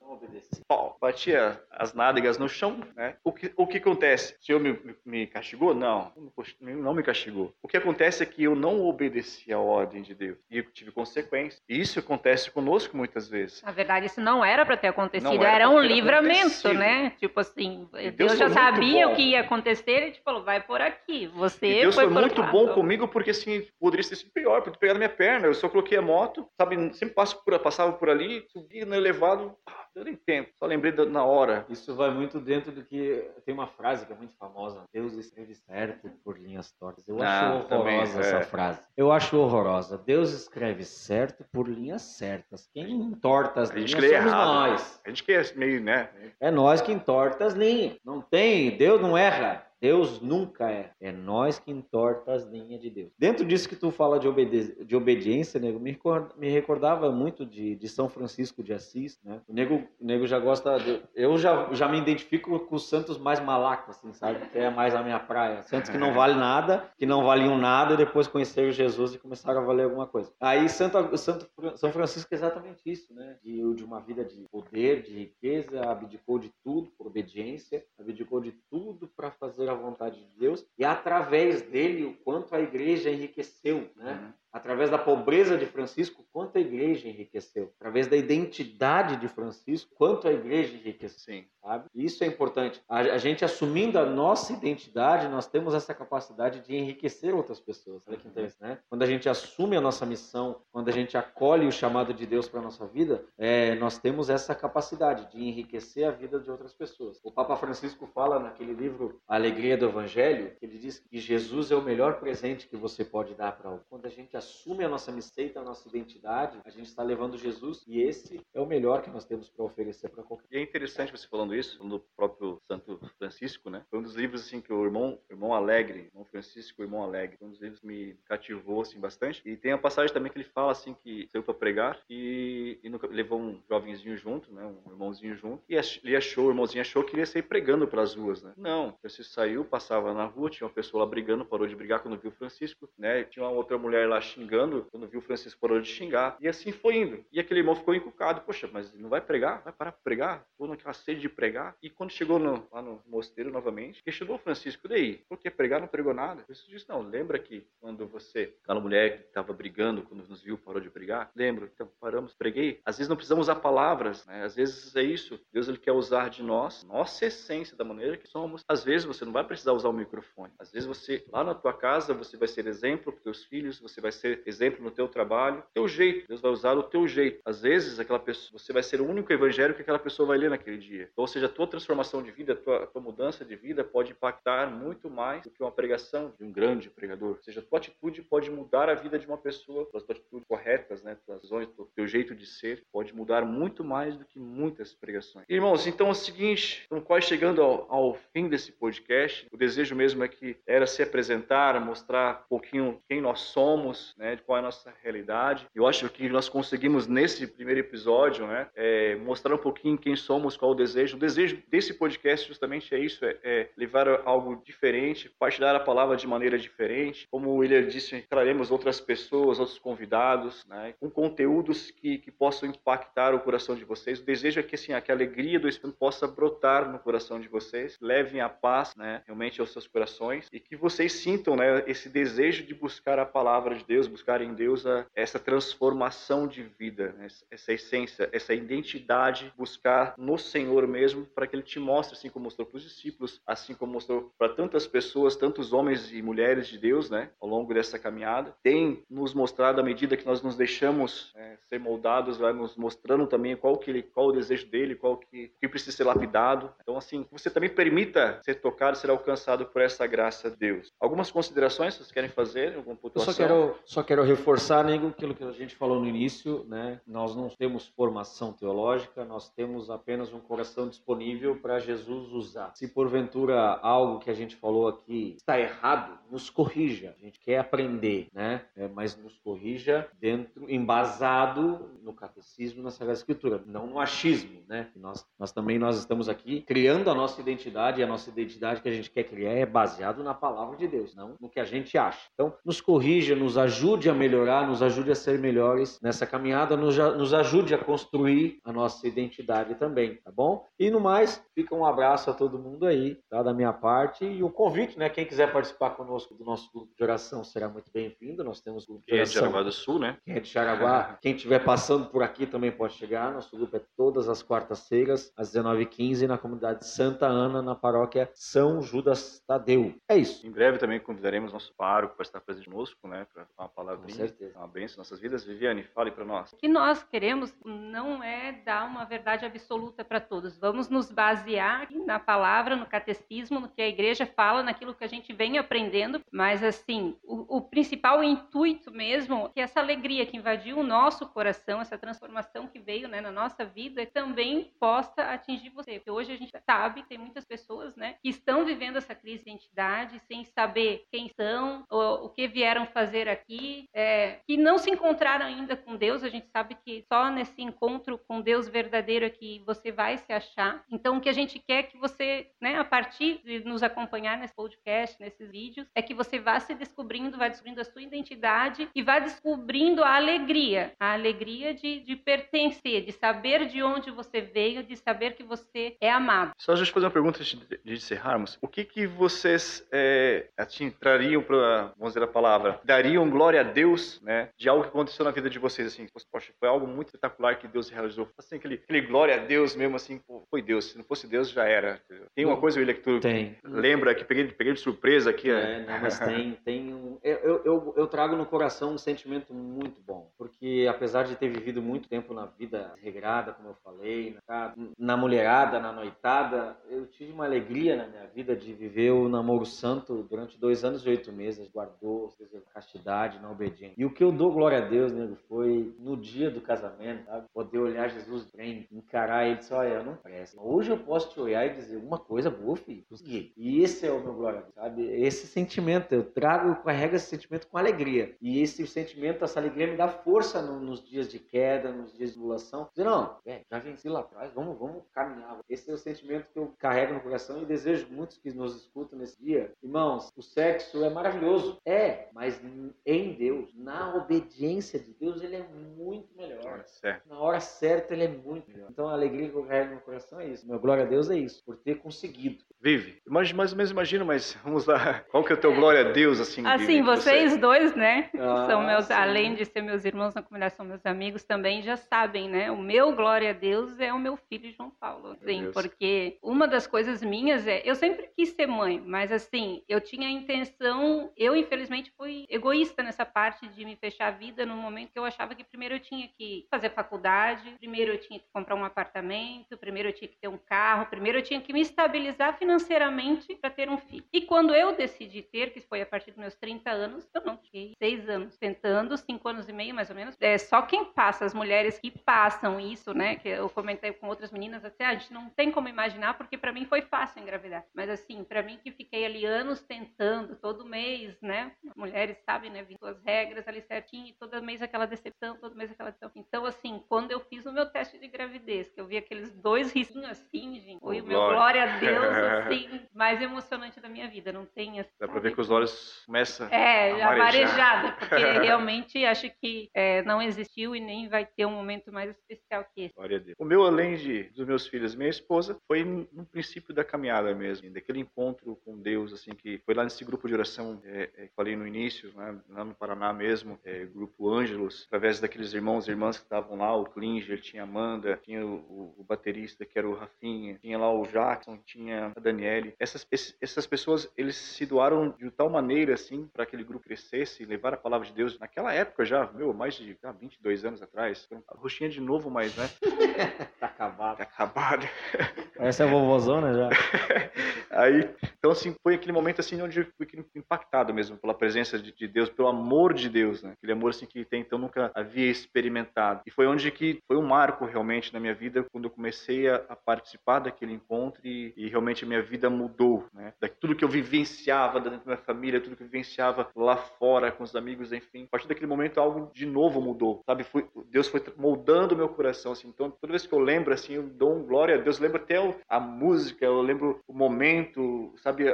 não 0.00 0.12
obedeci. 0.12 0.62
batia 1.00 1.60
as 1.70 1.94
nádegas 1.94 2.38
no 2.38 2.48
chão, 2.48 2.80
né? 2.96 3.16
O 3.24 3.32
que, 3.32 3.52
o 3.56 3.66
que 3.66 3.78
acontece? 3.78 4.34
O 4.40 4.44
Senhor 4.44 4.60
me, 4.60 4.78
me 5.04 5.26
castigou? 5.26 5.74
Não, 5.74 6.12
não 6.60 6.94
me 6.94 7.02
castigou. 7.02 7.54
O 7.62 7.68
que 7.68 7.76
acontece 7.76 8.22
é 8.22 8.26
que 8.26 8.44
eu 8.44 8.54
não 8.54 8.80
obedeci 8.84 9.52
a 9.52 9.58
ordem 9.58 10.02
de 10.02 10.14
Deus 10.14 10.38
e 10.50 10.58
eu 10.58 10.64
tive 10.64 10.90
consequências. 10.90 11.62
E 11.68 11.80
isso 11.80 11.98
acontece 11.98 12.50
conosco 12.50 12.96
muitas 12.96 13.28
vezes. 13.28 13.62
Na 13.62 13.72
verdade, 13.72 14.06
isso 14.06 14.20
não 14.20 14.44
era 14.44 14.64
para 14.64 14.76
ter 14.76 14.88
acontecido, 14.88 15.34
era, 15.34 15.54
era 15.54 15.68
um 15.68 15.80
livramento, 15.80 16.72
né? 16.72 17.10
Tipo 17.18 17.40
assim, 17.40 17.88
Deus, 17.92 18.14
Deus 18.14 18.38
já 18.38 18.50
sabia 18.50 19.08
o 19.08 19.14
que 19.14 19.22
ia 19.22 19.40
acontecer 19.40 20.08
e 20.08 20.12
te 20.12 20.22
falou, 20.22 20.44
vai 20.44 20.60
por 20.62 20.80
aqui. 20.80 21.26
Você 21.28 21.66
e 21.66 21.80
Deus 21.82 21.94
foi, 21.94 22.04
foi 22.04 22.12
muito 22.12 22.42
bom 22.44 22.68
comigo 22.74 23.08
porque 23.08 23.30
assim, 23.30 23.66
poderia 23.80 24.08
ter 24.08 24.16
sido 24.16 24.30
pior, 24.32 24.62
porque 24.62 24.78
pegar 24.78 24.94
na 24.94 24.98
minha 24.98 25.08
perna, 25.08 25.46
eu 25.46 25.54
só 25.54 25.68
coloquei 25.68 25.98
a 25.98 26.02
moto, 26.02 26.46
sabe, 26.56 26.76
sempre 26.94 27.14
passo 27.14 27.42
por, 27.44 27.58
passava 27.58 27.92
por 27.92 28.08
ali, 28.08 28.44
subia 28.48 28.84
no 28.84 28.94
elevado, 28.94 29.54
Deu 29.94 30.04
nem 30.04 30.16
tempo, 30.16 30.50
só 30.54 30.64
lembrei 30.64 30.92
na 31.06 31.22
hora. 31.22 31.66
Isso 31.68 31.94
vai 31.94 32.10
muito 32.10 32.40
dentro 32.40 32.72
do 32.72 32.82
que. 32.82 33.30
Tem 33.44 33.54
uma 33.54 33.66
frase 33.66 34.06
que 34.06 34.12
é 34.12 34.16
muito 34.16 34.34
famosa: 34.36 34.84
Deus 34.92 35.12
escreve 35.12 35.54
certo 35.54 36.08
por 36.24 36.38
linhas 36.38 36.72
tortas. 36.72 37.06
Eu 37.06 37.22
acho 37.22 37.26
ah, 37.26 37.54
horrorosa 37.54 37.68
também, 37.68 38.00
essa 38.00 38.36
é. 38.36 38.42
frase. 38.42 38.80
Eu 38.96 39.12
acho 39.12 39.36
horrorosa. 39.38 39.98
Deus 39.98 40.32
escreve 40.32 40.84
certo 40.84 41.44
por 41.52 41.68
linhas 41.68 42.02
certas. 42.02 42.68
Quem 42.72 42.90
entorta 42.90 43.60
as 43.60 43.70
linhas 43.70 43.90
somos 43.90 44.06
errado. 44.06 44.46
nós. 44.46 45.00
A 45.04 45.08
gente 45.10 45.24
que 45.24 45.32
é 45.32 45.54
meio, 45.54 45.82
né? 45.82 46.08
É 46.40 46.50
nós 46.50 46.80
que 46.80 46.90
entorta 46.90 47.44
as 47.44 47.52
linhas. 47.52 47.98
Não 48.02 48.22
tem, 48.22 48.76
Deus 48.76 49.00
não 49.00 49.16
erra. 49.16 49.66
Deus 49.82 50.20
nunca 50.20 50.70
é. 50.70 50.92
É 51.00 51.10
nós 51.10 51.58
que 51.58 51.72
entorta 51.72 52.32
as 52.32 52.44
linhas 52.44 52.80
de 52.80 52.88
Deus. 52.88 53.10
Dentro 53.18 53.44
disso 53.44 53.68
que 53.68 53.74
tu 53.74 53.90
fala 53.90 54.20
de, 54.20 54.28
obedi 54.28 54.84
de 54.84 54.94
obediência, 54.94 55.58
nego, 55.58 55.80
me, 55.80 55.98
me 56.38 56.48
recordava 56.48 57.10
muito 57.10 57.44
de, 57.44 57.74
de 57.74 57.88
São 57.88 58.08
Francisco 58.08 58.62
de 58.62 58.72
Assis, 58.72 59.18
né? 59.24 59.40
O 59.48 59.52
nego, 59.52 59.82
o 60.00 60.06
nego 60.06 60.24
já 60.24 60.38
gosta. 60.38 60.78
De, 60.78 61.02
eu 61.16 61.36
já, 61.36 61.74
já 61.74 61.88
me 61.88 61.98
identifico 61.98 62.60
com 62.60 62.76
os 62.76 62.88
santos 62.88 63.18
mais 63.18 63.40
malacos, 63.40 63.96
assim, 63.96 64.12
sabe? 64.12 64.46
Que 64.50 64.58
é 64.58 64.70
mais 64.70 64.94
a 64.94 65.02
minha 65.02 65.18
praia. 65.18 65.64
Santos 65.64 65.90
que 65.90 65.98
não 65.98 66.14
valem 66.14 66.36
nada, 66.36 66.88
que 66.96 67.04
não 67.04 67.24
valiam 67.24 67.58
nada 67.58 67.94
e 67.94 67.96
depois 67.96 68.28
conheceram 68.28 68.70
Jesus 68.70 69.14
e 69.14 69.18
começaram 69.18 69.62
a 69.62 69.64
valer 69.64 69.82
alguma 69.82 70.06
coisa. 70.06 70.32
Aí 70.40 70.68
Santo, 70.68 71.18
Santo, 71.18 71.50
São 71.74 71.90
Francisco 71.90 72.32
é 72.32 72.36
exatamente 72.36 72.82
isso, 72.86 73.12
né? 73.12 73.36
De, 73.42 73.74
de 73.74 73.84
uma 73.84 73.98
vida 73.98 74.24
de 74.24 74.46
poder, 74.48 75.02
de 75.02 75.12
riqueza, 75.12 75.82
abdicou 75.90 76.38
de 76.38 76.52
tudo 76.62 76.88
por 76.96 77.08
obediência, 77.08 77.84
abdicou 77.98 78.40
de 78.40 78.52
tudo 78.70 79.10
para 79.16 79.32
fazer 79.32 79.71
a 79.72 79.76
vontade 79.76 80.18
de 80.20 80.38
Deus 80.38 80.64
e 80.78 80.84
através 80.84 81.62
dele 81.62 82.04
o 82.04 82.14
quanto 82.14 82.54
a 82.54 82.60
igreja 82.60 83.10
enriqueceu, 83.10 83.90
né? 83.96 84.12
Uhum 84.12 84.41
através 84.52 84.90
da 84.90 84.98
pobreza 84.98 85.56
de 85.56 85.66
Francisco, 85.66 86.24
quanto 86.32 86.58
a 86.58 86.60
igreja 86.60 87.08
enriqueceu. 87.08 87.72
Através 87.78 88.06
da 88.06 88.16
identidade 88.16 89.16
de 89.16 89.28
Francisco, 89.28 89.94
quanto 89.96 90.28
a 90.28 90.32
igreja 90.32 90.74
enriqueceu. 90.74 91.34
Sim. 91.34 91.44
Sabe? 91.62 91.84
Isso 91.94 92.24
é 92.24 92.26
importante. 92.26 92.82
A, 92.88 92.98
a, 92.98 93.18
gente 93.18 93.44
assumindo 93.44 93.96
a 93.96 94.04
nossa 94.04 94.52
identidade, 94.52 95.28
nós 95.28 95.46
temos 95.46 95.74
essa 95.74 95.94
capacidade 95.94 96.60
de 96.60 96.74
enriquecer 96.74 97.32
outras 97.32 97.60
pessoas. 97.60 98.02
Olha 98.06 98.16
que 98.16 98.26
interessante, 98.26 98.60
né? 98.60 98.78
Quando 98.88 99.02
a 99.02 99.06
gente 99.06 99.28
assume 99.28 99.76
a 99.76 99.80
nossa 99.80 100.04
missão, 100.04 100.60
quando 100.72 100.88
a 100.88 100.92
gente 100.92 101.16
acolhe 101.16 101.66
o 101.66 101.72
chamado 101.72 102.12
de 102.12 102.26
Deus 102.26 102.48
para 102.48 102.58
a 102.58 102.62
nossa 102.64 102.84
vida, 102.86 103.24
é, 103.38 103.76
nós 103.76 103.96
temos 103.96 104.28
essa 104.28 104.56
capacidade 104.56 105.30
de 105.30 105.44
enriquecer 105.44 106.04
a 106.04 106.10
vida 106.10 106.40
de 106.40 106.50
outras 106.50 106.72
pessoas. 106.72 107.20
O 107.22 107.30
Papa 107.30 107.56
Francisco 107.56 108.08
fala 108.08 108.40
naquele 108.40 108.72
livro 108.72 109.20
A 109.28 109.36
Alegria 109.36 109.76
do 109.76 109.86
Evangelho, 109.86 110.52
ele 110.60 110.78
diz 110.78 110.98
que 110.98 111.18
Jesus 111.18 111.70
é 111.70 111.76
o 111.76 111.82
melhor 111.82 112.18
presente 112.18 112.66
que 112.66 112.76
você 112.76 113.04
pode 113.04 113.34
dar 113.34 113.52
para 113.52 113.70
alguém. 113.70 113.86
Quando 113.88 114.06
a 114.06 114.10
gente 114.10 114.36
assume 114.42 114.84
a 114.84 114.88
nossa 114.88 115.10
missão, 115.10 115.32
a 115.56 115.62
nossa 115.62 115.88
identidade, 115.88 116.60
a 116.64 116.70
gente 116.70 116.86
está 116.86 117.02
levando 117.02 117.38
Jesus 117.38 117.82
e 117.86 118.00
esse 118.00 118.40
é 118.52 118.60
o 118.60 118.66
melhor 118.66 119.02
que 119.02 119.10
nós 119.10 119.24
temos 119.24 119.48
para 119.48 119.64
oferecer 119.64 120.08
para 120.10 120.22
qualquer. 120.22 120.46
E 120.50 120.58
é 120.58 120.62
interessante 120.62 121.10
você 121.10 121.26
falando 121.26 121.54
isso, 121.54 121.78
falando 121.78 121.98
do 121.98 122.04
próprio 122.14 122.60
Santo 122.66 123.00
Francisco, 123.18 123.70
né? 123.70 123.84
Foi 123.88 123.98
um 123.98 124.02
dos 124.02 124.14
livros 124.14 124.42
assim 124.42 124.60
que 124.60 124.72
o 124.72 124.84
irmão, 124.84 125.18
irmão 125.30 125.54
Alegre, 125.54 126.10
irmão 126.12 126.24
Francisco, 126.26 126.82
irmão 126.82 127.02
Alegre, 127.02 127.38
um 127.40 127.50
dos 127.50 127.60
livros 127.60 127.80
que 127.80 127.86
me 127.86 128.14
cativou 128.26 128.82
assim 128.82 129.00
bastante. 129.00 129.42
E 129.44 129.56
tem 129.56 129.72
a 129.72 129.78
passagem 129.78 130.12
também 130.12 130.30
que 130.30 130.38
ele 130.38 130.44
fala 130.44 130.72
assim 130.72 130.94
que 130.94 131.28
saiu 131.32 131.42
para 131.42 131.54
pregar 131.54 132.00
e, 132.10 132.78
e 132.82 132.88
levou 133.08 133.40
um 133.40 133.60
jovenzinho 133.68 134.16
junto, 134.16 134.52
né? 134.52 134.64
Um 134.64 134.90
irmãozinho 134.90 135.34
junto. 135.34 135.62
E 135.68 135.74
ele 136.04 136.16
achou, 136.16 136.46
o 136.46 136.50
irmãozinho 136.50 136.82
achou 136.82 137.02
que 137.02 137.12
ele 137.12 137.22
ia 137.22 137.26
sair 137.26 137.42
pregando 137.42 137.86
para 137.86 138.02
as 138.02 138.14
ruas, 138.14 138.42
né? 138.42 138.52
Não, 138.56 138.94
Francisco 139.00 139.32
saiu, 139.32 139.64
passava 139.64 140.12
na 140.12 140.26
rua, 140.26 140.50
tinha 140.50 140.66
uma 140.66 140.74
pessoa 140.74 141.04
lá 141.04 141.08
brigando, 141.08 141.44
parou 141.44 141.66
de 141.66 141.74
brigar 141.74 142.00
quando 142.00 142.18
viu 142.18 142.30
Francisco, 142.30 142.88
né? 142.98 143.24
Tinha 143.24 143.44
uma 143.44 143.52
outra 143.52 143.78
mulher 143.78 144.08
lá 144.08 144.20
xingando, 144.32 144.86
quando 144.90 145.08
viu 145.08 145.20
Francisco 145.20 145.60
parou 145.60 145.80
de 145.80 145.88
xingar, 145.88 146.36
e 146.40 146.48
assim 146.48 146.72
foi 146.72 146.96
indo. 146.96 147.24
E 147.32 147.38
aquele 147.38 147.60
irmão 147.60 147.74
ficou 147.74 147.94
encucado, 147.94 148.40
poxa, 148.42 148.68
mas 148.72 148.92
não 148.94 149.08
vai 149.08 149.20
pregar? 149.20 149.62
Vai 149.62 149.72
parar 149.72 149.90
de 149.90 150.02
pregar? 150.02 150.44
Tô 150.58 150.66
naquela 150.66 150.92
sede 150.92 151.20
de 151.20 151.28
pregar. 151.28 151.76
E 151.82 151.90
quando 151.90 152.10
chegou 152.10 152.38
no, 152.38 152.66
lá 152.72 152.82
no 152.82 153.02
mosteiro 153.06 153.50
novamente, 153.50 154.02
questionou 154.02 154.38
Francisco, 154.38 154.88
daí? 154.88 155.24
Por 155.28 155.38
que 155.38 155.50
pregar 155.50 155.80
não 155.80 155.88
pregou 155.88 156.14
nada? 156.14 156.42
Francisco 156.44 156.70
disse, 156.70 156.88
não, 156.88 157.02
lembra 157.02 157.38
que 157.38 157.66
quando 157.80 158.06
você, 158.06 158.54
aquela 158.62 158.80
mulher 158.80 159.18
que 159.18 159.28
estava 159.28 159.52
brigando, 159.52 160.02
quando 160.02 160.26
nos 160.26 160.42
viu, 160.42 160.58
parou 160.58 160.80
de 160.80 160.90
brigar? 160.90 161.30
Lembro, 161.34 161.70
então 161.72 161.88
paramos, 162.00 162.34
preguei. 162.34 162.80
Às 162.84 162.98
vezes 162.98 163.08
não 163.08 163.16
precisamos 163.16 163.46
usar 163.46 163.56
palavras, 163.56 164.24
né? 164.26 164.44
Às 164.44 164.54
vezes 164.54 164.94
é 164.96 165.02
isso, 165.02 165.40
Deus 165.52 165.68
ele 165.68 165.78
quer 165.78 165.92
usar 165.92 166.28
de 166.28 166.42
nós, 166.42 166.84
nossa 166.84 167.26
essência, 167.26 167.76
da 167.76 167.84
maneira 167.84 168.16
que 168.16 168.28
somos. 168.28 168.64
Às 168.68 168.84
vezes 168.84 169.06
você 169.06 169.24
não 169.24 169.32
vai 169.32 169.44
precisar 169.44 169.72
usar 169.72 169.88
o 169.88 169.92
microfone. 169.92 170.52
Às 170.58 170.70
vezes 170.70 170.86
você, 170.86 171.24
lá 171.30 171.44
na 171.44 171.54
tua 171.54 171.72
casa, 171.72 172.14
você 172.14 172.36
vai 172.36 172.48
ser 172.48 172.66
exemplo 172.66 173.12
para 173.12 173.22
teus 173.22 173.44
filhos, 173.44 173.80
você 173.80 174.00
vai 174.00 174.12
ser 174.12 174.21
exemplo 174.46 174.72
exemplo 174.72 174.84
no 174.84 174.90
teu 174.90 175.08
trabalho, 175.08 175.62
teu 175.74 175.86
jeito. 175.86 176.26
Deus 176.28 176.40
vai 176.40 176.50
usar 176.50 176.76
o 176.76 176.82
teu 176.82 177.06
jeito. 177.06 177.40
Às 177.44 177.60
vezes, 177.60 177.98
aquela 177.98 178.18
pessoa, 178.18 178.58
você 178.58 178.72
vai 178.72 178.82
ser 178.82 179.00
o 179.00 179.08
único 179.08 179.32
evangelho 179.32 179.74
que 179.74 179.82
aquela 179.82 179.98
pessoa 179.98 180.28
vai 180.28 180.38
ler 180.38 180.50
naquele 180.50 180.78
dia. 180.78 181.10
Ou 181.16 181.26
seja, 181.26 181.46
a 181.46 181.48
tua 181.48 181.66
transformação 181.66 182.22
de 182.22 182.30
vida, 182.30 182.54
a 182.54 182.56
tua, 182.56 182.84
a 182.84 182.86
tua 182.86 183.02
mudança 183.02 183.44
de 183.44 183.56
vida 183.56 183.84
pode 183.84 184.12
impactar 184.12 184.70
muito 184.70 185.10
mais 185.10 185.42
do 185.42 185.50
que 185.50 185.62
uma 185.62 185.70
pregação 185.70 186.32
de 186.38 186.44
um 186.44 186.52
grande 186.52 186.88
pregador. 186.88 187.36
Ou 187.36 187.42
seja, 187.42 187.60
a 187.60 187.62
tua 187.62 187.78
atitude 187.78 188.22
pode 188.22 188.50
mudar 188.50 188.88
a 188.88 188.94
vida 188.94 189.18
de 189.18 189.26
uma 189.26 189.38
pessoa, 189.38 189.82
as 189.82 189.88
tuas 189.90 190.10
atitudes 190.10 190.46
corretas, 190.46 191.02
né, 191.02 191.16
tuas 191.26 191.44
ações, 191.44 191.68
o 191.76 191.84
teu 191.94 192.06
jeito 192.06 192.34
de 192.34 192.46
ser, 192.46 192.84
pode 192.92 193.14
mudar 193.14 193.44
muito 193.44 193.84
mais 193.84 194.16
do 194.16 194.24
que 194.24 194.38
muitas 194.38 194.94
pregações. 194.94 195.44
Irmãos, 195.48 195.86
então 195.86 196.08
é 196.08 196.10
o 196.10 196.14
seguinte, 196.14 196.82
estamos 196.82 197.04
quase 197.04 197.26
chegando 197.26 197.62
ao, 197.62 197.86
ao 197.92 198.14
fim 198.32 198.48
desse 198.48 198.72
podcast. 198.72 199.46
O 199.52 199.56
desejo 199.56 199.94
mesmo 199.94 200.22
é 200.22 200.28
que 200.28 200.56
era 200.66 200.86
se 200.86 201.02
apresentar, 201.02 201.80
mostrar 201.80 202.44
um 202.44 202.48
pouquinho 202.48 203.00
quem 203.08 203.20
nós 203.20 203.40
somos, 203.40 204.11
né, 204.16 204.36
de 204.36 204.42
qual 204.42 204.56
é 204.56 204.60
a 204.60 204.64
nossa 204.64 204.92
realidade. 205.02 205.66
Eu 205.74 205.86
acho 205.86 206.08
que 206.08 206.28
nós 206.28 206.48
conseguimos 206.48 207.06
nesse 207.06 207.46
primeiro 207.46 207.80
episódio, 207.80 208.46
né, 208.46 208.68
é, 208.74 209.16
mostrar 209.16 209.54
um 209.54 209.58
pouquinho 209.58 209.98
quem 209.98 210.16
somos, 210.16 210.56
qual 210.56 210.72
o 210.72 210.74
desejo. 210.74 211.16
O 211.16 211.20
desejo 211.20 211.62
desse 211.68 211.94
podcast 211.94 212.48
justamente 212.48 212.94
é 212.94 212.98
isso, 212.98 213.24
é, 213.24 213.36
é 213.42 213.68
levar 213.76 214.08
algo 214.24 214.62
diferente, 214.64 215.30
partilhar 215.38 215.74
a 215.74 215.80
palavra 215.80 216.16
de 216.16 216.26
maneira 216.26 216.58
diferente. 216.58 217.26
Como 217.30 217.50
o 217.50 217.56
William 217.56 217.86
disse, 217.86 218.22
traremos 218.28 218.70
outras 218.70 219.00
pessoas, 219.00 219.58
outros 219.58 219.78
convidados, 219.78 220.64
né, 220.66 220.94
com 220.98 221.10
conteúdos 221.10 221.90
que, 221.90 222.18
que 222.18 222.30
possam 222.30 222.68
impactar 222.68 223.34
o 223.34 223.40
coração 223.40 223.74
de 223.74 223.84
vocês. 223.84 224.20
O 224.20 224.24
desejo 224.24 224.60
é 224.60 224.62
que 224.62 224.74
assim, 224.74 224.92
que 225.00 225.12
a 225.12 225.14
alegria 225.14 225.58
do 225.58 225.68
Espírito 225.68 225.98
possa 225.98 226.26
brotar 226.26 226.90
no 226.90 226.98
coração 226.98 227.40
de 227.40 227.48
vocês, 227.48 227.98
levem 228.00 228.40
a 228.40 228.48
paz, 228.48 228.94
né, 228.96 229.22
realmente 229.26 229.60
aos 229.60 229.72
seus 229.72 229.86
corações 229.86 230.48
e 230.52 230.60
que 230.60 230.76
vocês 230.76 231.12
sintam, 231.12 231.56
né, 231.56 231.84
esse 231.86 232.08
desejo 232.08 232.64
de 232.64 232.74
buscar 232.74 233.18
a 233.18 233.26
palavra 233.26 233.74
de 233.74 233.84
Deus 233.84 234.01
Deus, 234.02 234.08
buscar 234.08 234.40
em 234.40 234.54
Deus 234.54 234.86
a, 234.86 235.06
essa 235.14 235.38
transformação 235.38 236.46
de 236.46 236.62
vida, 236.62 237.14
né? 237.16 237.28
essa 237.50 237.72
essência, 237.72 238.28
essa 238.32 238.52
identidade, 238.54 239.52
buscar 239.56 240.14
no 240.18 240.38
Senhor 240.38 240.86
mesmo, 240.86 241.26
para 241.26 241.46
que 241.46 241.54
Ele 241.54 241.62
te 241.62 241.78
mostre, 241.78 242.16
assim 242.16 242.28
como 242.28 242.44
mostrou 242.44 242.66
para 242.66 242.76
os 242.76 242.82
discípulos, 242.82 243.40
assim 243.46 243.74
como 243.74 243.92
mostrou 243.92 244.32
para 244.38 244.48
tantas 244.48 244.86
pessoas, 244.86 245.36
tantos 245.36 245.72
homens 245.72 246.12
e 246.12 246.20
mulheres 246.22 246.66
de 246.66 246.78
Deus, 246.78 247.10
né, 247.10 247.30
ao 247.40 247.48
longo 247.48 247.72
dessa 247.72 247.98
caminhada. 247.98 248.54
Tem 248.62 249.04
nos 249.08 249.34
mostrado, 249.34 249.80
à 249.80 249.84
medida 249.84 250.16
que 250.16 250.26
nós 250.26 250.42
nos 250.42 250.56
deixamos 250.56 251.32
é, 251.36 251.56
ser 251.68 251.78
moldados, 251.78 252.38
vai 252.38 252.52
nos 252.52 252.76
mostrando 252.76 253.26
também 253.26 253.56
qual, 253.56 253.76
que 253.76 253.90
ele, 253.90 254.02
qual 254.02 254.28
o 254.28 254.32
desejo 254.32 254.66
dele, 254.66 254.94
qual 254.94 255.16
que, 255.16 255.52
que 255.60 255.68
precisa 255.68 255.96
ser 255.96 256.04
lapidado. 256.04 256.72
Então, 256.80 256.96
assim, 256.96 257.26
você 257.30 257.50
também 257.50 257.70
permita 257.70 258.40
ser 258.44 258.56
tocado, 258.56 258.96
ser 258.96 259.10
alcançado 259.10 259.66
por 259.66 259.80
essa 259.80 260.06
graça 260.06 260.50
de 260.50 260.56
Deus. 260.56 260.92
Algumas 261.00 261.30
considerações 261.30 261.94
vocês 261.94 262.12
querem 262.12 262.30
fazer? 262.30 262.76
Alguma 262.76 262.96
pontuação? 262.96 263.30
Eu 263.30 263.34
só 263.34 263.42
quero, 263.42 263.78
só 263.92 264.02
quero 264.02 264.24
reforçar, 264.24 264.82
Nego, 264.82 265.08
aquilo 265.08 265.34
que 265.34 265.44
a 265.44 265.52
gente 265.52 265.76
falou 265.76 266.00
no 266.00 266.06
início, 266.06 266.64
né? 266.66 266.98
Nós 267.06 267.36
não 267.36 267.50
temos 267.50 267.86
formação 267.88 268.50
teológica, 268.50 269.22
nós 269.22 269.50
temos 269.50 269.90
apenas 269.90 270.32
um 270.32 270.40
coração 270.40 270.88
disponível 270.88 271.56
para 271.56 271.78
Jesus 271.78 272.32
usar. 272.32 272.72
Se 272.74 272.88
porventura 272.88 273.60
algo 273.82 274.18
que 274.18 274.30
a 274.30 274.34
gente 274.34 274.56
falou 274.56 274.88
aqui 274.88 275.34
está 275.36 275.60
errado, 275.60 276.18
nos 276.30 276.48
corrija. 276.48 277.14
A 277.20 277.22
gente 277.22 277.38
quer 277.38 277.58
aprender, 277.58 278.28
né? 278.32 278.64
É, 278.74 278.88
mas 278.88 279.14
nos 279.14 279.36
corrija 279.36 280.08
dentro, 280.18 280.70
embasado 280.70 281.90
no 282.02 282.14
catecismo, 282.14 282.82
na 282.82 282.90
Sagrada 282.90 283.18
Escritura, 283.18 283.62
não 283.66 283.86
no 283.86 284.00
achismo, 284.00 284.62
né? 284.66 284.88
Nós, 284.96 285.26
nós 285.38 285.52
também 285.52 285.78
nós 285.78 285.98
estamos 285.98 286.30
aqui 286.30 286.62
criando 286.62 287.10
a 287.10 287.14
nossa 287.14 287.38
identidade 287.42 288.00
e 288.00 288.04
a 288.04 288.06
nossa 288.06 288.30
identidade 288.30 288.80
que 288.80 288.88
a 288.88 288.92
gente 288.92 289.10
quer 289.10 289.24
criar 289.24 289.52
é 289.52 289.66
baseado 289.66 290.24
na 290.24 290.32
palavra 290.32 290.78
de 290.78 290.88
Deus, 290.88 291.14
não 291.14 291.36
no 291.38 291.50
que 291.50 291.60
a 291.60 291.64
gente 291.64 291.98
acha. 291.98 292.30
Então, 292.32 292.56
nos 292.64 292.80
corrija, 292.80 293.36
nos 293.36 293.58
ajude 293.58 293.71
a 294.10 294.14
melhorar, 294.14 294.66
nos 294.66 294.82
ajude 294.82 295.10
a 295.10 295.14
ser 295.14 295.38
melhores 295.38 296.00
nessa 296.02 296.26
caminhada, 296.26 296.76
nos, 296.76 296.96
nos 296.96 297.32
ajude 297.32 297.74
a 297.74 297.78
construir 297.78 298.58
a 298.64 298.72
nossa 298.72 299.06
identidade 299.06 299.74
também, 299.76 300.16
tá 300.16 300.30
bom? 300.30 300.66
E 300.78 300.90
no 300.90 301.00
mais, 301.00 301.42
fica 301.54 301.74
um 301.74 301.84
abraço 301.84 302.30
a 302.30 302.34
todo 302.34 302.58
mundo 302.58 302.86
aí, 302.86 303.18
tá? 303.30 303.42
Da 303.42 303.54
minha 303.54 303.72
parte 303.72 304.24
e 304.24 304.42
o 304.42 304.50
convite, 304.50 304.98
né? 304.98 305.08
Quem 305.08 305.24
quiser 305.24 305.52
participar 305.52 305.90
conosco 305.90 306.34
do 306.34 306.44
nosso 306.44 306.70
grupo 306.72 306.92
de 306.96 307.02
oração 307.02 307.42
será 307.42 307.68
muito 307.68 307.90
bem-vindo. 307.92 308.44
Nós 308.44 308.60
temos 308.60 308.86
grupo 308.86 309.02
de 309.06 309.14
oração. 309.14 309.32
Quem 309.32 309.40
é 309.40 309.42
de 309.42 309.52
Jaraguá 309.52 309.62
do 309.62 309.72
Sul, 309.72 309.98
né? 309.98 310.16
Quem 310.24 310.34
é 310.36 310.40
de 310.40 310.50
Jaraguá. 310.50 311.18
Quem 311.20 311.34
estiver 311.34 311.64
passando 311.64 312.06
por 312.06 312.22
aqui 312.22 312.46
também 312.46 312.70
pode 312.70 312.94
chegar. 312.94 313.32
Nosso 313.32 313.56
grupo 313.56 313.76
é 313.76 313.80
todas 313.96 314.28
as 314.28 314.42
quartas-feiras, 314.42 315.32
às 315.36 315.52
19h15, 315.52 316.26
na 316.26 316.36
comunidade 316.36 316.86
Santa 316.86 317.26
Ana, 317.26 317.62
na 317.62 317.74
paróquia 317.74 318.30
São 318.34 318.82
Judas 318.82 319.42
Tadeu. 319.46 319.94
É 320.08 320.16
isso. 320.16 320.46
Em 320.46 320.50
breve 320.50 320.78
também 320.78 321.00
convidaremos 321.00 321.52
nosso 321.52 321.74
pároco 321.74 322.16
para 322.16 322.24
estar 322.24 322.40
presente 322.40 322.68
conosco, 322.82 323.06
né? 323.06 323.26
Para 323.32 323.46
uma 323.62 323.68
palavrinha. 323.68 324.18
Com 324.18 324.26
certeza. 324.26 324.58
Uma 324.58 324.68
bênção 324.68 324.96
em 324.96 324.98
nossas 324.98 325.20
vidas. 325.20 325.44
Viviane, 325.44 325.82
fale 325.82 326.10
para 326.10 326.24
nós. 326.24 326.52
O 326.52 326.56
que 326.56 326.68
nós 326.68 327.02
queremos 327.04 327.54
não 327.64 328.22
é 328.22 328.52
dar 328.52 328.86
uma 328.86 329.04
verdade 329.04 329.44
absoluta 329.44 330.04
para 330.04 330.20
todos. 330.20 330.58
Vamos 330.58 330.88
nos 330.88 331.10
basear 331.10 331.88
na 331.90 332.18
palavra, 332.18 332.76
no 332.76 332.86
catecismo, 332.86 333.60
no 333.60 333.68
que 333.68 333.82
a 333.82 333.88
igreja 333.88 334.26
fala, 334.26 334.62
naquilo 334.62 334.94
que 334.94 335.04
a 335.04 335.08
gente 335.08 335.32
vem 335.32 335.58
aprendendo. 335.58 336.20
Mas, 336.30 336.62
assim, 336.62 337.16
o, 337.22 337.56
o 337.56 337.60
principal 337.60 338.22
intuito 338.22 338.90
mesmo 338.90 339.46
é 339.46 339.48
que 339.50 339.60
essa 339.60 339.80
alegria 339.80 340.26
que 340.26 340.36
invadiu 340.36 340.78
o 340.78 340.82
nosso 340.82 341.26
coração, 341.28 341.80
essa 341.80 341.98
transformação 341.98 342.66
que 342.66 342.78
veio 342.78 343.08
né, 343.08 343.20
na 343.20 343.30
nossa 343.30 343.64
vida, 343.64 344.04
também 344.06 344.72
possa 344.78 345.22
atingir 345.22 345.70
você. 345.70 345.94
Porque 345.94 346.10
hoje 346.10 346.32
a 346.32 346.36
gente 346.36 346.52
sabe 346.64 347.02
que 347.02 347.08
tem 347.08 347.18
muitas 347.18 347.44
pessoas 347.44 347.94
né, 347.96 348.16
que 348.22 348.28
estão 348.28 348.64
vivendo 348.64 348.96
essa 348.96 349.14
crise 349.14 349.44
de 349.44 349.50
identidade 349.50 350.18
sem 350.20 350.44
saber 350.44 351.06
quem 351.10 351.28
são, 351.28 351.84
o, 351.90 352.26
o 352.26 352.28
que 352.28 352.46
vieram 352.48 352.86
fazer 352.86 353.28
aqui, 353.28 353.51
é, 353.94 354.38
que 354.46 354.56
não 354.56 354.78
se 354.78 354.90
encontraram 354.90 355.46
ainda 355.46 355.76
com 355.76 355.96
Deus. 355.96 356.22
A 356.22 356.28
gente 356.28 356.48
sabe 356.48 356.76
que 356.84 357.04
só 357.12 357.30
nesse 357.30 357.60
encontro 357.62 358.18
com 358.26 358.40
Deus 358.40 358.68
verdadeiro 358.68 359.24
é 359.24 359.30
que 359.30 359.62
você 359.66 359.92
vai 359.92 360.18
se 360.18 360.32
achar. 360.32 360.82
Então, 360.90 361.16
o 361.16 361.20
que 361.20 361.28
a 361.28 361.32
gente 361.32 361.58
quer 361.58 361.84
que 361.84 361.98
você, 361.98 362.48
né, 362.60 362.78
a 362.78 362.84
partir 362.84 363.40
de 363.44 363.60
nos 363.64 363.82
acompanhar 363.82 364.38
nesse 364.38 364.54
podcast, 364.54 365.20
nesses 365.20 365.50
vídeos, 365.50 365.86
é 365.94 366.02
que 366.02 366.14
você 366.14 366.38
vá 366.38 366.58
se 366.60 366.74
descobrindo, 366.74 367.38
vai 367.38 367.50
descobrindo 367.50 367.80
a 367.80 367.84
sua 367.84 368.02
identidade 368.02 368.88
e 368.94 369.02
vai 369.02 369.20
descobrindo 369.20 370.02
a 370.02 370.16
alegria, 370.16 370.92
a 370.98 371.12
alegria 371.12 371.74
de, 371.74 372.00
de 372.00 372.16
pertencer, 372.16 373.04
de 373.04 373.12
saber 373.12 373.66
de 373.66 373.82
onde 373.82 374.10
você 374.10 374.40
veio, 374.40 374.82
de 374.82 374.96
saber 374.96 375.34
que 375.34 375.42
você 375.42 375.96
é 376.00 376.10
amado. 376.10 376.52
Só 376.58 376.72
a 376.72 376.76
gente 376.76 376.90
fazer 376.90 377.06
uma 377.06 377.12
pergunta 377.12 377.42
de, 377.42 377.56
de 377.84 377.92
encerrarmos. 377.92 378.58
O 378.60 378.68
que 378.68 378.84
que 378.84 379.06
vocês 379.06 379.86
é, 379.92 380.48
assim, 380.56 380.90
trariam 380.90 381.42
para, 381.42 381.92
vamos 381.98 382.14
dizer 382.14 382.22
a 382.22 382.28
palavra, 382.28 382.80
dariam 382.84 383.28
glória 383.28 383.41
a 383.42 383.64
Deus, 383.64 384.20
né, 384.22 384.48
de 384.56 384.68
algo 384.68 384.82
que 384.82 384.88
aconteceu 384.88 385.24
na 385.24 385.30
vida 385.30 385.50
de 385.50 385.58
vocês, 385.58 385.88
assim, 385.88 386.06
poxa, 386.30 386.52
foi 386.58 386.68
algo 386.68 386.86
muito 386.86 387.08
espetacular 387.08 387.58
que 387.58 387.68
Deus 387.68 387.88
realizou. 387.88 388.28
Assim, 388.38 388.56
aquele, 388.56 388.74
aquele 388.74 389.00
glória 389.02 389.34
a 389.34 389.38
Deus 389.38 389.74
mesmo, 389.74 389.96
assim, 389.96 390.18
pô, 390.18 390.44
foi 390.50 390.62
Deus. 390.62 390.90
Se 390.90 390.98
não 390.98 391.04
fosse 391.04 391.26
Deus, 391.26 391.50
já 391.50 391.64
era. 391.64 392.00
Tem 392.34 392.44
uma 392.44 392.56
coisa, 392.56 392.78
William, 392.78 392.94
que 392.94 393.00
tu 393.00 393.20
tem. 393.20 393.56
lembra, 393.64 394.14
que 394.14 394.24
peguei, 394.24 394.46
peguei 394.46 394.72
de 394.72 394.80
surpresa 394.80 395.30
aqui. 395.30 395.50
É, 395.50 395.84
não, 395.86 396.00
mas 396.00 396.18
tem, 396.18 396.58
tem 396.64 396.94
um... 396.94 397.18
Eu, 397.22 397.62
eu, 397.64 397.94
eu 397.96 398.06
trago 398.06 398.36
no 398.36 398.46
coração 398.46 398.94
um 398.94 398.98
sentimento 398.98 399.52
muito 399.52 400.00
bom, 400.00 400.30
porque 400.62 400.86
apesar 400.88 401.24
de 401.24 401.34
ter 401.34 401.48
vivido 401.48 401.82
muito 401.82 402.08
tempo 402.08 402.32
na 402.32 402.46
vida 402.46 402.94
regrada, 403.02 403.52
como 403.52 403.70
eu 403.70 403.74
falei, 403.82 404.36
na, 404.48 404.72
na 404.96 405.16
mulherada, 405.16 405.80
na 405.80 405.92
noitada, 405.92 406.76
eu 406.88 407.04
tive 407.06 407.32
uma 407.32 407.44
alegria 407.44 407.96
na 407.96 408.06
minha 408.06 408.28
vida 408.28 408.54
de 408.54 408.72
viver 408.72 409.10
o 409.10 409.28
namoro 409.28 409.66
santo 409.66 410.22
durante 410.22 410.56
dois 410.60 410.84
anos 410.84 411.04
e 411.04 411.08
oito 411.08 411.32
meses, 411.32 411.68
guardou 411.68 412.32
a 412.40 412.74
castidade, 412.74 413.40
na 413.40 413.50
obediência. 413.50 413.96
E 413.98 414.04
o 414.04 414.14
que 414.14 414.22
eu 414.22 414.30
dou 414.30 414.52
glória 414.52 414.78
a 414.78 414.88
Deus, 414.88 415.10
nego, 415.10 415.34
foi 415.48 415.92
no 415.98 416.16
dia 416.16 416.48
do 416.48 416.60
casamento, 416.60 417.24
sabe? 417.24 417.44
Poder 417.52 417.78
olhar 417.78 418.08
Jesus 418.08 418.48
bem, 418.54 418.86
encarar 418.92 419.44
ele 419.44 419.54
e 419.54 419.58
dizer, 419.58 419.74
olha, 419.74 419.94
eu 419.94 420.04
não 420.04 420.14
presto. 420.14 420.60
Hoje 420.60 420.92
eu 420.92 420.98
posso 420.98 421.32
te 421.32 421.40
olhar 421.40 421.66
e 421.66 421.74
dizer 421.74 421.96
uma 421.96 422.18
coisa 422.18 422.48
boa, 422.48 422.76
filho, 422.76 423.04
consegui. 423.08 423.52
E 423.56 423.82
esse 423.82 424.06
é 424.06 424.12
o 424.12 424.22
meu 424.22 424.34
glória 424.34 424.64
sabe? 424.76 425.02
Esse 425.02 425.44
sentimento, 425.48 426.12
eu 426.12 426.22
trago, 426.22 426.84
carrego 426.84 427.16
esse 427.16 427.26
sentimento 427.26 427.66
com 427.66 427.76
alegria. 427.76 428.36
E 428.40 428.62
esse 428.62 428.86
sentimento, 428.86 429.42
essa 429.42 429.58
alegria 429.58 429.88
me 429.88 429.96
dá 429.96 430.06
força 430.06 430.51
no, 430.60 430.80
nos 430.80 431.02
dias 431.02 431.28
de 431.28 431.38
queda, 431.38 431.92
nos 431.92 432.12
dias 432.12 432.30
de 432.30 432.34
tribulação. 432.34 432.88
Dizer, 432.92 433.04
não, 433.04 433.36
é, 433.46 433.62
já 433.70 433.78
venci 433.78 434.08
lá 434.08 434.20
atrás, 434.20 434.52
vamos, 434.52 434.78
vamos 434.78 435.04
caminhar. 435.14 435.60
Esse 435.68 435.90
é 435.90 435.94
o 435.94 435.98
sentimento 435.98 436.48
que 436.52 436.58
eu 436.58 436.74
carrego 436.78 437.14
no 437.14 437.20
coração 437.20 437.62
e 437.62 437.64
desejo 437.64 438.08
muitos 438.10 438.38
que 438.38 438.52
nos 438.52 438.76
escutam 438.76 439.18
nesse 439.18 439.42
dia. 439.42 439.72
Irmãos, 439.82 440.32
o 440.36 440.42
sexo 440.42 441.04
é 441.04 441.10
maravilhoso. 441.10 441.78
É, 441.86 442.28
mas 442.32 442.60
em 443.06 443.34
Deus, 443.34 443.72
na 443.74 444.16
obediência 444.16 444.98
de 444.98 445.12
Deus, 445.12 445.42
ele 445.42 445.56
é 445.56 445.66
muito 445.96 446.28
melhor. 446.36 446.82
Certo. 446.86 447.28
Na 447.28 447.38
hora 447.38 447.60
certa, 447.60 448.12
ele 448.12 448.24
é 448.24 448.28
muito 448.28 448.70
melhor. 448.70 448.88
Então 448.90 449.08
a 449.08 449.12
alegria 449.12 449.48
que 449.48 449.56
eu 449.56 449.64
carrego 449.64 449.94
no 449.94 450.00
coração 450.00 450.40
é 450.40 450.48
isso. 450.48 450.66
Meu 450.66 450.78
glória 450.78 451.04
a 451.04 451.06
Deus 451.06 451.30
é 451.30 451.36
isso, 451.36 451.64
por 451.64 451.76
ter 451.76 451.96
conseguido. 451.96 452.64
Vive. 452.80 453.22
Mas 453.26 453.52
mais 453.52 453.70
ou 453.70 453.76
menos 453.76 453.92
imagino, 453.92 454.24
mas 454.24 454.58
vamos 454.64 454.86
lá. 454.86 455.20
Qual 455.30 455.44
que 455.44 455.52
é 455.52 455.54
o 455.54 455.60
teu 455.60 455.74
glória 455.74 456.00
a 456.00 456.12
Deus, 456.12 456.40
assim? 456.40 456.66
Assim, 456.66 456.86
Vivi, 456.86 457.02
vocês 457.02 457.52
você? 457.52 457.58
dois, 457.58 457.94
né? 457.94 458.30
Ah, 458.38 458.66
são 458.68 458.84
meus, 458.84 459.04
sim. 459.06 459.12
além 459.12 459.54
de 459.54 459.64
ser 459.64 459.82
meus 459.82 460.04
irmãos 460.04 460.34
na 460.34 460.41
comunidade, 460.42 460.74
são 460.74 460.84
meus 460.84 461.04
amigos 461.04 461.44
também, 461.44 461.82
já 461.82 461.96
sabem, 461.96 462.48
né? 462.48 462.70
O 462.70 462.76
meu 462.76 463.14
glória 463.14 463.50
a 463.50 463.52
Deus 463.52 463.98
é 464.00 464.12
o 464.12 464.18
meu 464.18 464.36
filho 464.36 464.72
João 464.72 464.90
Paulo. 464.90 465.36
Sim, 465.44 465.70
porque 465.72 466.38
uma 466.42 466.66
das 466.66 466.86
coisas 466.86 467.22
minhas 467.22 467.66
é, 467.66 467.82
eu 467.84 467.94
sempre 467.94 468.30
quis 468.36 468.50
ser 468.50 468.66
mãe, 468.66 469.00
mas 469.04 469.32
assim, 469.32 469.82
eu 469.88 470.00
tinha 470.00 470.28
a 470.28 470.30
intenção, 470.30 471.32
eu 471.36 471.56
infelizmente 471.56 472.12
fui 472.16 472.46
egoísta 472.48 473.02
nessa 473.02 473.24
parte 473.24 473.68
de 473.68 473.84
me 473.84 473.96
fechar 473.96 474.28
a 474.28 474.30
vida 474.30 474.66
no 474.66 474.76
momento 474.76 475.12
que 475.12 475.18
eu 475.18 475.24
achava 475.24 475.54
que 475.54 475.64
primeiro 475.64 475.94
eu 475.94 476.00
tinha 476.00 476.28
que 476.28 476.66
fazer 476.70 476.90
faculdade, 476.90 477.74
primeiro 477.78 478.12
eu 478.12 478.18
tinha 478.18 478.38
que 478.38 478.46
comprar 478.52 478.74
um 478.74 478.84
apartamento, 478.84 479.76
primeiro 479.76 480.08
eu 480.08 480.12
tinha 480.12 480.28
que 480.28 480.36
ter 480.36 480.48
um 480.48 480.58
carro, 480.58 481.06
primeiro 481.06 481.38
eu 481.38 481.42
tinha 481.42 481.60
que 481.60 481.72
me 481.72 481.80
estabilizar 481.80 482.58
financeiramente 482.58 483.54
para 483.56 483.70
ter 483.70 483.88
um 483.88 483.98
filho. 483.98 484.24
E 484.32 484.42
quando 484.42 484.74
eu 484.74 484.94
decidi 484.94 485.42
ter, 485.42 485.72
que 485.72 485.80
foi 485.80 486.02
a 486.02 486.06
partir 486.06 486.30
dos 486.30 486.40
meus 486.40 486.54
30 486.54 486.90
anos, 486.90 487.28
eu 487.34 487.44
não 487.44 487.56
fiquei 487.58 487.94
seis 487.98 488.28
anos 488.28 488.56
tentando, 488.56 489.16
cinco 489.16 489.48
anos 489.48 489.68
e 489.68 489.72
meio 489.72 489.94
mais 489.94 490.10
ou 490.10 490.16
menos. 490.16 490.31
É 490.40 490.58
só 490.58 490.82
quem 490.82 491.04
passa, 491.06 491.44
as 491.44 491.54
mulheres 491.54 491.98
que 491.98 492.10
passam 492.10 492.78
isso, 492.80 493.12
né? 493.14 493.36
Que 493.36 493.48
eu 493.48 493.68
comentei 493.68 494.12
com 494.12 494.28
outras 494.28 494.50
meninas, 494.50 494.84
assim, 494.84 495.02
ah, 495.02 495.10
a 495.10 495.14
gente 495.14 495.32
não 495.32 495.48
tem 495.50 495.70
como 495.70 495.88
imaginar, 495.88 496.34
porque 496.34 496.56
para 496.58 496.72
mim 496.72 496.84
foi 496.86 497.02
fácil 497.02 497.42
engravidar. 497.42 497.84
Mas 497.94 498.08
assim, 498.10 498.44
para 498.44 498.62
mim 498.62 498.78
que 498.82 498.90
fiquei 498.92 499.24
ali 499.24 499.44
anos 499.44 499.82
tentando, 499.82 500.56
todo 500.56 500.84
mês, 500.84 501.36
né? 501.40 501.72
Mulheres 501.96 502.36
sabem, 502.44 502.70
né? 502.70 502.82
Vindo 502.82 503.06
as 503.06 503.20
regras 503.24 503.66
ali 503.68 503.80
certinho, 503.82 504.28
e 504.28 504.32
todo 504.38 504.62
mês 504.62 504.82
aquela 504.82 505.06
decepção, 505.06 505.56
todo 505.56 505.76
mês 505.76 505.90
aquela 505.90 506.10
decepção. 506.10 506.30
Então, 506.36 506.64
assim, 506.66 507.02
quando 507.08 507.30
eu 507.30 507.40
fiz 507.40 507.64
o 507.66 507.72
meu 507.72 507.86
teste 507.86 508.18
de 508.18 508.28
gravidez, 508.28 508.90
que 508.90 509.00
eu 509.00 509.06
vi 509.06 509.16
aqueles 509.16 509.52
dois 509.52 509.92
risquinhos 509.92 510.30
assim, 510.30 510.80
gente, 510.80 511.00
foi 511.00 511.20
o 511.20 511.24
meu 511.26 511.38
glória. 511.40 511.84
a 511.84 511.98
Deus, 511.98 512.24
assim, 512.26 513.06
mais 513.14 513.40
emocionante 513.40 514.00
da 514.00 514.08
minha 514.08 514.28
vida. 514.28 514.52
Não 514.52 514.66
tem 514.66 515.00
assim. 515.00 515.10
Dá 515.20 515.28
pra 515.28 515.40
ver 515.40 515.54
que 515.54 515.60
os 515.60 515.70
olhos 515.70 516.22
começam 516.26 516.68
É, 516.68 517.10
a 517.22 517.26
marejar. 517.26 517.38
marejada, 517.38 518.12
porque 518.12 518.34
realmente 518.60 519.24
acho 519.24 519.50
que 519.60 519.90
é, 519.94 520.11
não 520.22 520.42
existiu 520.42 520.94
e 520.94 521.00
nem 521.00 521.28
vai 521.28 521.46
ter 521.46 521.64
um 521.64 521.70
momento 521.70 522.12
mais 522.12 522.30
especial 522.30 522.84
que 522.94 523.04
esse. 523.04 523.14
Glória 523.14 523.38
a 523.38 523.40
Deus. 523.40 523.56
O 523.58 523.64
meu, 523.64 523.84
além 523.84 524.16
de, 524.16 524.44
dos 524.50 524.66
meus 524.66 524.86
filhos 524.86 525.14
minha 525.14 525.30
esposa, 525.30 525.78
foi 525.86 526.04
no 526.04 526.44
princípio 526.44 526.92
da 526.94 527.02
caminhada 527.04 527.54
mesmo, 527.54 527.90
daquele 527.90 528.20
encontro 528.20 528.76
com 528.84 528.98
Deus, 529.00 529.32
assim, 529.32 529.52
que 529.52 529.80
foi 529.86 529.94
lá 529.94 530.04
nesse 530.04 530.24
grupo 530.24 530.46
de 530.48 530.54
oração, 530.54 531.00
é, 531.04 531.30
é, 531.36 531.48
falei 531.56 531.76
no 531.76 531.86
início, 531.86 532.32
né, 532.36 532.60
lá 532.68 532.84
no 532.84 532.94
Paraná 532.94 533.32
mesmo, 533.32 533.78
é, 533.84 534.04
grupo 534.04 534.48
Ângelos, 534.50 535.04
através 535.06 535.40
daqueles 535.40 535.72
irmãos 535.72 536.06
e 536.06 536.10
irmãs 536.10 536.36
que 536.38 536.44
estavam 536.44 536.76
lá, 536.76 536.94
o 536.94 537.04
Klinger, 537.04 537.60
tinha 537.60 537.82
a 537.82 537.86
Amanda, 537.86 538.38
tinha 538.42 538.66
o, 538.66 539.14
o- 539.18 539.24
baterista 539.24 539.86
que 539.86 539.98
era 539.98 540.08
o 540.08 540.14
Rafinha, 540.14 540.78
tinha 540.82 540.98
lá 540.98 541.10
o 541.12 541.26
Jackson, 541.26 541.78
tinha 541.86 542.32
a 542.36 542.40
Daniele. 542.40 542.94
Essas, 542.98 543.26
essas 543.60 543.86
pessoas, 543.86 544.30
eles 544.36 544.56
se 544.56 544.84
doaram 544.84 545.30
de 545.38 545.50
tal 545.50 545.70
maneira, 545.70 546.14
assim, 546.14 546.46
para 546.52 546.64
aquele 546.64 546.84
grupo 546.84 547.04
crescesse 547.04 547.64
levar 547.64 547.94
a 547.94 547.96
palavra 547.96 548.26
de 548.26 548.34
Deus. 548.34 548.58
Naquela 548.58 548.92
época 548.92 549.24
já, 549.24 549.50
meu, 549.52 549.72
mais 549.72 549.94
de 549.94 550.01
ah, 550.22 550.32
22 550.32 550.84
anos 550.84 551.02
atrás, 551.02 551.48
a 551.68 551.76
roxinha 551.76 552.08
de 552.08 552.20
novo, 552.20 552.50
mas, 552.50 552.74
né, 552.76 552.88
Tá 553.80 553.86
acabado. 553.86 554.36
tá 554.38 554.42
acabada. 554.44 555.08
Essa 555.76 556.04
é 556.04 556.06
a 556.06 556.10
vovozona 556.10 556.72
já. 556.74 556.88
Aí, 557.90 558.28
então 558.58 558.70
assim, 558.70 558.94
foi 559.02 559.14
aquele 559.14 559.32
momento 559.32 559.60
assim 559.60 559.80
onde 559.82 560.00
eu 560.00 560.06
fui 560.16 560.26
impactado 560.56 561.12
mesmo 561.12 561.36
pela 561.36 561.52
presença 561.52 561.98
de, 561.98 562.12
de 562.12 562.26
Deus, 562.26 562.48
pelo 562.48 562.68
amor 562.68 563.12
de 563.12 563.28
Deus, 563.28 563.62
né? 563.62 563.72
Aquele 563.72 563.92
amor 563.92 564.10
assim 564.10 564.24
que 564.24 564.40
até 564.40 564.56
então 564.56 564.78
nunca 564.78 565.10
havia 565.14 565.50
experimentado. 565.50 566.42
E 566.46 566.50
foi 566.50 566.66
onde 566.66 566.90
que 566.90 567.20
foi 567.26 567.36
um 567.36 567.46
marco 567.46 567.84
realmente 567.84 568.32
na 568.32 568.40
minha 568.40 568.54
vida 568.54 568.86
quando 568.90 569.04
eu 569.04 569.10
comecei 569.10 569.68
a, 569.68 569.76
a 569.88 569.96
participar 569.96 570.60
daquele 570.60 570.92
encontro 570.92 571.40
e, 571.44 571.74
e 571.76 571.88
realmente 571.88 572.24
a 572.24 572.28
minha 572.28 572.42
vida 572.42 572.70
mudou, 572.70 573.26
né? 573.34 573.52
Da, 573.60 573.68
tudo 573.68 573.96
que 573.96 574.04
eu 574.04 574.08
vivenciava 574.08 575.00
dentro 575.00 575.18
da 575.18 575.34
minha 575.34 575.36
família, 575.36 575.80
tudo 575.80 575.96
que 575.96 576.02
eu 576.02 576.06
vivenciava 576.06 576.70
lá 576.74 576.96
fora 576.96 577.52
com 577.52 577.64
os 577.64 577.76
amigos, 577.76 578.12
enfim. 578.12 578.44
A 578.44 578.48
partir 578.48 578.68
daquele 578.68 578.86
momento 578.86 579.20
algo 579.20 579.50
de 579.52 579.66
novo 579.66 579.91
mudou, 580.00 580.42
sabe? 580.46 580.64
Deus 581.10 581.28
foi 581.28 581.42
moldando 581.56 582.16
meu 582.16 582.28
coração 582.28 582.72
assim. 582.72 582.88
Então, 582.88 583.10
toda 583.10 583.32
vez 583.32 583.46
que 583.46 583.52
eu 583.52 583.58
lembro 583.58 583.92
assim, 583.92 584.14
eu 584.14 584.22
dou 584.22 584.54
um 584.54 584.64
glória 584.64 584.96
a 584.96 584.98
Deus, 584.98 585.18
lembro 585.18 585.38
até 585.38 585.56
a 585.88 586.00
música, 586.00 586.64
eu 586.64 586.80
lembro 586.80 587.20
o 587.26 587.32
momento, 587.32 588.32
sabe, 588.36 588.64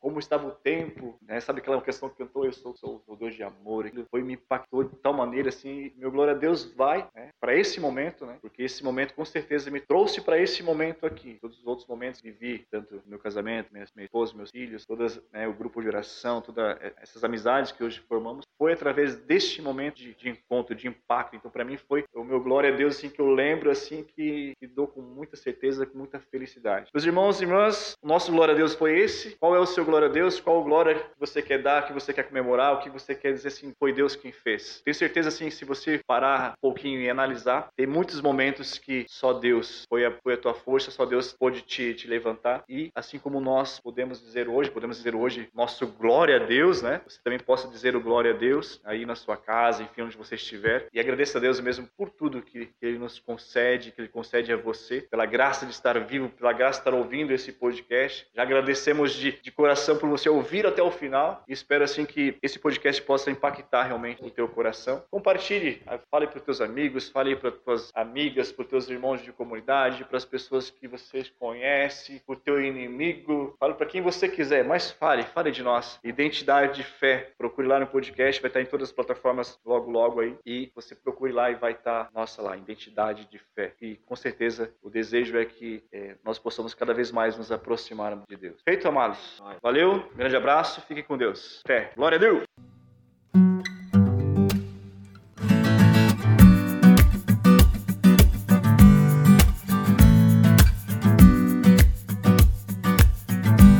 como 0.00 0.18
estava 0.18 0.48
o 0.48 0.52
tempo, 0.52 1.18
né? 1.22 1.40
Sabe 1.40 1.60
aquela 1.60 1.80
questão 1.80 2.08
que 2.08 2.16
cantou, 2.16 2.44
eu 2.44 2.52
sou, 2.52 3.02
o 3.06 3.16
Deus 3.16 3.34
de 3.34 3.42
amor, 3.42 3.86
aquilo 3.86 4.06
foi 4.10 4.22
me 4.22 4.34
impactou 4.34 4.84
de 4.84 4.96
tal 4.96 5.12
maneira 5.12 5.48
assim, 5.48 5.92
meu 5.96 6.10
glória 6.10 6.32
a 6.32 6.36
Deus 6.36 6.64
vai, 6.74 7.08
né, 7.14 7.30
para 7.40 7.54
esse 7.54 7.80
momento, 7.80 8.26
né? 8.26 8.38
Porque 8.40 8.62
esse 8.62 8.82
momento 8.82 9.14
com 9.14 9.24
certeza 9.24 9.70
me 9.70 9.80
trouxe 9.80 10.20
para 10.20 10.38
esse 10.38 10.62
momento 10.62 11.06
aqui. 11.06 11.38
Todos 11.40 11.58
os 11.58 11.66
outros 11.66 11.86
momentos 11.86 12.20
que 12.20 12.30
vivi, 12.30 12.66
tanto 12.70 13.02
meu 13.06 13.18
casamento, 13.18 13.72
minha, 13.72 13.84
minha 13.94 14.04
esposa, 14.04 14.34
meus 14.34 14.50
filhos, 14.50 14.84
todas, 14.86 15.20
né, 15.32 15.46
o 15.46 15.52
grupo 15.52 15.80
de 15.80 15.88
oração, 15.88 16.40
todas 16.40 16.78
essas 17.00 17.22
amizades 17.22 17.72
que 17.72 17.82
hoje 17.82 18.00
formamos, 18.08 18.44
foi 18.58 18.72
através 18.72 19.16
deste 19.16 19.60
momento 19.60 19.96
de, 19.96 20.14
de 20.14 20.28
encontro, 20.28 20.53
de 20.74 20.88
impacto. 20.88 21.36
Então, 21.36 21.50
para 21.50 21.64
mim 21.64 21.76
foi 21.76 22.04
o 22.14 22.22
meu 22.22 22.40
glória 22.40 22.72
a 22.72 22.76
Deus 22.76 22.96
assim 22.96 23.08
que 23.08 23.20
eu 23.20 23.30
lembro 23.30 23.70
assim 23.70 24.04
que, 24.04 24.54
que 24.58 24.66
dou 24.66 24.86
com 24.86 25.00
muita 25.00 25.36
certeza, 25.36 25.86
com 25.86 25.98
muita 25.98 26.20
felicidade. 26.20 26.90
Meus 26.92 27.04
irmãos 27.04 27.40
e 27.40 27.44
irmãs, 27.44 27.96
o 28.02 28.06
nosso 28.06 28.30
glória 28.30 28.54
a 28.54 28.56
Deus 28.56 28.74
foi 28.74 28.98
esse. 28.98 29.36
Qual 29.36 29.54
é 29.54 29.58
o 29.58 29.66
seu 29.66 29.84
glória 29.84 30.08
a 30.08 30.10
Deus? 30.10 30.38
Qual 30.38 30.62
glória 30.62 30.94
que 30.94 31.18
você 31.18 31.40
quer 31.42 31.62
dar, 31.62 31.86
que 31.86 31.92
você 31.92 32.12
quer 32.12 32.24
comemorar, 32.24 32.74
o 32.74 32.78
que 32.78 32.90
você 32.90 33.14
quer 33.14 33.32
dizer 33.32 33.48
assim, 33.48 33.72
foi 33.78 33.92
Deus 33.92 34.14
quem 34.14 34.32
fez? 34.32 34.82
Tenho 34.84 34.94
certeza 34.94 35.28
assim, 35.28 35.50
se 35.50 35.64
você 35.64 36.00
parar 36.06 36.52
um 36.52 36.60
pouquinho 36.60 37.00
e 37.00 37.08
analisar, 37.08 37.68
tem 37.76 37.86
muitos 37.86 38.20
momentos 38.20 38.78
que 38.78 39.06
só 39.08 39.32
Deus 39.32 39.84
foi 39.88 40.04
a, 40.04 40.10
foi 40.10 40.34
a 40.34 40.38
tua 40.38 40.54
força, 40.54 40.90
só 40.90 41.04
Deus 41.04 41.32
pôde 41.32 41.62
te, 41.62 41.94
te 41.94 42.06
levantar. 42.06 42.64
E 42.68 42.90
assim 42.94 43.18
como 43.18 43.40
nós 43.40 43.80
podemos 43.80 44.20
dizer 44.20 44.48
hoje, 44.48 44.70
podemos 44.70 44.96
dizer 44.96 45.14
hoje 45.14 45.48
nosso 45.54 45.86
glória 45.86 46.36
a 46.36 46.44
Deus, 46.44 46.82
né? 46.82 47.00
Você 47.06 47.20
também 47.22 47.38
possa 47.38 47.68
dizer 47.68 47.96
o 47.96 48.00
glória 48.00 48.32
a 48.32 48.36
Deus 48.36 48.80
aí 48.84 49.06
na 49.06 49.14
sua 49.14 49.36
casa, 49.36 49.82
enfim, 49.82 50.02
onde 50.02 50.16
você 50.16 50.36
estiver. 50.44 50.88
E 50.92 51.00
agradeça 51.00 51.38
a 51.38 51.40
Deus 51.40 51.58
mesmo 51.60 51.88
por 51.96 52.10
tudo 52.10 52.42
que, 52.42 52.66
que 52.66 52.86
Ele 52.86 52.98
nos 52.98 53.18
concede, 53.18 53.90
que 53.90 54.00
Ele 54.00 54.08
concede 54.08 54.52
a 54.52 54.56
você, 54.56 55.00
pela 55.00 55.26
graça 55.26 55.66
de 55.66 55.72
estar 55.72 55.98
vivo, 56.00 56.28
pela 56.28 56.52
graça 56.52 56.80
de 56.80 56.88
estar 56.88 56.94
ouvindo 56.94 57.32
esse 57.32 57.52
podcast. 57.52 58.26
Já 58.34 58.42
agradecemos 58.42 59.12
de, 59.12 59.32
de 59.32 59.50
coração 59.50 59.96
por 59.96 60.08
você 60.08 60.28
ouvir 60.28 60.66
até 60.66 60.82
o 60.82 60.90
final 60.90 61.42
e 61.48 61.52
espero 61.52 61.84
assim 61.84 62.04
que 62.04 62.36
esse 62.42 62.58
podcast 62.58 63.00
possa 63.02 63.30
impactar 63.30 63.84
realmente 63.84 64.22
o 64.22 64.30
teu 64.30 64.48
coração. 64.48 65.02
Compartilhe, 65.10 65.82
ah, 65.86 65.98
fale 66.10 66.26
para 66.26 66.38
os 66.38 66.44
teus 66.44 66.60
amigos, 66.60 67.08
fale 67.08 67.34
para 67.36 67.50
tuas 67.50 67.90
amigas, 67.94 68.52
para 68.52 68.62
os 68.62 68.68
teus 68.68 68.88
irmãos 68.88 69.22
de 69.22 69.32
comunidade, 69.32 70.04
para 70.04 70.16
as 70.16 70.24
pessoas 70.24 70.70
que 70.70 70.86
você 70.86 71.24
conhece, 71.38 72.22
para 72.26 72.34
o 72.34 72.38
teu 72.38 72.60
inimigo, 72.60 73.56
fale 73.58 73.74
para 73.74 73.86
quem 73.86 74.02
você 74.02 74.28
quiser, 74.28 74.64
mas 74.64 74.90
fale, 74.90 75.22
fale 75.22 75.50
de 75.50 75.62
nós. 75.62 75.98
Identidade 76.04 76.76
de 76.76 76.84
fé. 76.84 77.32
Procure 77.38 77.66
lá 77.66 77.80
no 77.80 77.86
podcast, 77.86 78.40
vai 78.40 78.48
estar 78.48 78.60
em 78.60 78.66
todas 78.66 78.88
as 78.88 78.94
plataformas 78.94 79.58
logo 79.64 79.90
logo 79.90 80.20
aí 80.20 80.33
e 80.44 80.70
você 80.74 80.94
procure 80.94 81.32
lá 81.32 81.50
e 81.50 81.54
vai 81.54 81.72
estar 81.72 82.10
nossa 82.12 82.42
lá, 82.42 82.56
identidade 82.56 83.28
de 83.30 83.38
fé. 83.54 83.74
E 83.80 83.96
com 83.96 84.16
certeza 84.16 84.72
o 84.82 84.90
desejo 84.90 85.36
é 85.36 85.44
que 85.44 85.82
eh, 85.92 86.16
nós 86.24 86.38
possamos 86.38 86.74
cada 86.74 86.94
vez 86.94 87.10
mais 87.10 87.36
nos 87.36 87.50
aproximarmos 87.52 88.24
de 88.28 88.36
Deus. 88.36 88.60
Feito, 88.62 88.88
amados. 88.88 89.42
Valeu, 89.62 90.08
grande 90.14 90.36
abraço, 90.36 90.80
fique 90.82 91.02
com 91.02 91.16
Deus. 91.16 91.62
Fé. 91.66 91.92
Glória 91.96 92.16
a 92.16 92.20
Deus. 92.20 92.73